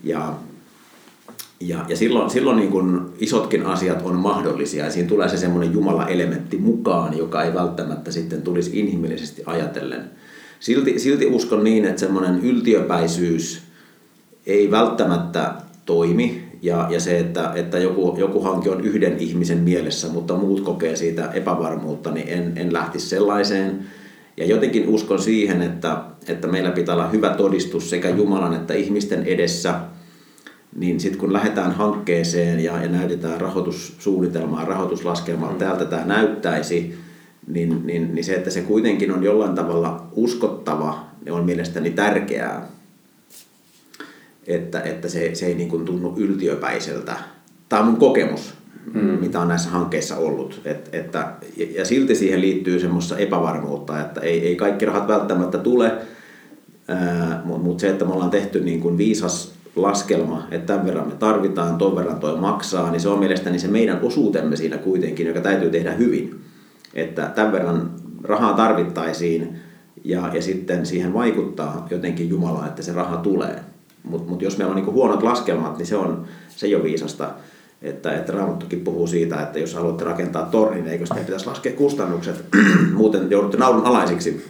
Ja, 0.04 0.34
ja, 1.60 1.86
ja 1.88 1.98
silloin, 1.98 2.30
silloin 2.30 2.58
niin 2.58 2.72
kuin 2.72 3.02
isotkin 3.20 3.66
asiat 3.66 4.02
on 4.04 4.16
mahdollisia 4.16 4.86
ja 4.86 4.92
siinä 4.92 5.10
tulee 5.10 5.30
se 5.30 5.38
semmoinen 5.38 5.74
Jumala-elementti 5.74 6.58
mukaan, 6.58 7.18
joka 7.18 7.44
ei 7.44 7.54
välttämättä 7.54 8.12
sitten 8.12 8.42
tulisi 8.42 8.80
inhimillisesti 8.80 9.44
ajatellen. 9.46 10.10
Silti, 10.66 11.00
silti 11.00 11.26
uskon 11.26 11.64
niin, 11.64 11.86
että 11.86 12.00
semmoinen 12.00 12.40
yltiöpäisyys 12.44 13.62
ei 14.46 14.72
välttämättä 14.72 15.54
toimi 15.86 16.44
ja, 16.62 16.88
ja 16.90 17.00
se, 17.00 17.20
että, 17.20 17.52
että 17.56 17.80
joku, 17.80 18.16
joku 18.18 18.42
hanke 18.42 18.70
on 18.70 18.82
yhden 18.82 19.20
ihmisen 19.20 19.58
mielessä, 19.58 20.08
mutta 20.08 20.36
muut 20.36 20.62
kokee 20.62 20.96
siitä 20.96 21.32
epävarmuutta, 21.32 22.12
niin 22.12 22.28
en, 22.28 22.54
en 22.56 22.74
lähtisi 22.74 23.10
sellaiseen. 23.10 23.86
Ja 24.38 24.46
jotenkin 24.46 24.88
uskon 24.90 25.22
siihen, 25.22 25.62
että, 25.62 25.98
että 26.28 26.48
meillä 26.48 26.72
pitää 26.72 26.96
olla 26.96 27.10
hyvä 27.10 27.30
todistus 27.30 27.90
sekä 27.90 28.10
Jumalan 28.10 28.54
että 28.54 28.74
ihmisten 28.74 29.24
edessä, 29.24 29.80
niin 30.76 31.00
sitten 31.00 31.20
kun 31.20 31.34
lähdetään 31.34 31.72
hankkeeseen 31.72 32.60
ja, 32.60 32.82
ja 32.82 32.90
näytetään 32.90 33.42
rahoitussuunnitelmaa, 33.42 34.66
rahoituslaskelmaa, 34.66 35.52
mm. 35.52 35.58
täältä 35.58 35.86
tämä 35.86 36.06
näyttäisi, 36.06 37.05
niin, 37.48 37.88
niin, 37.88 38.16
niin 38.16 38.26
se, 38.26 38.36
että 38.36 38.50
se 38.50 38.62
kuitenkin 38.62 39.12
on 39.12 39.24
jollain 39.24 39.56
tavalla 39.56 40.08
uskottava, 40.16 41.06
on 41.30 41.46
mielestäni 41.46 41.90
tärkeää 41.90 42.68
että, 44.48 44.82
että 44.82 45.10
se, 45.10 45.36
se 45.36 45.46
ei 45.46 45.56
niin 45.56 45.70
kuin 45.70 45.86
tunnu 45.86 46.14
yltiöpäiseltä. 46.18 47.16
Tämä 47.70 47.80
on 47.82 47.88
mun 47.88 47.98
kokemus, 47.98 48.54
mm. 48.94 49.02
mitä 49.02 49.40
on 49.40 49.48
näissä 49.48 49.70
hankkeissa 49.70 50.18
ollut. 50.18 50.62
Et, 50.66 50.90
että, 50.92 51.32
ja 51.76 51.86
silti 51.86 52.16
siihen 52.16 52.42
liittyy 52.42 52.80
semmoista 52.80 53.18
epävarmuutta, 53.18 54.02
että 54.02 54.22
ei, 54.22 54.48
ei 54.48 54.56
kaikki 54.56 54.86
rahat 54.86 55.08
välttämättä 55.08 55.58
tule, 55.58 55.92
mutta 57.44 57.64
mut 57.64 57.80
se, 57.80 57.90
että 57.90 58.06
me 58.06 58.14
ollaan 58.14 58.32
tehty 58.32 58.60
niin 58.60 58.82
kuin 58.82 58.98
viisas 58.98 59.56
laskelma, 59.76 60.48
että 60.52 60.74
tämän 60.74 60.86
verran 60.86 61.08
me 61.08 61.14
tarvitaan, 61.16 61.78
ton 61.78 61.96
verran 61.96 62.20
toi 62.20 62.38
maksaa, 62.38 62.92
niin 62.92 63.00
se 63.02 63.10
on 63.10 63.20
mielestäni 63.20 63.60
se 63.60 63.68
meidän 63.68 64.00
osuutemme 64.02 64.56
siinä 64.56 64.78
kuitenkin, 64.78 65.28
joka 65.28 65.42
täytyy 65.42 65.70
tehdä 65.70 65.92
hyvin. 65.92 66.45
Että 66.96 67.32
tämän 67.36 67.52
verran 67.52 67.92
rahaa 68.24 68.54
tarvittaisiin 68.54 69.60
ja, 70.04 70.30
ja 70.34 70.42
sitten 70.42 70.86
siihen 70.86 71.14
vaikuttaa 71.14 71.88
jotenkin 71.90 72.30
Jumala, 72.30 72.68
että 72.68 72.82
se 72.82 72.94
raha 72.94 73.18
tulee. 73.18 73.60
Mutta 74.04 74.30
mut 74.30 74.42
jos 74.42 74.58
meillä 74.58 74.72
on 74.72 74.76
niinku 74.76 74.92
huonot 74.92 75.24
laskelmat, 75.24 75.78
niin 75.78 75.86
se, 75.86 75.98
on, 75.98 76.26
se 76.50 76.66
ei 76.66 76.76
ole 76.76 76.84
viisasta. 76.84 77.30
Että, 77.82 78.12
että 78.12 78.34
Raamattukin 78.34 78.82
puhuu 78.82 79.08
siitä, 79.08 79.42
että 79.42 79.60
jos 79.60 79.74
haluatte 79.74 80.04
rakentaa 80.04 80.46
tornin, 80.46 80.84
niin 80.84 80.92
eikö 80.92 81.06
sitä 81.06 81.20
pitäisi 81.20 81.46
laskea 81.46 81.74
kustannukset, 81.74 82.46
muuten 82.94 83.32
joudutte 83.32 83.58
naulun 83.58 83.86
alaisiksi. 83.86 84.46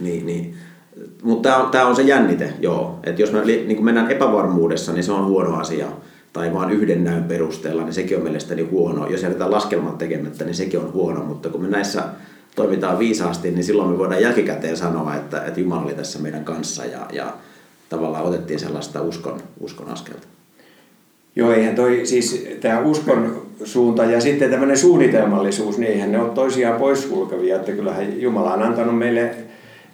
Niin, 0.00 0.26
niin. 0.26 0.54
Mutta 1.22 1.68
tämä 1.70 1.84
on, 1.84 1.90
on 1.90 1.96
se 1.96 2.02
jännite, 2.02 2.52
joo. 2.60 2.98
Että 3.04 3.22
jos 3.22 3.32
me 3.32 3.44
niin 3.44 3.84
mennään 3.84 4.10
epävarmuudessa, 4.10 4.92
niin 4.92 5.04
se 5.04 5.12
on 5.12 5.26
huono 5.26 5.56
asia. 5.56 5.86
Tai 6.34 6.52
vain 6.52 6.70
yhden 6.70 7.04
näyn 7.04 7.24
perusteella, 7.24 7.82
niin 7.82 7.92
sekin 7.94 8.16
on 8.16 8.22
mielestäni 8.22 8.62
huono. 8.62 9.06
Jos 9.06 9.22
jätetään 9.22 9.50
laskelmat 9.50 9.98
tekemättä, 9.98 10.44
niin 10.44 10.54
sekin 10.54 10.80
on 10.80 10.92
huono. 10.92 11.24
Mutta 11.24 11.48
kun 11.48 11.62
me 11.62 11.68
näissä 11.68 12.02
toimitaan 12.56 12.98
viisaasti, 12.98 13.50
niin 13.50 13.64
silloin 13.64 13.90
me 13.90 13.98
voidaan 13.98 14.22
jälkikäteen 14.22 14.76
sanoa, 14.76 15.14
että, 15.14 15.44
että 15.44 15.60
Jumala 15.60 15.82
oli 15.82 15.94
tässä 15.94 16.18
meidän 16.18 16.44
kanssa 16.44 16.84
ja, 16.84 17.06
ja 17.12 17.32
tavallaan 17.88 18.24
otettiin 18.24 18.60
sellaista 18.60 19.02
uskon, 19.02 19.40
uskon 19.60 19.88
askelta. 19.88 20.26
Joo, 21.36 21.52
eihän 21.52 21.74
toi 21.74 22.00
siis 22.04 22.48
tämä 22.60 22.80
uskon 22.80 23.42
suunta 23.64 24.04
ja 24.04 24.20
sitten 24.20 24.50
tämmöinen 24.50 24.78
suunnitelmallisuus, 24.78 25.78
niin 25.78 25.92
eihän 25.92 26.12
ne 26.12 26.20
ole 26.20 26.30
toisiaan 26.30 26.80
poissulkevia, 26.80 27.56
että 27.56 27.72
kyllähän 27.72 28.20
Jumala 28.20 28.54
on 28.54 28.62
antanut 28.62 28.98
meille 28.98 29.34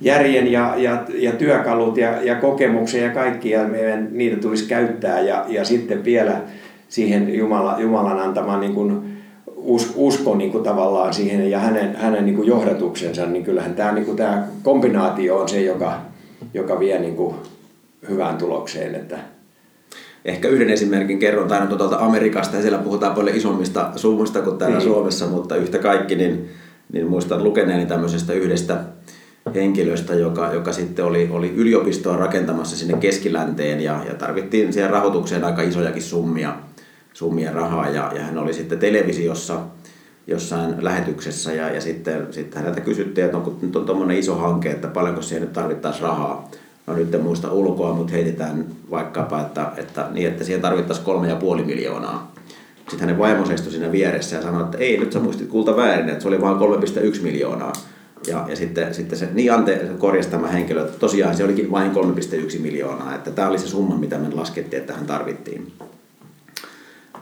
järjen 0.01 0.53
ja, 0.53 0.75
ja, 0.77 1.03
ja 1.15 1.33
työkalut 1.33 1.97
ja, 1.97 2.23
ja 2.23 2.35
kokemuksia 2.35 3.05
ja 3.05 3.11
kaikki, 3.11 3.51
ja 3.51 3.65
meidän 3.65 4.09
niitä 4.13 4.37
tulisi 4.37 4.69
käyttää, 4.69 5.21
ja, 5.21 5.45
ja 5.49 5.65
sitten 5.65 6.05
vielä 6.05 6.41
siihen 6.89 7.35
Jumala, 7.35 7.77
Jumalan 7.81 8.21
antamaan 8.21 8.61
niin 8.61 8.75
kuin 8.75 9.21
us, 9.57 9.93
usko 9.97 10.35
niin 10.35 10.51
kuin 10.51 10.65
tavallaan 10.65 11.15
siihen 11.15 11.51
ja 11.51 11.59
hänen, 11.59 11.97
hänen 11.97 12.25
niin 12.25 12.37
kuin 12.37 12.49
johdatuksensa, 12.49 13.27
niin 13.27 13.45
kyllähän 13.45 13.75
tämä, 13.75 13.93
niin 13.93 14.05
kuin 14.05 14.17
tämä 14.17 14.47
kombinaatio 14.63 15.39
on 15.39 15.49
se, 15.49 15.61
joka, 15.61 16.01
joka 16.55 16.81
vie 16.81 16.99
niin 16.99 17.17
kuin 17.17 17.35
hyvään 18.09 18.37
tulokseen. 18.37 18.95
Että 18.95 19.19
Ehkä 20.25 20.49
yhden 20.49 20.71
esimerkin 20.71 21.19
kerron, 21.19 21.49
tai 21.49 21.67
tuolta 21.67 21.99
Amerikasta, 21.99 22.57
ja 22.57 22.63
siellä 22.63 22.79
puhutaan 22.79 23.15
paljon 23.15 23.37
isommista 23.37 23.91
summista 23.97 24.43
kuin 24.43 24.59
täällä 24.59 24.79
niin. 24.79 24.89
Suomessa, 24.89 25.27
mutta 25.27 25.57
yhtä 25.57 25.79
kaikki, 25.79 26.17
niin, 26.17 26.49
niin 26.93 27.09
muistan 27.09 27.45
lukeneeni 27.45 27.87
tämmöisestä 27.87 28.33
yhdestä 28.33 28.77
henkilöstä, 29.55 30.15
joka, 30.15 30.53
joka 30.53 30.73
sitten 30.73 31.05
oli, 31.05 31.29
oli 31.31 31.53
yliopistoa 31.57 32.17
rakentamassa 32.17 32.77
sinne 32.77 32.99
keskilänteen 32.99 33.81
ja, 33.81 34.05
ja 34.09 34.15
tarvittiin 34.15 34.73
siihen 34.73 34.91
rahoitukseen 34.91 35.45
aika 35.45 35.63
isojakin 35.63 36.03
summia, 36.03 36.57
summia 37.13 37.53
rahaa 37.53 37.89
ja, 37.89 38.13
ja 38.15 38.23
hän 38.23 38.39
oli 38.39 38.53
sitten 38.53 38.79
televisiossa 38.79 39.61
jossain 40.27 40.75
lähetyksessä 40.85 41.53
ja, 41.53 41.71
ja 41.71 41.81
sitten, 41.81 42.27
sitten 42.31 42.59
häneltä 42.63 42.81
kysyttiin, 42.81 43.25
että 43.25 43.37
onko 43.37 43.57
nyt 43.63 43.77
on 43.77 43.87
tuommoinen 43.87 44.19
iso 44.19 44.35
hanke, 44.35 44.71
että 44.71 44.89
paljonko 44.89 45.23
siihen 45.23 45.43
nyt 45.43 45.53
tarvittaisiin 45.53 46.03
rahaa 46.03 46.51
no 46.91 46.97
nyt 46.97 47.15
en 47.15 47.23
muista 47.23 47.53
ulkoa, 47.53 47.95
mutta 47.95 48.13
heitetään 48.13 48.65
vaikkapa, 48.91 49.41
että, 49.41 49.73
että, 49.77 50.07
niin, 50.11 50.29
että 50.29 50.45
siihen 50.45 50.63
tarvittaisiin 50.63 51.05
kolme 51.05 51.29
ja 51.29 51.37
puoli 51.37 51.63
miljoonaa. 51.63 52.33
Sitten 52.77 53.01
hänen 53.01 53.19
vaimo 53.19 53.47
seistui 53.47 53.73
siinä 53.73 53.93
vieressä 53.93 54.37
ja 54.37 54.43
sanoi, 54.43 54.63
että 54.63 54.79
ei, 54.79 54.99
nyt 54.99 55.13
sä 55.13 55.21
muistit 55.21 55.49
kulta 55.49 55.77
väärin, 55.77 56.09
että 56.09 56.23
se 56.23 56.29
oli 56.29 56.41
vain 56.41 56.57
3,1 56.57 57.23
miljoonaa. 57.23 57.73
Ja, 58.27 58.47
ja 58.49 58.57
sitten, 58.57 58.95
sitten 58.95 59.19
se, 59.19 59.29
niin 59.33 59.53
Ante 59.53 59.89
korjasi 59.99 60.29
tämä 60.29 60.49
henkilö, 60.49 60.85
että 60.85 60.99
tosiaan 60.99 61.37
se 61.37 61.45
olikin 61.45 61.71
vain 61.71 61.93
3,1 61.93 62.59
miljoonaa, 62.61 63.15
että 63.15 63.31
tämä 63.31 63.49
oli 63.49 63.59
se 63.59 63.69
summa, 63.69 63.97
mitä 63.97 64.19
me 64.19 64.29
laskettiin, 64.35 64.81
että 64.81 64.95
hän 64.95 65.07
tarvittiin. 65.07 65.73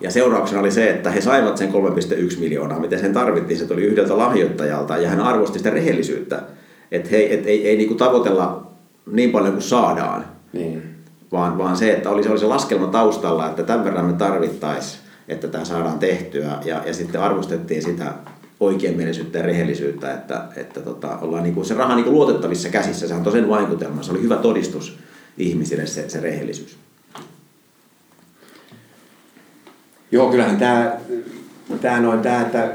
Ja 0.01 0.11
seurauksena 0.11 0.61
oli 0.61 0.70
se, 0.70 0.90
että 0.90 1.11
he 1.11 1.20
saivat 1.20 1.57
sen 1.57 1.72
3,1 1.72 2.38
miljoonaa, 2.38 2.80
mitä 2.80 2.99
sen 2.99 3.12
tarvittiin. 3.12 3.59
Se 3.59 3.66
tuli 3.66 3.82
yhdeltä 3.82 4.18
lahjoittajalta 4.18 4.96
ja 4.96 5.09
hän 5.09 5.20
arvosti 5.20 5.59
sitä 5.59 5.70
rehellisyyttä. 5.70 6.42
Että 6.92 7.09
hei, 7.11 7.34
et 7.34 7.46
ei, 7.46 7.68
ei 7.68 7.76
niinku 7.76 7.94
tavoitella 7.94 8.70
niin 9.12 9.30
paljon 9.30 9.53
kuin 9.53 9.62
saadaan. 9.62 10.24
Niin. 10.53 10.82
Vaan, 11.32 11.59
vaan 11.59 11.76
se, 11.76 11.92
että 11.92 12.11
olisi, 12.11 12.28
olisi 12.28 12.46
laskelma 12.46 12.86
taustalla, 12.86 13.49
että 13.49 13.62
tämän 13.62 13.84
verran 13.84 14.05
me 14.05 14.12
tarvittaisiin, 14.12 15.03
että 15.28 15.49
tämä 15.49 15.64
saadaan 15.64 15.99
tehtyä. 15.99 16.53
Ja, 16.64 16.82
ja 16.86 16.94
sitten 16.94 17.20
arvostettiin 17.20 17.82
sitä 17.82 18.12
oikeamielisyyttä 18.61 19.39
ja 19.39 19.45
rehellisyyttä, 19.45 20.15
että, 20.15 20.45
että 20.57 20.81
tota, 20.81 21.19
ollaan 21.19 21.43
niinku 21.43 21.65
se 21.65 21.75
raha 21.75 21.95
niinku 21.95 22.13
luotettavissa 22.13 22.69
käsissä. 22.69 23.09
Se 23.09 23.15
on 23.15 23.23
tosen 23.23 23.49
vaikutelma. 23.49 24.03
Se 24.03 24.11
oli 24.11 24.23
hyvä 24.23 24.37
todistus 24.37 24.99
ihmisille 25.39 25.87
se, 25.87 26.09
se 26.09 26.21
rehellisyys. 26.21 26.77
Joo, 30.13 30.31
kyllähän 30.31 30.57
tämä, 30.57 30.97
tämä 31.81 32.01
noin 32.01 32.21
tämä, 32.21 32.41
että 32.41 32.73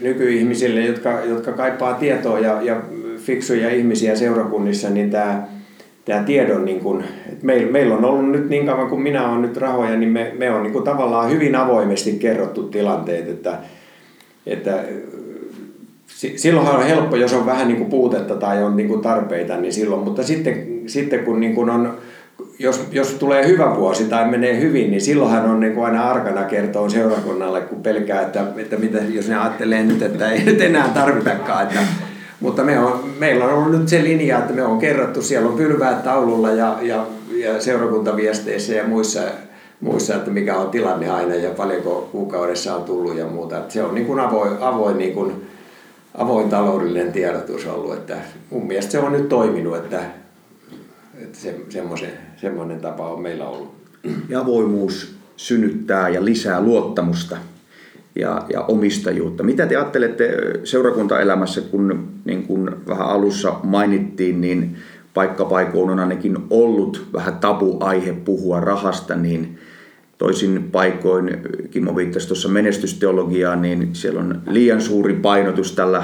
nykyihmisille, 0.00 0.80
jotka, 0.80 1.20
jotka 1.20 1.52
kaipaa 1.52 1.94
tietoa 1.94 2.38
ja, 2.38 2.62
ja 2.62 2.82
fiksuja 3.16 3.70
ihmisiä 3.70 4.16
seurakunnissa, 4.16 4.90
niin 4.90 5.10
tämä, 5.10 5.42
tämä 6.04 6.22
tiedon, 6.22 6.64
niin 6.64 6.80
kuin, 6.80 7.04
että 7.28 7.46
meillä, 7.46 7.72
meillä 7.72 7.96
on 7.96 8.04
ollut 8.04 8.30
nyt 8.30 8.48
niin 8.48 8.66
kauan 8.66 8.88
kuin 8.88 9.02
minä 9.02 9.28
olen 9.28 9.42
nyt 9.42 9.56
rahoja, 9.56 9.96
niin 9.96 10.12
me, 10.12 10.32
me 10.38 10.50
on 10.50 10.62
niin 10.62 10.72
kuin 10.72 10.84
tavallaan 10.84 11.30
hyvin 11.30 11.56
avoimesti 11.56 12.12
kerrottu 12.12 12.62
tilanteet, 12.62 13.28
että, 13.28 13.58
että 14.48 14.84
silloinhan 16.36 16.76
on 16.76 16.86
helppo, 16.86 17.16
jos 17.16 17.32
on 17.32 17.46
vähän 17.46 17.68
niin 17.68 17.78
kuin 17.78 17.90
puutetta 17.90 18.34
tai 18.34 18.62
on 18.62 18.76
niin 18.76 18.88
kuin 18.88 19.00
tarpeita, 19.00 19.56
niin 19.56 19.72
silloin, 19.72 20.04
mutta 20.04 20.22
sitten, 20.22 20.82
sitten 20.86 21.24
kun 21.24 21.40
niin 21.40 21.54
kuin 21.54 21.70
on 21.70 21.98
jos, 22.58 22.86
jos 22.92 23.14
tulee 23.14 23.46
hyvä 23.46 23.76
vuosi 23.76 24.04
tai 24.04 24.28
menee 24.28 24.60
hyvin, 24.60 24.90
niin 24.90 25.00
silloinhan 25.00 25.50
on 25.50 25.60
niin 25.60 25.74
kuin 25.74 25.84
aina 25.84 26.10
arkana 26.10 26.44
kertoa 26.44 26.88
seurakunnalle, 26.88 27.60
kun 27.60 27.82
pelkää, 27.82 28.22
että, 28.22 28.44
että 28.56 28.76
mitä, 28.76 28.98
jos 28.98 29.28
ne 29.28 29.38
ajattelee 29.38 29.82
nyt, 29.82 30.02
että 30.02 30.30
ei 30.30 30.44
nyt 30.44 30.60
enää 30.60 30.88
tarvitakaan. 30.94 31.62
Että, 31.62 31.80
mutta 32.40 32.64
me 32.64 32.78
on, 32.78 33.04
meillä 33.18 33.44
on 33.44 33.54
ollut 33.54 33.78
nyt 33.78 33.88
se 33.88 34.04
linja, 34.04 34.38
että 34.38 34.52
me 34.52 34.62
on 34.62 34.78
kerrottu, 34.78 35.22
siellä 35.22 35.48
on 35.48 35.56
pylväät 35.56 36.04
taululla 36.04 36.50
ja, 36.50 36.78
ja, 36.82 37.06
ja 37.30 37.60
seurakuntaviesteissä 37.60 38.74
ja 38.74 38.84
muissa, 38.84 39.20
muissa, 39.80 40.14
että 40.14 40.30
mikä 40.30 40.56
on 40.56 40.70
tilanne 40.70 41.10
aina 41.10 41.34
ja 41.34 41.50
paljonko 41.50 42.08
kuukaudessa 42.12 42.76
on 42.76 42.84
tullut 42.84 43.16
ja 43.16 43.26
muuta. 43.26 43.58
Että 43.58 43.72
se 43.72 43.82
on 43.82 43.94
niin 43.94 44.06
kuin 44.06 44.20
avoin, 44.20 44.52
avoin, 44.60 44.98
niin 44.98 45.14
kuin, 45.14 45.32
avoin 46.14 46.48
taloudellinen 46.48 47.12
tiedotus 47.12 47.66
ollut. 47.66 47.94
Että 47.94 48.16
mun 48.50 48.66
mielestä 48.66 48.92
se 48.92 48.98
on 48.98 49.12
nyt 49.12 49.28
toiminut, 49.28 49.76
että, 49.76 50.02
että 51.22 51.38
se, 51.38 51.60
semmoisen, 51.68 52.12
semmoinen 52.36 52.80
tapa 52.80 53.08
on 53.08 53.22
meillä 53.22 53.48
ollut. 53.48 53.74
Ja 54.28 54.40
avoimuus 54.40 55.14
synnyttää 55.36 56.08
ja 56.08 56.24
lisää 56.24 56.60
luottamusta 56.60 57.36
ja, 58.14 58.42
ja 58.52 58.60
omistajuutta. 58.60 59.42
Mitä 59.42 59.66
te 59.66 59.76
ajattelette 59.76 60.30
seurakuntaelämässä, 60.64 61.60
kun 61.60 62.08
niin 62.24 62.46
kuin 62.46 62.70
vähän 62.86 63.08
alussa 63.08 63.54
mainittiin, 63.62 64.40
niin 64.40 64.76
paikkapaikoin 65.14 65.90
on 65.90 66.00
ainakin 66.00 66.36
ollut 66.50 67.06
vähän 67.12 67.38
tabu-aihe 67.38 68.12
puhua 68.12 68.60
rahasta, 68.60 69.16
niin 69.16 69.58
toisin 70.18 70.68
paikoin, 70.72 71.40
Kimmo 71.70 71.96
viittasi 71.96 72.28
tuossa 72.28 72.48
menestysteologiaan, 72.48 73.62
niin 73.62 73.88
siellä 73.92 74.20
on 74.20 74.42
liian 74.46 74.80
suuri 74.80 75.14
painotus 75.14 75.72
tällä 75.72 76.02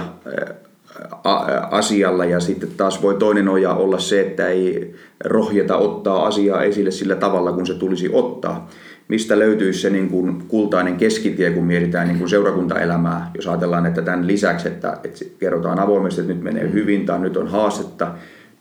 asialla 1.71 2.25
ja 2.25 2.41
sitten 2.41 2.69
taas 2.77 3.03
voi 3.03 3.15
toinen 3.15 3.49
oja 3.49 3.75
olla 3.75 3.99
se, 3.99 4.21
että 4.21 4.49
ei 4.49 4.95
rohjeta 5.25 5.77
ottaa 5.77 6.27
asiaa 6.27 6.63
esille 6.63 6.91
sillä 6.91 7.15
tavalla, 7.15 7.53
kun 7.53 7.67
se 7.67 7.75
tulisi 7.75 8.11
ottaa. 8.13 8.71
Mistä 9.09 9.39
löytyisi 9.39 9.81
se 9.81 9.91
niin 9.91 10.09
kuin 10.09 10.43
kultainen 10.49 10.97
keskitie, 10.97 11.51
kun 11.51 11.65
mietitään 11.65 12.09
niin 12.09 12.19
kuin 12.19 12.29
seurakuntaelämää, 12.29 13.31
jos 13.35 13.49
ajatellaan, 13.49 13.87
että 13.87 14.03
tämän 14.03 14.27
lisäksi, 14.27 14.69
että, 14.69 14.99
että 15.05 15.25
kerrotaan 15.39 15.79
avoimesti, 15.79 16.21
että 16.21 16.33
nyt 16.33 16.43
menee 16.43 16.73
hyvin 16.73 17.07
tai 17.07 17.19
nyt 17.19 17.37
on 17.37 17.49
haastetta, 17.49 18.15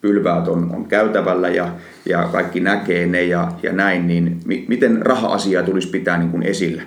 pylväät 0.04 0.48
on, 0.48 0.70
on 0.76 0.86
käytävällä 0.86 1.50
ja, 1.50 1.68
ja 2.10 2.30
kaikki 2.32 2.60
näkee 2.60 3.06
ne 3.06 3.24
ja, 3.24 3.52
ja 3.64 3.74
näin, 3.74 4.08
niin 4.08 4.40
mi, 4.46 4.66
miten 4.68 5.02
raha-asiaa 5.02 5.64
tulisi 5.64 5.88
pitää 5.88 6.18
niin 6.18 6.32
kuin 6.32 6.44
esillä 6.44 6.82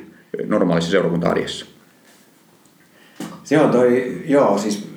normaalissa 0.46 0.90
seurakunta-arjessa? 0.90 1.66
Se 3.44 3.60
on 3.60 3.70
toi, 3.70 4.22
joo, 4.26 4.58
siis 4.58 4.88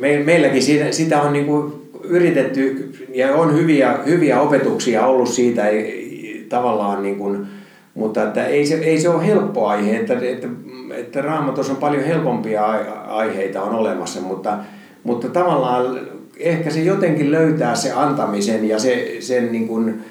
me, 0.00 0.18
meilläkin 0.18 0.62
sitä, 0.62 0.92
sitä 0.92 1.22
on 1.22 1.32
niin 1.32 1.46
kuin 1.46 1.72
yritetty 2.04 2.92
ja 3.14 3.34
on 3.34 3.54
hyviä, 3.54 3.98
hyviä 4.06 4.40
opetuksia 4.40 5.06
ollut 5.06 5.28
siitä 5.28 5.62
tavallaan, 6.48 7.02
niin 7.02 7.16
kuin, 7.16 7.46
mutta 7.94 8.22
että 8.22 8.46
ei, 8.46 8.66
se, 8.66 8.74
ei 8.74 9.00
se 9.00 9.08
ole 9.08 9.26
helppo 9.26 9.66
aihe, 9.66 9.96
että, 9.96 10.14
että, 10.22 10.48
että 10.96 11.22
raamatussa 11.22 11.72
on 11.72 11.78
paljon 11.78 12.04
helpompia 12.04 12.66
aiheita 13.06 13.62
on 13.62 13.74
olemassa, 13.74 14.20
mutta, 14.20 14.58
mutta 15.04 15.28
tavallaan 15.28 16.00
ehkä 16.38 16.70
se 16.70 16.80
jotenkin 16.80 17.30
löytää 17.30 17.74
se 17.74 17.92
antamisen 17.92 18.68
ja 18.68 18.78
se, 18.78 19.16
sen 19.20 19.52
niin 19.52 19.68
kuin, 19.68 20.04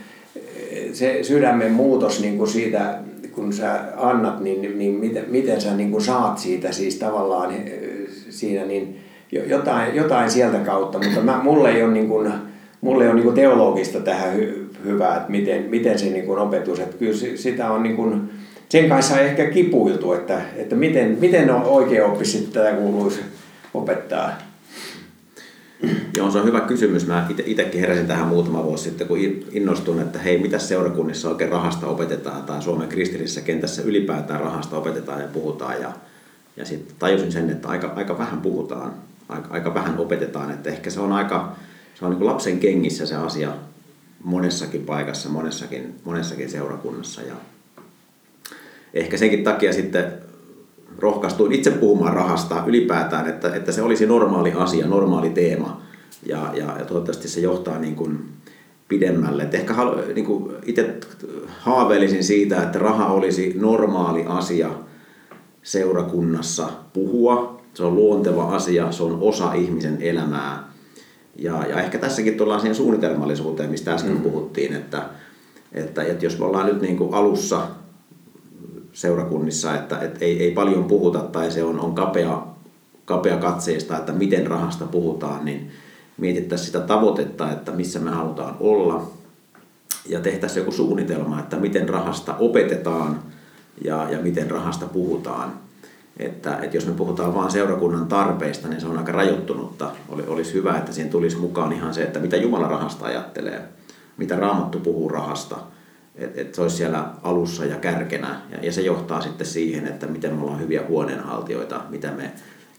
se 0.94 1.20
sydämen 1.22 1.72
muutos 1.72 2.22
niin 2.22 2.38
kuin 2.38 2.50
siitä, 2.50 3.00
kun 3.32 3.54
sä 3.54 3.80
annat, 3.98 4.40
niin, 4.40 4.80
niin 4.80 4.94
miten, 4.94 5.26
miten 5.28 5.62
sä 5.62 5.74
niin 5.74 5.92
kuin 5.92 6.04
saat 6.04 6.38
siitä 6.38 6.72
siis 6.72 6.96
tavallaan 6.96 7.54
siinä, 8.30 8.66
niin 8.66 9.00
jotain, 9.32 9.96
jotain 9.96 10.32
sieltä 10.32 10.58
kautta, 10.58 11.00
mutta 11.00 11.22
mä, 11.22 11.40
mulle 11.44 11.70
ei 11.72 11.84
ole, 11.84 11.94
niin 11.94 12.08
kuin, 12.08 12.32
mulle 12.82 13.04
ei 13.04 13.10
ole 13.10 13.16
niin 13.16 13.26
kuin 13.26 13.36
teologista 13.36 14.00
tähän 14.00 14.36
hy, 14.36 14.70
hyvää, 14.86 15.18
että 15.18 15.32
miten, 15.32 15.66
miten 15.70 16.00
se 16.00 16.06
niin 16.06 16.26
kuin 16.26 16.40
opetus, 16.40 16.80
että 16.80 16.98
kyllä 16.98 17.18
sitä 17.36 17.72
on 17.72 17.84
niin 17.84 17.96
kuin, 17.96 18.30
sen 18.70 18.90
kanssa 18.90 19.20
ehkä 19.20 19.46
kipuiltu, 19.46 20.14
että, 20.14 20.42
että 20.56 20.76
miten, 20.76 21.18
miten 21.22 21.52
on 21.52 21.64
oikein 21.64 22.06
oppisi 22.06 22.50
tätä 22.54 22.72
kuuluisi 22.72 23.20
opettaa. 23.74 24.32
Joo, 26.18 26.32
se 26.32 26.38
on 26.38 26.46
hyvä 26.46 26.62
kysymys. 26.62 27.08
Mä 27.08 27.28
itsekin 27.46 27.82
heräsin 27.82 28.08
tähän 28.08 28.28
muutama 28.28 28.64
vuosi 28.64 28.84
sitten, 28.84 29.08
kun 29.08 29.18
innostuin, 29.52 30.00
että 30.00 30.20
hei, 30.20 30.38
mitä 30.38 30.60
seurakunnissa 30.60 31.30
oikein 31.30 31.52
rahasta 31.52 31.88
opetetaan 31.88 32.44
tai 32.44 32.62
Suomen 32.62 32.88
kristillisessä 32.88 33.42
kentässä 33.42 33.82
ylipäätään 33.82 34.42
rahasta 34.42 34.78
opetetaan 34.78 35.22
ja 35.22 35.28
puhutaan. 35.28 35.82
Ja, 35.82 35.94
ja 36.58 36.66
sitten 36.66 36.96
tajusin 37.00 37.32
sen, 37.32 37.50
että 37.50 37.68
aika, 37.68 37.94
aika 37.96 38.18
vähän 38.18 38.42
puhutaan 38.42 38.94
aika, 39.30 39.48
aika 39.50 39.74
vähän 39.74 39.98
opetetaan, 39.98 40.52
että 40.52 40.70
ehkä 40.70 40.90
se 40.90 41.00
on 41.00 41.12
aika 41.12 41.56
se 41.96 42.06
on 42.06 42.12
niin 42.12 42.26
lapsen 42.26 42.60
kengissä 42.60 43.06
se 43.06 43.16
asia 43.16 43.54
monessakin 44.24 44.86
paikassa, 44.86 45.30
monessakin, 45.30 45.96
monessakin 46.04 46.50
seurakunnassa 46.50 47.22
ja 47.22 47.36
ehkä 48.94 49.18
senkin 49.18 49.44
takia 49.44 49.74
sitten 49.74 50.14
rohkaistuin 51.00 51.52
itse 51.52 51.72
puhumaan 51.72 52.14
rahasta 52.14 52.64
ylipäätään, 52.66 53.30
että, 53.30 53.56
että 53.56 53.72
se 53.72 53.82
olisi 53.82 54.06
normaali 54.06 54.54
asia, 54.54 54.88
normaali 54.88 55.30
teema 55.30 55.82
ja, 56.26 56.52
ja, 56.54 56.78
ja 56.80 56.86
toivottavasti 56.86 57.28
se 57.28 57.40
johtaa 57.40 57.80
niin 57.80 57.96
kuin 57.96 58.20
pidemmälle. 58.88 59.44
Et 59.44 59.54
ehkä 59.54 59.74
niin 60.16 60.26
kuin 60.26 60.52
itse 60.66 60.96
haaveilisin 61.48 62.24
siitä, 62.24 62.64
että 62.64 62.80
raha 62.80 63.08
olisi 63.08 63.54
normaali 63.60 64.26
asia 64.28 64.70
seurakunnassa 65.64 66.70
puhua 66.94 67.58
se 67.78 67.84
on 67.84 67.96
luonteva 67.96 68.44
asia, 68.56 68.92
se 68.92 69.04
on 69.04 69.18
osa 69.22 69.54
ihmisen 69.54 69.98
elämää. 70.02 70.72
Ja, 71.36 71.66
ja 71.68 71.82
ehkä 71.82 71.98
tässäkin 71.98 72.38
tullaan 72.38 72.60
siihen 72.60 72.76
suunnitelmallisuuteen, 72.76 73.70
mistä 73.70 73.94
äsken 73.94 74.14
mm. 74.14 74.22
puhuttiin, 74.22 74.74
että, 74.74 75.04
että, 75.72 76.04
että 76.04 76.26
jos 76.26 76.40
me 76.40 76.46
ollaan 76.46 76.66
nyt 76.66 76.82
niin 76.82 76.98
kuin 76.98 77.14
alussa 77.14 77.68
seurakunnissa, 78.98 79.76
että, 79.76 80.00
että 80.00 80.26
ei, 80.26 80.44
ei 80.44 80.52
paljon 80.52 80.84
puhuta 80.84 81.20
tai 81.20 81.52
se 81.52 81.64
on, 81.64 81.80
on 81.80 81.96
kapea, 81.96 82.44
kapea 83.06 83.38
katseista, 83.38 83.98
että 83.98 84.12
miten 84.12 84.48
rahasta 84.48 84.86
puhutaan, 84.86 85.46
niin 85.46 85.72
mietittäisiin 86.18 86.66
sitä 86.66 86.80
tavoitetta, 86.80 87.52
että 87.52 87.72
missä 87.72 88.00
me 88.00 88.12
halutaan 88.12 88.56
olla 88.60 89.12
ja 90.10 90.20
tehtäisiin 90.20 90.62
joku 90.62 90.72
suunnitelma, 90.72 91.40
että 91.40 91.58
miten 91.58 91.90
rahasta 91.90 92.36
opetetaan 92.40 93.20
ja, 93.84 94.08
ja 94.12 94.20
miten 94.20 94.52
rahasta 94.52 94.86
puhutaan– 94.86 95.54
että, 96.20 96.58
että 96.62 96.78
jos 96.78 96.86
me 96.86 96.94
puhutaan 96.94 97.36
vain 97.36 97.52
seurakunnan 97.52 98.08
tarpeista, 98.08 98.68
niin 98.68 98.82
se 98.82 98.88
on 98.88 98.98
aika 98.98 99.12
rajoittunutta. 99.12 99.92
Oli, 100.10 100.24
olisi 100.28 100.54
hyvä, 100.54 100.78
että 100.78 100.92
siihen 100.92 101.12
tulisi 101.12 101.38
mukaan 101.38 101.74
ihan 101.74 101.94
se, 101.94 102.04
että 102.04 102.20
mitä 102.20 102.38
Jumala 102.38 102.68
rahasta 102.68 103.06
ajattelee, 103.06 103.62
mitä 104.18 104.36
Raamattu 104.36 104.80
puhuu 104.80 105.10
rahasta, 105.10 105.58
että 106.18 106.42
et 106.42 106.56
se 106.56 106.62
olisi 106.62 106.76
siellä 106.76 107.10
alussa 107.24 107.66
ja 107.66 107.76
kärkenä. 107.76 108.42
Ja, 108.52 108.58
ja 108.62 108.72
se 108.72 108.82
johtaa 108.82 109.22
sitten 109.22 109.48
siihen, 109.48 109.88
että 109.88 110.08
miten 110.08 110.34
me 110.34 110.42
ollaan 110.42 110.60
hyviä 110.60 110.84
huoneenhaltijoita, 110.88 111.82
mitä 111.90 112.12
me 112.12 112.32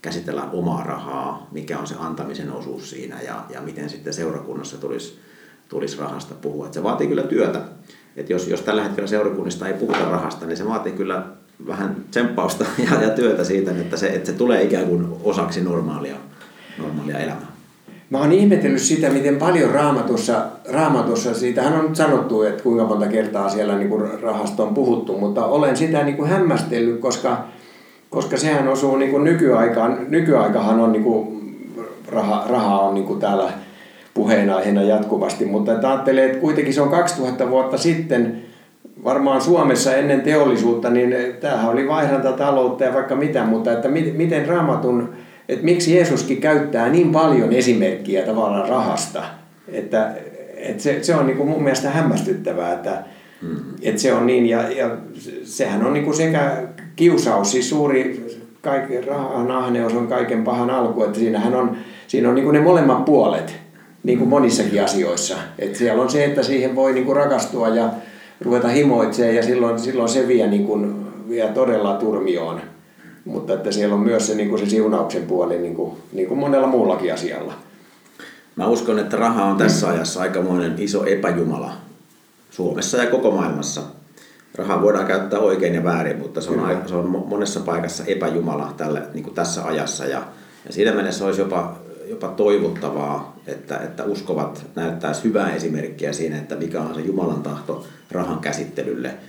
käsitellään 0.02 0.50
omaa 0.52 0.82
rahaa, 0.82 1.48
mikä 1.52 1.78
on 1.78 1.86
se 1.86 1.94
antamisen 1.98 2.52
osuus 2.52 2.90
siinä 2.90 3.22
ja, 3.22 3.44
ja 3.50 3.60
miten 3.60 3.90
sitten 3.90 4.12
seurakunnassa 4.12 4.78
tulisi, 4.78 5.18
tulisi 5.68 5.98
rahasta 5.98 6.34
puhua. 6.34 6.66
Et 6.66 6.72
se 6.72 6.82
vaatii 6.82 7.06
kyllä 7.08 7.22
työtä. 7.22 7.60
Et 8.16 8.30
jos, 8.30 8.48
jos 8.48 8.60
tällä 8.60 8.82
hetkellä 8.82 9.06
seurakunnista 9.06 9.68
ei 9.68 9.74
puhuta 9.74 10.10
rahasta, 10.10 10.46
niin 10.46 10.56
se 10.56 10.66
vaatii 10.66 10.92
kyllä 10.92 11.26
vähän 11.66 12.04
tsemppausta 12.10 12.64
ja, 12.90 13.02
ja 13.02 13.10
työtä 13.10 13.44
siitä, 13.44 13.70
että 13.70 13.96
se, 13.96 14.06
että 14.06 14.26
se 14.26 14.32
tulee 14.32 14.62
ikään 14.62 14.86
kuin 14.86 15.08
osaksi 15.24 15.60
normaalia, 15.60 16.16
normaalia 16.78 17.18
elämää. 17.18 17.47
Mä 18.10 18.18
oon 18.18 18.32
ihmetellyt 18.32 18.80
sitä, 18.80 19.10
miten 19.10 19.36
paljon 19.36 19.70
raamatussa, 19.70 20.46
raamatussa 20.72 21.34
siitähän 21.34 21.80
on 21.80 21.96
sanottu, 21.96 22.42
että 22.42 22.62
kuinka 22.62 22.84
monta 22.84 23.06
kertaa 23.06 23.48
siellä 23.48 23.78
niin 23.78 23.88
kuin 23.88 24.22
rahasta 24.22 24.62
on 24.62 24.74
puhuttu, 24.74 25.18
mutta 25.18 25.44
olen 25.44 25.76
sitä 25.76 26.02
niin 26.02 26.16
kuin 26.16 26.28
hämmästellyt, 26.28 27.00
koska, 27.00 27.44
koska 28.10 28.36
sehän 28.36 28.68
osuu 28.68 28.96
niin 28.96 29.10
kuin 29.10 29.24
nykyaikaan. 29.24 29.98
Nykyaikahan 30.08 30.80
on 30.80 30.92
niin 30.92 31.04
kuin, 31.04 31.28
raha, 32.08 32.44
raha 32.48 32.80
on 32.80 32.94
niin 32.94 33.06
kuin 33.06 33.20
täällä 33.20 33.52
puheenaiheena 34.14 34.82
jatkuvasti, 34.82 35.44
mutta 35.44 35.72
että 35.72 35.90
ajattelee, 35.90 36.26
että 36.26 36.38
kuitenkin 36.38 36.74
se 36.74 36.82
on 36.82 36.88
2000 36.90 37.50
vuotta 37.50 37.78
sitten, 37.78 38.42
varmaan 39.04 39.40
Suomessa 39.40 39.94
ennen 39.94 40.20
teollisuutta, 40.20 40.90
niin 40.90 41.16
tämähän 41.40 41.70
oli 41.70 41.88
vaihdantataloutta 41.88 42.84
ja 42.84 42.94
vaikka 42.94 43.16
mitä, 43.16 43.44
mutta 43.44 43.72
että 43.72 43.88
miten 43.88 44.46
raamatun, 44.46 45.08
että 45.48 45.64
miksi 45.64 45.94
Jeesuskin 45.94 46.40
käyttää 46.40 46.88
niin 46.88 47.12
paljon 47.12 47.52
esimerkkiä 47.52 48.22
tavallaan 48.22 48.68
rahasta, 48.68 49.24
että, 49.72 50.14
että 50.56 50.82
se, 50.82 51.02
se 51.02 51.14
on 51.14 51.26
niin 51.26 51.36
kuin 51.36 51.48
mun 51.48 51.62
mielestä 51.62 51.90
hämmästyttävää, 51.90 52.72
että, 52.72 53.02
mm. 53.42 53.56
että 53.82 54.00
se 54.00 54.12
on 54.12 54.26
niin, 54.26 54.46
ja, 54.46 54.72
ja 54.72 54.96
sehän 55.44 55.86
on 55.86 55.92
niin 55.92 56.04
kuin 56.04 56.16
sekä 56.16 56.62
kiusaus, 56.96 57.50
siis 57.50 57.68
suuri 57.68 58.26
kaiken 58.60 59.04
rahan 59.04 59.50
ahneus 59.50 59.94
on 59.94 60.06
kaiken 60.06 60.44
pahan 60.44 60.70
alku, 60.70 61.04
että 61.04 61.18
siinähän 61.18 61.54
on, 61.54 61.76
siinä 62.06 62.28
on 62.28 62.34
niin 62.34 62.44
kuin 62.44 62.54
ne 62.54 62.60
molemmat 62.60 63.04
puolet, 63.04 63.56
niin 64.02 64.18
kuin 64.18 64.30
monissakin 64.30 64.84
asioissa. 64.84 65.36
Että 65.58 65.78
siellä 65.78 66.02
on 66.02 66.10
se, 66.10 66.24
että 66.24 66.42
siihen 66.42 66.76
voi 66.76 66.92
niin 66.92 67.04
kuin 67.06 67.16
rakastua 67.16 67.68
ja 67.68 67.90
ruveta 68.40 68.68
himoitsemaan 68.68 69.36
ja 69.36 69.42
silloin, 69.42 69.78
silloin 69.78 70.08
se 70.08 70.28
vie, 70.28 70.46
niin 70.46 70.66
kuin, 70.66 71.06
vie 71.28 71.48
todella 71.48 71.94
turmioon. 71.94 72.60
Mutta 73.28 73.54
että 73.54 73.72
siellä 73.72 73.94
on 73.94 74.00
myös 74.00 74.26
se, 74.26 74.34
niin 74.34 74.48
kuin 74.48 74.58
se 74.58 74.70
siunauksen 74.70 75.22
puoli 75.22 75.58
niin 75.58 75.74
kuin, 75.74 75.96
niin 76.12 76.28
kuin 76.28 76.40
monella 76.40 76.66
muullakin 76.66 77.14
asialla. 77.14 77.54
Mä 78.56 78.66
uskon, 78.66 78.98
että 78.98 79.16
raha 79.16 79.44
on 79.44 79.56
tässä 79.56 79.88
ajassa 79.88 80.20
aikamoinen 80.20 80.74
iso 80.78 81.04
epäjumala. 81.04 81.72
Suomessa 82.50 82.96
ja 82.96 83.10
koko 83.10 83.30
maailmassa. 83.30 83.82
Rahaa 84.54 84.82
voidaan 84.82 85.06
käyttää 85.06 85.38
oikein 85.38 85.74
ja 85.74 85.84
väärin, 85.84 86.18
mutta 86.18 86.40
se 86.40 86.50
on, 86.50 86.60
aika, 86.60 86.88
se 86.88 86.94
on 86.94 87.24
monessa 87.28 87.60
paikassa 87.60 88.04
epäjumala 88.06 88.74
tälle, 88.76 89.02
niin 89.14 89.24
kuin 89.24 89.34
tässä 89.34 89.64
ajassa. 89.64 90.04
Ja, 90.04 90.22
ja 90.66 90.72
siinä 90.72 90.92
mielessä 90.92 91.24
olisi 91.24 91.40
jopa, 91.40 91.78
jopa 92.06 92.28
toivottavaa, 92.28 93.36
että, 93.46 93.76
että 93.78 94.04
uskovat 94.04 94.66
näyttäisi 94.74 95.24
hyvää 95.24 95.54
esimerkkiä 95.54 96.12
siinä, 96.12 96.38
että 96.38 96.56
mikä 96.56 96.80
on 96.80 96.94
se 96.94 97.00
Jumalan 97.00 97.42
tahto 97.42 97.84
rahan 98.10 98.38
käsittelylle– 98.38 99.14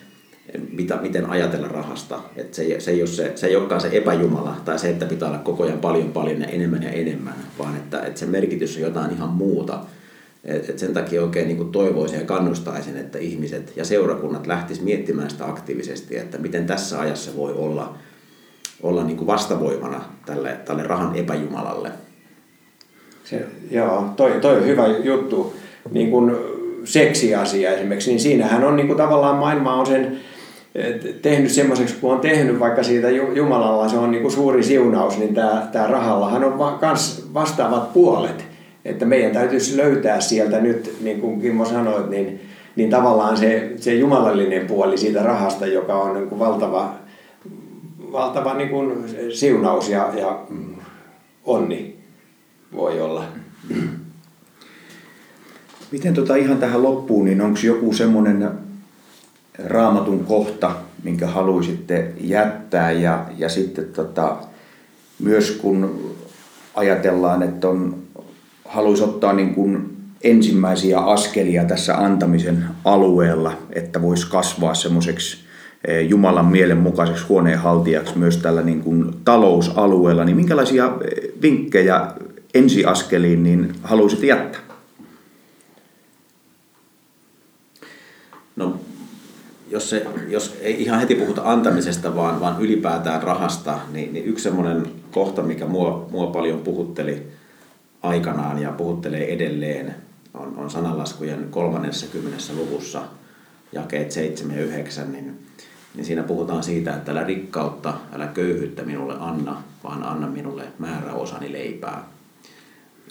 mitä, 0.74 0.98
miten 1.02 1.30
ajatella 1.30 1.68
rahasta. 1.68 2.20
Että 2.36 2.56
se, 2.56 2.80
se, 2.80 2.92
ei 2.92 3.02
ole 3.02 3.08
se, 3.08 3.32
se 3.36 3.48
ei 3.48 3.56
olekaan 3.56 3.82
se 3.82 3.90
epäjumala 3.92 4.56
tai 4.66 4.80
se, 4.80 4.90
että 4.90 5.06
pitää 5.06 5.30
olla 5.30 5.38
koko 5.38 5.64
ajan 5.64 5.80
paljon 5.80 6.12
paljon 6.12 6.42
ja 6.42 6.48
enemmän 6.48 6.84
ja 6.84 6.90
enemmän, 6.90 7.36
vaan 7.60 7.76
että, 7.76 8.02
että 8.02 8.20
se 8.20 8.26
merkitys 8.26 8.76
on 8.76 8.82
jotain 8.82 9.12
ihan 9.12 9.30
muuta. 9.30 9.80
Et, 10.44 10.70
et 10.70 10.80
sen 10.80 10.94
takia 10.94 11.24
oikein 11.24 11.48
niin 11.48 11.58
kuin 11.58 11.72
toivoisin 11.72 12.20
ja 12.20 12.26
kannustaisin, 12.26 12.98
että 12.98 13.20
ihmiset 13.20 13.74
ja 13.76 13.86
seurakunnat 13.86 14.48
lähtisivät 14.48 14.86
miettimään 14.86 15.30
sitä 15.30 15.46
aktiivisesti, 15.46 16.18
että 16.18 16.38
miten 16.38 16.66
tässä 16.66 17.00
ajassa 17.00 17.32
voi 17.36 17.54
olla, 17.54 17.96
olla 18.84 19.04
niin 19.04 19.18
kuin 19.18 19.28
vastavoimana 19.28 20.02
tälle, 20.26 20.58
tälle 20.66 20.84
rahan 20.84 21.16
epäjumalalle. 21.16 21.92
Se, 23.24 23.46
joo, 23.72 24.14
toi, 24.16 24.32
toi 24.42 24.58
on 24.58 24.66
hyvä 24.66 24.88
juttu. 24.88 25.56
Niin 25.92 26.12
kuin 26.12 26.36
seksiasia 26.84 27.72
esimerkiksi, 27.72 28.10
niin 28.10 28.20
siinähän 28.20 28.64
on 28.64 28.76
niin 28.76 28.88
kuin 28.88 28.98
tavallaan 28.98 29.36
maailma 29.36 29.74
on 29.74 29.86
sen 29.86 30.20
tehnyt 31.22 31.52
semmoiseksi, 31.52 31.96
kun 32.02 32.14
on 32.14 32.20
tehnyt 32.20 32.60
vaikka 32.60 32.84
siitä 32.84 33.10
Jumalalla 33.10 33.90
se 33.90 33.98
on 33.98 34.12
niin 34.12 34.22
kuin 34.22 34.32
suuri 34.32 34.64
siunaus, 34.64 35.18
niin 35.18 35.36
tämä, 35.36 35.68
tämä 35.72 35.88
rahallahan 35.88 36.44
on 36.44 36.60
va, 36.60 36.72
kans 36.72 37.30
vastaavat 37.34 37.94
puolet. 37.94 38.46
Että 38.86 39.06
meidän 39.06 39.32
täytyisi 39.32 39.78
löytää 39.78 40.22
sieltä 40.22 40.60
nyt, 40.60 40.98
niin 41.02 41.22
kuin 41.22 41.42
Kimmo 41.42 41.66
sanoit, 41.66 42.10
niin, 42.10 42.42
niin 42.76 42.90
tavallaan 42.90 43.38
se, 43.38 43.72
se 43.78 43.94
jumalallinen 43.94 44.68
puoli 44.68 44.98
siitä 44.98 45.24
rahasta, 45.24 45.66
joka 45.66 45.96
on 45.96 46.14
niin 46.14 46.30
kuin 46.30 46.40
valtava, 46.40 46.94
valtava 48.12 48.54
niin 48.54 48.70
kuin 48.70 49.04
siunaus 49.34 49.90
ja, 49.90 50.10
ja 50.18 50.40
onni 51.46 51.96
voi 52.76 53.02
olla. 53.02 53.24
Miten 55.92 56.14
tota 56.14 56.36
ihan 56.36 56.58
tähän 56.58 56.84
loppuun, 56.84 57.26
niin 57.26 57.42
onko 57.42 57.60
joku 57.64 57.94
semmoinen 57.94 58.69
raamatun 59.66 60.26
kohta, 60.26 60.72
minkä 61.04 61.28
haluaisitte 61.28 62.14
jättää 62.22 62.92
ja, 62.92 63.26
ja 63.38 63.50
sitten 63.50 63.86
tota, 63.86 64.38
myös 65.20 65.52
kun 65.62 66.12
ajatellaan, 66.76 67.44
että 67.44 67.68
on, 67.68 67.98
haluaisi 68.66 69.04
ottaa 69.04 69.34
niin 69.34 69.56
kuin 69.56 69.98
ensimmäisiä 70.24 71.00
askelia 71.00 71.64
tässä 71.64 71.98
antamisen 71.98 72.66
alueella, 72.86 73.54
että 73.74 74.02
voisi 74.02 74.30
kasvaa 74.30 74.74
semmoiseksi 74.74 75.38
e, 75.88 76.02
Jumalan 76.02 76.46
mielenmukaiseksi 76.46 77.26
huoneenhaltijaksi 77.30 78.18
myös 78.18 78.38
tällä 78.38 78.62
niin 78.62 78.82
kuin 78.82 79.14
talousalueella, 79.26 80.26
niin 80.26 80.36
minkälaisia 80.36 80.86
e, 80.86 81.42
vinkkejä 81.42 82.08
ensiaskeliin 82.54 83.44
niin 83.44 83.74
haluaisit 83.84 84.24
jättää? 84.24 84.62
No 88.56 88.80
jos, 89.70 89.90
se, 89.90 90.06
jos 90.28 90.58
ei 90.62 90.82
ihan 90.82 91.00
heti 91.00 91.16
puhuta 91.16 91.42
antamisesta, 91.46 92.16
vaan, 92.16 92.40
vaan 92.40 92.62
ylipäätään 92.62 93.24
rahasta, 93.24 93.80
niin, 93.92 94.14
niin 94.14 94.26
yksi 94.26 94.44
semmoinen 94.44 94.92
kohta, 95.12 95.42
mikä 95.42 95.66
mua, 95.66 96.08
mua 96.12 96.28
paljon 96.28 96.60
puhutteli 96.60 97.28
aikanaan 98.04 98.62
ja 98.62 98.72
puhuttelee 98.72 99.34
edelleen, 99.34 99.96
on, 100.34 100.54
on 100.58 100.70
sananlaskujen 100.70 101.48
30. 101.50 102.38
luvussa, 102.56 103.02
jakeet 103.72 104.12
7 104.12 104.58
ja 104.58 104.64
9, 104.64 105.12
niin, 105.12 105.40
niin 105.96 106.06
siinä 106.06 106.24
puhutaan 106.24 106.64
siitä, 106.64 106.96
että 106.96 107.12
älä 107.12 107.24
rikkautta, 107.24 107.94
älä 108.14 108.28
köyhyyttä 108.28 108.84
minulle 108.84 109.16
anna, 109.20 109.64
vaan 109.84 110.04
anna 110.04 110.28
minulle 110.28 110.64
määräosani 110.80 111.54
leipää. 111.54 112.04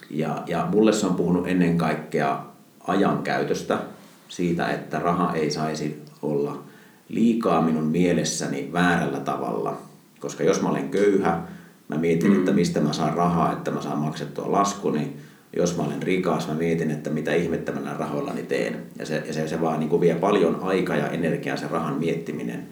Ja, 0.09 0.43
ja 0.47 0.67
mulle 0.71 0.93
se 0.93 1.05
on 1.05 1.15
puhunut 1.15 1.47
ennen 1.47 1.77
kaikkea 1.77 2.43
ajankäytöstä, 2.87 3.79
siitä, 4.29 4.67
että 4.67 4.99
raha 4.99 5.33
ei 5.33 5.51
saisi 5.51 6.08
olla 6.21 6.63
liikaa 7.09 7.61
minun 7.61 7.83
mielessäni 7.83 8.69
väärällä 8.73 9.19
tavalla. 9.19 9.77
Koska 10.19 10.43
jos 10.43 10.61
mä 10.61 10.69
olen 10.69 10.89
köyhä, 10.89 11.41
mä 11.87 11.97
mietin, 11.97 12.35
että 12.35 12.51
mm. 12.51 12.55
mistä 12.55 12.79
mä 12.79 12.93
saan 12.93 13.13
rahaa, 13.13 13.53
että 13.53 13.71
mä 13.71 13.81
saan 13.81 13.99
maksettua 13.99 14.51
laskuni. 14.51 15.13
Jos 15.55 15.77
mä 15.77 15.83
olen 15.83 16.03
rikas, 16.03 16.47
mä 16.47 16.53
mietin, 16.53 16.91
että 16.91 17.09
mitä 17.09 17.33
ihmettä 17.33 17.71
mä 17.71 17.95
rahoillani 17.99 18.43
teen. 18.43 18.83
Ja 18.99 19.05
se, 19.05 19.23
ja 19.27 19.33
se, 19.33 19.47
se 19.47 19.61
vaan 19.61 19.79
niin 19.79 19.89
kuin 19.89 20.01
vie 20.01 20.15
paljon 20.15 20.59
aikaa 20.61 20.95
ja 20.95 21.07
energiaa 21.07 21.57
se 21.57 21.67
rahan 21.67 21.99
miettiminen. 21.99 22.67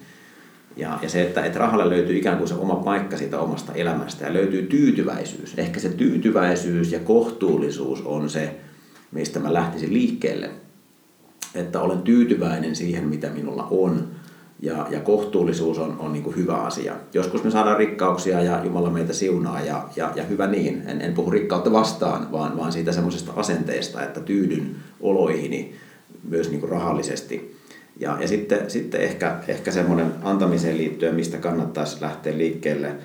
Ja, 0.75 0.99
ja 1.01 1.09
se, 1.09 1.21
että, 1.21 1.45
että 1.45 1.59
rahalle 1.59 1.89
löytyy 1.89 2.17
ikään 2.17 2.37
kuin 2.37 2.47
se 2.47 2.53
oma 2.53 2.75
paikka 2.75 3.17
siitä 3.17 3.39
omasta 3.39 3.73
elämästä 3.73 4.25
ja 4.25 4.33
löytyy 4.33 4.61
tyytyväisyys. 4.61 5.53
Ehkä 5.57 5.79
se 5.79 5.89
tyytyväisyys 5.89 6.91
ja 6.91 6.99
kohtuullisuus 6.99 8.01
on 8.01 8.29
se, 8.29 8.55
mistä 9.11 9.39
mä 9.39 9.53
lähtisin 9.53 9.93
liikkeelle 9.93 10.49
että 11.57 11.81
olen 11.81 12.01
tyytyväinen 12.01 12.75
siihen, 12.75 13.03
mitä 13.07 13.29
minulla 13.29 13.67
on. 13.71 14.07
Ja, 14.59 14.87
ja 14.89 14.99
kohtuullisuus 14.99 15.79
on, 15.79 15.95
on 15.99 16.13
niin 16.13 16.23
kuin 16.23 16.35
hyvä 16.35 16.55
asia. 16.55 16.95
Joskus 17.13 17.43
me 17.43 17.51
saadaan 17.51 17.77
rikkauksia 17.77 18.41
ja 18.41 18.63
Jumala 18.63 18.89
meitä 18.89 19.13
siunaa 19.13 19.61
ja, 19.61 19.89
ja, 19.95 20.11
ja 20.15 20.23
hyvä 20.23 20.47
niin. 20.47 20.83
En, 20.87 21.01
en 21.01 21.13
puhu 21.13 21.31
rikkautta 21.31 21.71
vastaan, 21.71 22.31
vaan, 22.31 22.57
vaan 22.57 22.71
siitä 22.71 22.91
semmoisesta 22.91 23.33
asenteesta, 23.35 24.03
että 24.03 24.19
tyydyn 24.19 24.75
oloihini 25.01 25.75
myös 26.29 26.49
niin 26.49 26.59
kuin 26.59 26.71
rahallisesti. 26.71 27.57
Ja, 27.99 28.17
ja 28.21 28.27
sitten, 28.27 28.71
sitten 28.71 29.01
ehkä, 29.01 29.39
ehkä 29.47 29.71
semmoinen 29.71 30.13
antamiseen 30.23 30.77
liittyen, 30.77 31.15
mistä 31.15 31.37
kannattaisi 31.37 32.01
lähteä 32.01 32.37
liikkeelle, 32.37 32.95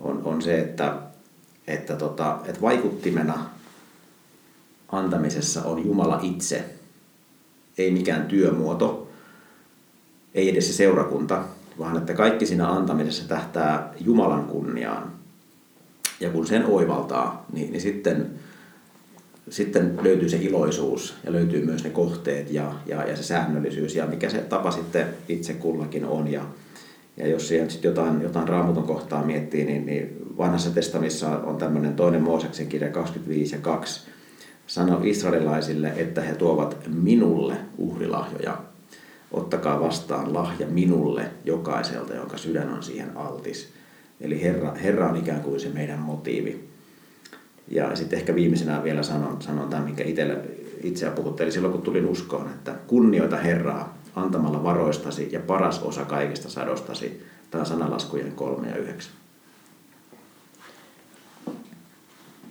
on, 0.00 0.22
on 0.24 0.42
se, 0.42 0.58
että, 0.58 0.94
että, 1.66 1.96
tota, 1.96 2.38
että 2.46 2.60
vaikuttimena 2.60 3.50
antamisessa 4.92 5.62
on 5.62 5.86
Jumala 5.86 6.20
itse– 6.22 6.64
ei 7.80 7.90
mikään 7.90 8.26
työmuoto, 8.26 9.08
ei 10.34 10.50
edes 10.50 10.66
se 10.66 10.72
seurakunta, 10.72 11.44
vaan 11.78 11.96
että 11.96 12.14
kaikki 12.14 12.46
siinä 12.46 12.68
antamisessa 12.68 13.28
tähtää 13.28 13.94
Jumalan 14.00 14.44
kunniaan. 14.44 15.12
Ja 16.20 16.30
kun 16.30 16.46
sen 16.46 16.66
oivaltaa, 16.66 17.46
niin, 17.52 17.72
niin 17.72 17.80
sitten, 17.80 18.30
sitten 19.50 19.98
löytyy 20.02 20.28
se 20.28 20.36
iloisuus 20.36 21.14
ja 21.24 21.32
löytyy 21.32 21.64
myös 21.64 21.84
ne 21.84 21.90
kohteet 21.90 22.50
ja, 22.50 22.72
ja, 22.86 23.08
ja 23.08 23.16
se 23.16 23.22
säännöllisyys 23.22 23.94
ja 23.94 24.06
mikä 24.06 24.30
se 24.30 24.38
tapa 24.38 24.70
sitten 24.70 25.06
itse 25.28 25.52
kullakin 25.54 26.04
on. 26.04 26.28
Ja, 26.32 26.42
ja 27.16 27.28
jos 27.28 27.48
siihen 27.48 27.70
sitten 27.70 27.88
jotain, 27.88 28.22
jotain 28.22 28.48
raamuton 28.48 28.84
kohtaa 28.84 29.24
miettii, 29.24 29.64
niin, 29.64 29.86
niin 29.86 30.16
vanhassa 30.38 30.70
testamissa 30.70 31.28
on 31.28 31.56
tämmöinen 31.56 31.94
toinen 31.94 32.22
Mooseksen 32.22 32.66
kirja 32.66 32.90
25 32.90 33.54
ja 33.54 33.60
2, 33.60 34.10
sanoi 34.70 35.10
israelilaisille, 35.10 35.92
että 35.96 36.20
he 36.20 36.34
tuovat 36.34 36.76
minulle 36.86 37.56
uhrilahjoja. 37.78 38.58
Ottakaa 39.30 39.80
vastaan 39.80 40.34
lahja 40.34 40.66
minulle 40.66 41.24
jokaiselta, 41.44 42.14
jonka 42.14 42.36
sydän 42.36 42.68
on 42.68 42.82
siihen 42.82 43.16
altis. 43.16 43.68
Eli 44.20 44.42
Herra, 44.42 44.72
Herra 44.74 45.08
on 45.08 45.16
ikään 45.16 45.40
kuin 45.40 45.60
se 45.60 45.68
meidän 45.68 45.98
motiivi. 45.98 46.68
Ja 47.68 47.96
sitten 47.96 48.18
ehkä 48.18 48.34
viimeisenä 48.34 48.84
vielä 48.84 49.02
sanon, 49.02 49.42
sanon 49.42 49.68
tämän, 49.68 49.84
minkä 49.84 50.04
itselle, 50.04 50.38
itseä 50.82 51.10
puhuttelin 51.10 51.52
silloin, 51.52 51.72
kun 51.72 51.82
tulin 51.82 52.06
uskoon, 52.06 52.46
että 52.46 52.74
kunnioita 52.86 53.36
Herraa 53.36 53.98
antamalla 54.16 54.64
varoistasi 54.64 55.28
ja 55.32 55.40
paras 55.40 55.82
osa 55.82 56.04
kaikista 56.04 56.48
sadostasi. 56.48 57.22
Tämä 57.50 57.60
on 57.62 57.66
sanalaskujen 57.66 58.32
kolme 58.32 58.68
ja 58.68 58.76
yhdeksän. 58.76 59.19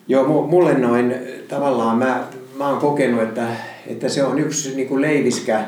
Joo, 0.10 0.48
mulle 0.48 0.74
noin 0.74 1.16
tavallaan 1.48 1.98
mä, 1.98 2.24
mä 2.58 2.70
oon 2.70 2.80
kokenut, 2.80 3.22
että, 3.22 3.48
että 3.88 4.10
se 4.10 4.24
on 4.24 4.40
yksi 4.40 4.76
niin 4.76 4.88
kuin 4.88 5.02
leiviskä, 5.02 5.64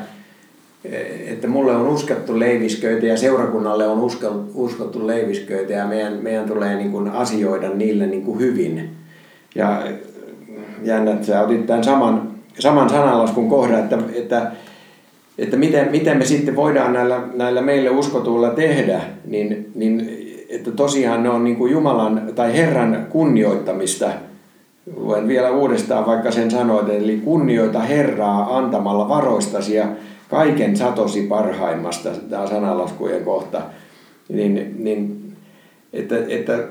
että 1.26 1.48
mulle 1.48 1.76
on 1.76 1.88
uskottu 1.88 2.38
leivisköitä 2.38 3.06
ja 3.06 3.16
seurakunnalle 3.16 3.86
on 3.86 4.10
uskottu 4.54 5.06
leivisköitä 5.06 5.72
ja 5.72 5.86
meidän, 5.86 6.12
meidän 6.22 6.48
tulee 6.48 6.76
niin 6.76 6.90
kuin 6.90 7.08
asioida 7.08 7.68
niille 7.68 8.06
niin 8.06 8.22
kuin 8.22 8.38
hyvin. 8.38 8.90
Ja 9.54 9.82
jännä, 10.84 11.12
että 11.12 11.26
sä 11.26 11.42
otit 11.42 11.66
tämän 11.66 11.84
saman, 11.84 12.30
saman 12.58 12.90
sananlaskun 12.90 13.48
kohdan, 13.48 13.78
että, 13.78 13.98
että, 14.14 14.52
että 15.38 15.56
miten, 15.56 15.90
miten 15.90 16.18
me 16.18 16.24
sitten 16.24 16.56
voidaan 16.56 16.92
näillä, 16.92 17.20
näillä 17.34 17.62
meille 17.62 17.90
uskotuilla 17.90 18.50
tehdä, 18.50 19.00
niin, 19.24 19.70
niin 19.74 20.18
että 20.48 20.70
tosiaan 20.70 21.22
ne 21.22 21.30
on 21.30 21.44
niin 21.44 21.56
kuin 21.56 21.72
Jumalan 21.72 22.32
tai 22.34 22.56
Herran 22.56 23.06
kunnioittamista– 23.10 24.10
Luen 24.96 25.28
vielä 25.28 25.50
uudestaan, 25.50 26.06
vaikka 26.06 26.30
sen 26.30 26.50
sanoit, 26.50 26.88
eli 26.88 27.16
kunnioita 27.24 27.80
Herraa 27.80 28.56
antamalla 28.56 29.08
varoistasi 29.08 29.74
ja 29.74 29.86
kaiken 30.30 30.76
satosi 30.76 31.22
parhaimmasta, 31.22 32.10
tämä 32.30 32.46
sanalaskujen 32.46 33.24
kohta, 33.24 33.62
niin, 34.28 34.74
niin 34.78 35.22
että, 35.92 36.16
että 36.28 36.64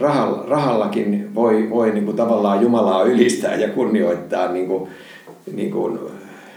rahalla, 0.00 0.44
rahallakin 0.48 1.34
voi, 1.34 1.70
voi 1.70 1.90
niin 1.90 2.04
kuin 2.04 2.16
tavallaan 2.16 2.62
Jumalaa 2.62 3.02
ylistää 3.02 3.54
ja 3.54 3.68
kunnioittaa 3.68 4.52
niin 4.52 4.66
kuin, 4.66 4.90
niin 5.52 5.70
kuin 5.70 5.98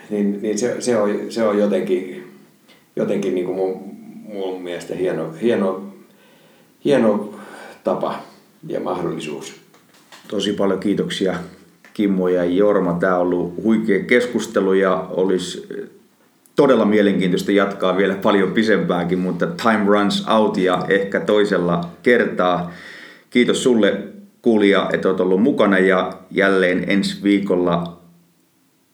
niin, 0.09 0.39
niin 0.41 0.59
se, 0.59 0.81
se, 0.81 0.97
on, 0.97 1.19
se 1.29 1.43
on 1.43 1.57
jotenkin, 1.57 2.23
jotenkin 2.95 3.35
niin 3.35 3.45
kuin 3.45 3.57
mun, 3.57 3.95
mun 4.33 4.61
mielestä 4.61 4.95
hieno, 4.95 5.33
hieno, 5.41 5.83
hieno 6.85 7.29
tapa 7.83 8.15
ja 8.67 8.79
mahdollisuus. 8.79 9.64
Tosi 10.27 10.53
paljon 10.53 10.79
kiitoksia 10.79 11.35
Kimmo 11.93 12.27
ja 12.27 12.43
Jorma. 12.43 12.93
Tämä 12.93 13.15
on 13.15 13.21
ollut 13.21 13.63
huikea 13.63 14.03
keskustelu 14.03 14.73
ja 14.73 15.07
olisi 15.09 15.67
todella 16.55 16.85
mielenkiintoista 16.85 17.51
jatkaa 17.51 17.97
vielä 17.97 18.15
paljon 18.15 18.51
pisempäänkin, 18.51 19.19
mutta 19.19 19.47
time 19.47 19.85
runs 19.85 20.25
out 20.27 20.57
ja 20.57 20.85
ehkä 20.89 21.19
toisella 21.19 21.89
kertaa. 22.03 22.71
Kiitos 23.29 23.63
sulle 23.63 23.97
kuulija, 24.41 24.89
että 24.93 25.09
olet 25.09 25.19
ollut 25.19 25.41
mukana 25.41 25.79
ja 25.79 26.13
jälleen 26.31 26.85
ensi 26.87 27.23
viikolla 27.23 27.97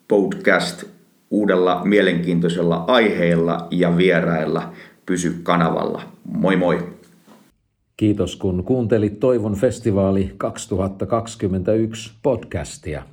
podcast 0.07 0.83
uudella 1.29 1.81
mielenkiintoisella 1.83 2.85
aiheella 2.87 3.67
ja 3.71 3.97
vierailla. 3.97 4.73
Pysy 5.05 5.35
kanavalla. 5.43 6.01
Moi 6.25 6.55
moi! 6.55 6.90
Kiitos 8.01 8.35
kun 8.35 8.63
kuuntelit 8.63 9.19
Toivon 9.19 9.55
festivaali 9.55 10.33
2021 10.37 12.13
podcastia. 12.23 13.03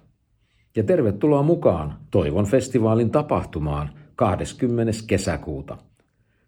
Ja 0.76 0.84
tervetuloa 0.84 1.42
mukaan 1.42 1.94
Toivon 2.10 2.46
festivaalin 2.46 3.10
tapahtumaan 3.10 3.90
20. 4.16 4.92
kesäkuuta. 5.06 5.76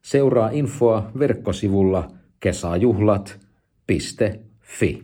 Seuraa 0.02 0.50
infoa 0.52 1.10
verkkosivulla 1.18 2.10
kesäjuhlat.fi. 2.40 5.02